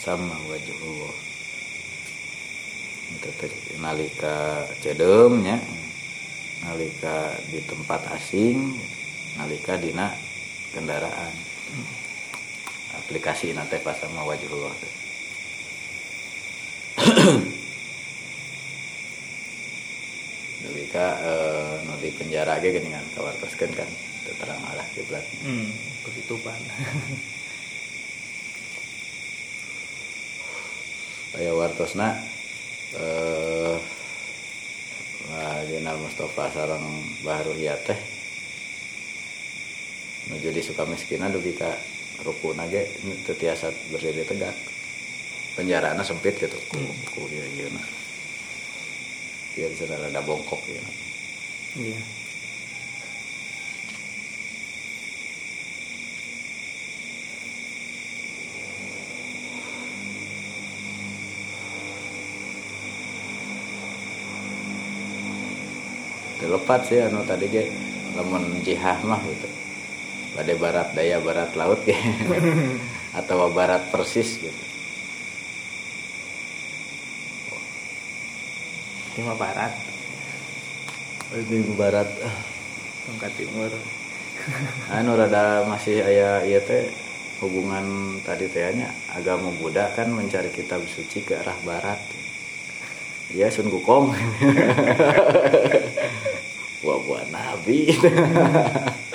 sama 0.00 0.32
wajhullah 0.48 1.16
itu 3.14 3.30
teh 3.36 3.52
nalika 3.78 4.64
cedem 4.80 5.44
nya 5.44 5.60
nalika 6.64 7.36
di 7.52 7.60
tempat 7.68 8.08
asing 8.30 8.78
nalika 9.34 9.74
dina 9.74 10.14
kendaraan 10.70 11.34
aplikasi 13.02 13.50
nanti 13.50 13.82
pas 13.82 13.98
sama 13.98 14.22
wajhullah 14.22 14.70
teh. 14.78 14.94
nalika 20.62 21.06
eh, 21.26 21.82
nu 21.90 21.98
di 21.98 22.14
penjara 22.14 22.62
ge 22.62 22.70
geuningan 22.70 23.02
kawartoskeun 23.18 23.74
kan 23.74 23.90
teu 24.22 24.38
terang 24.38 24.62
arah 24.62 24.86
kiblat 24.94 25.26
hmm. 25.42 25.74
ketutupan 26.06 26.54
aya 31.34 31.50
wartosna 31.50 32.14
eh 32.94 33.98
Wah, 35.30 35.62
Jenal 35.62 35.94
Mustafa 35.94 36.50
sarang 36.50 36.82
baru 37.22 37.54
teh 37.86 38.19
menuju 40.30 40.54
di 40.54 40.62
suka 40.62 40.86
miskinan 40.86 41.34
dugi 41.34 41.58
ka 41.58 41.74
rukun 42.22 42.54
aja 42.62 42.86
teu 43.26 43.34
tiasa 43.34 43.74
berdiri 43.90 44.22
tegak 44.22 44.54
penjarana 45.58 46.06
sempit 46.06 46.38
gitu 46.38 46.54
ku 46.70 46.78
ku 47.10 47.26
ieu 47.26 47.42
ieu 47.58 47.68
na 47.74 47.82
ieu 49.58 49.70
cenah 49.74 49.98
rada 49.98 50.22
bongkok 50.22 50.62
ieu 50.70 50.78
na. 50.78 50.92
iya 51.82 51.98
Terlepat 66.40 66.80
sih 66.88 66.96
anu 67.04 67.20
tadi 67.28 67.52
ge 67.52 67.68
lamun 68.16 68.64
jihah 68.64 68.96
mah 69.04 69.20
gitu. 69.28 69.69
Pada 70.30 70.52
barat 70.54 70.88
daya 70.94 71.18
barat 71.18 71.50
laut 71.58 71.82
ge. 71.82 71.96
Atau 73.18 73.50
barat 73.50 73.82
persis 73.90 74.38
gitu. 74.38 74.62
Timur 79.10 79.34
Barat 79.34 79.74
Ini 81.34 81.74
barat 81.74 82.06
tongkat 83.10 83.32
timur 83.34 83.70
anu 84.96 85.18
rada 85.18 85.66
masih 85.68 86.00
aya 86.00 86.46
ieu 86.46 86.62
teh 86.64 86.88
hubungan 87.42 88.16
tadi 88.24 88.48
teh 88.48 88.72
nya 88.72 88.88
agama 89.12 89.52
Buddha 89.60 89.92
kan 89.92 90.08
mencari 90.08 90.48
kitab 90.54 90.80
suci 90.86 91.20
ke 91.24 91.36
arah 91.36 91.56
barat. 91.66 92.00
Ya 93.30 93.46
Sun 93.52 93.70
Gukong. 93.70 94.10
Wah 96.82 96.98
buat 97.04 97.26
nabi. 97.30 97.94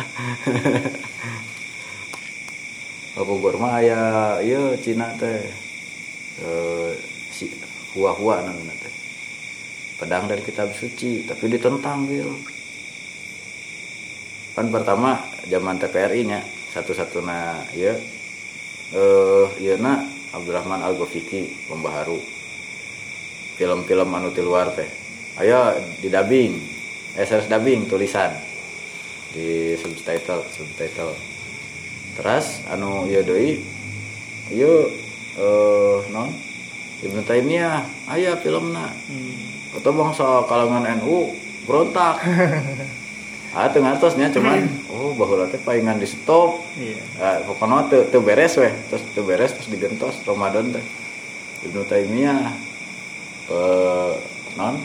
Bogor 3.26 3.58
mah 3.58 3.82
aya 3.82 4.02
ieu 4.46 4.78
Cina 4.80 5.12
teh. 5.18 5.42
Eh 6.44 6.92
si 7.34 7.50
hua-hua 7.98 8.46
namanya 8.46 8.76
teh. 8.80 8.94
Pedang 9.98 10.28
dari 10.28 10.44
kitab 10.44 10.70
suci, 10.76 11.24
tapi 11.26 11.48
ditentang 11.48 12.06
gitu. 12.12 12.36
Kan 14.56 14.72
pertama 14.72 15.20
zaman 15.48 15.80
TPRI 15.80 16.22
nya 16.28 16.40
satu-satuna 16.76 17.72
ya 17.72 17.96
eh 18.92 19.48
ieu 19.64 19.80
na 19.80 20.04
Abdurrahman 20.36 20.84
Al 20.84 21.00
Gofiki 21.00 21.48
pembaharu 21.72 22.20
film-film 23.56 24.12
anu 24.12 24.36
luar 24.44 24.76
teh 24.76 24.92
ayo 25.40 25.72
di 26.04 26.12
dubbing 26.12 26.54
eh 27.16 27.24
serius 27.24 27.48
dubbing 27.48 27.88
tulisan 27.88 28.36
di 29.36 29.76
subtitle 29.76 30.48
subtitle. 30.48 31.12
Terus 32.16 32.64
anu 32.72 33.04
ieu 33.12 33.20
deui 33.28 33.60
ieu 34.56 34.88
eh 35.36 36.00
non. 36.16 36.32
Ibnu 37.04 37.28
Taimiyah 37.28 37.84
aya 38.08 38.40
filmna 38.40 38.88
hmm. 38.88 39.76
atau 39.76 39.92
bangsa 39.92 40.48
kalangan 40.48 40.88
NU 41.04 41.36
berontak. 41.68 42.16
Ah 43.56 43.72
teu 43.72 43.80
ngartosnya 43.80 44.36
cuman 44.36 44.68
oh 44.92 45.16
baheula 45.16 45.48
teh 45.48 45.56
paingan 45.56 45.96
di 45.96 46.04
stop. 46.04 46.60
Iya. 46.76 47.00
Ah, 47.24 47.40
pokoknya 47.40 47.88
teu 47.88 48.04
teu 48.12 48.20
beres 48.20 48.60
weh. 48.60 48.76
Terus 48.92 49.04
teu 49.16 49.24
beres 49.24 49.56
terus 49.56 49.72
digentos 49.72 50.20
Ramadan 50.28 50.76
teh. 50.76 50.84
Ibnu 51.64 51.88
Taimiyah 51.88 52.52
pe 53.48 53.62
non. 54.60 54.76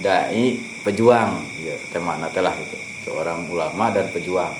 Dai 0.00 0.56
pejuang. 0.80 1.44
Ya 1.60 1.76
tema 1.92 2.16
teh 2.32 2.40
lah 2.40 2.56
gitu 2.56 2.89
seorang 3.06 3.48
ulama 3.48 3.92
dan 3.92 4.08
pejuang. 4.12 4.52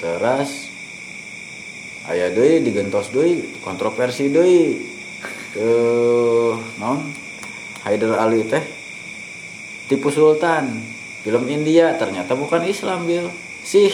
Terus 0.00 0.72
aya 2.08 2.32
deui 2.32 2.64
digentos 2.64 3.12
deui 3.12 3.44
kontroversi 3.60 4.32
deui. 4.32 4.88
Ke 5.50 5.70
non 6.78 7.10
Haidar 7.82 8.22
Ali 8.22 8.46
teh 8.46 8.62
tipu 9.90 10.08
sultan. 10.08 10.80
Film 11.20 11.44
India 11.52 11.98
ternyata 12.00 12.32
bukan 12.32 12.64
Islam 12.64 13.04
bil. 13.04 13.28
Sih. 13.60 13.92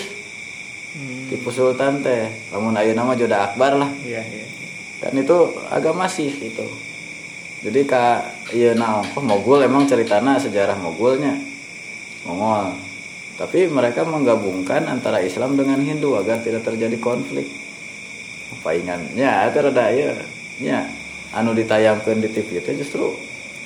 Hmm. 0.97 1.28
tipu 1.28 1.51
sultan 1.51 2.01
teh. 2.05 2.30
Lamun 2.55 2.76
ayeuna 2.78 3.03
mah 3.03 3.16
joda 3.18 3.51
akbar 3.51 3.74
lah. 3.74 3.90
Iya 4.01 4.22
iya 4.22 4.47
kan 5.01 5.12
itu 5.12 5.36
agama 5.68 6.09
sih 6.09 6.32
itu 6.32 6.66
jadi 7.64 7.80
ka 7.88 8.05
iya 8.53 8.76
naon? 8.76 9.03
Oh, 9.16 9.24
mogul? 9.24 9.59
Emang 9.64 9.88
ceritana 9.88 10.38
sejarah 10.38 10.76
mogulnya 10.78 11.34
mongol 12.27 12.74
tapi 13.37 13.68
mereka 13.68 14.01
menggabungkan 14.09 14.89
antara 14.89 15.20
Islam 15.20 15.61
dengan 15.61 15.77
Hindu 15.77 16.16
agar 16.16 16.41
tidak 16.41 16.64
terjadi 16.64 16.97
konflik. 16.97 17.45
Paingannya 18.64 19.53
itu 19.53 19.59
rada 19.61 19.93
ya 19.93 20.16
ya. 20.57 20.81
Anu 21.37 21.53
ditayangkan 21.53 22.24
di 22.24 22.33
TV 22.33 22.64
itu 22.64 22.70
justru 22.81 23.12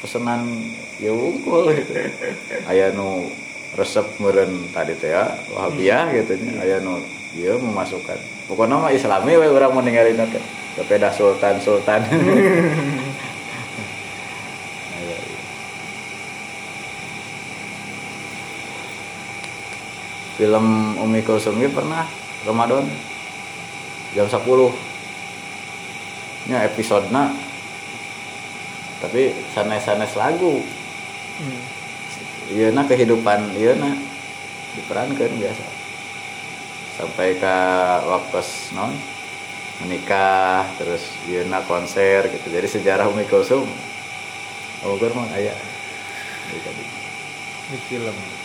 pesanan 0.02 0.74
ya 0.98 1.14
unggul. 1.14 1.70
Gitu 1.70 1.94
aya 2.66 2.90
nu 2.90 3.30
resep 3.78 4.02
meureun 4.18 4.66
tadi 4.74 4.98
teh 4.98 5.14
ya 5.14 5.38
Wahabiyah 5.54 6.18
gitu 6.18 6.34
nya. 6.42 6.66
Aya 6.66 6.82
nu 6.82 6.98
ieu 7.38 7.54
memasukkan. 7.62 8.18
Pokoknya 8.50 8.74
mah 8.74 8.90
Islami 8.90 9.38
we 9.38 9.46
urang 9.46 9.70
mau 9.70 9.86
ninggalin 9.86 10.18
teh. 10.34 10.42
Sepeda 10.74 11.14
sultan 11.14 11.60
sultan 11.66 12.02
Aya, 14.98 15.14
iya. 15.14 15.40
Film 20.40 20.96
Umi 20.96 21.20
Kulsum 21.20 21.60
pernah 21.68 22.08
Ramadan 22.48 22.88
jam 24.16 24.24
10 24.24 24.40
nya 26.48 26.64
episode 26.64 27.12
tapi 29.04 29.36
sanes-sanes 29.52 30.16
lagu. 30.16 30.64
Hmm. 31.40 31.60
iya 32.52 32.72
na 32.72 32.88
kehidupan 32.88 33.52
iya 33.52 33.76
na 33.76 33.92
diperankan 34.80 35.36
biasa. 35.36 35.64
Sampai 36.96 37.36
ke 37.36 37.56
waktu 38.08 38.40
non 38.72 38.96
menikah 39.84 40.64
terus 40.80 41.04
iya 41.28 41.44
na 41.44 41.60
konser 41.68 42.32
gitu. 42.32 42.48
Jadi 42.48 42.80
sejarah 42.80 43.12
Umi 43.12 43.28
Kulsum 43.28 43.68
Bogor 44.80 45.12
mah 45.12 45.28
aya 45.36 45.52
Di 46.48 46.60
tadi 46.64 46.84
di 47.70 47.78
film 47.92 48.39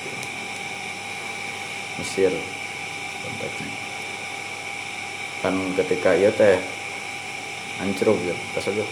Mesir. 2.00 2.34
Konteksnya 3.26 3.86
kan 5.46 5.56
ketika 5.78 6.18
iya 6.18 6.34
teh 6.34 6.58
hancur 7.78 8.18
gitu 8.18 8.34
pas 8.58 8.66
aja 8.66 8.86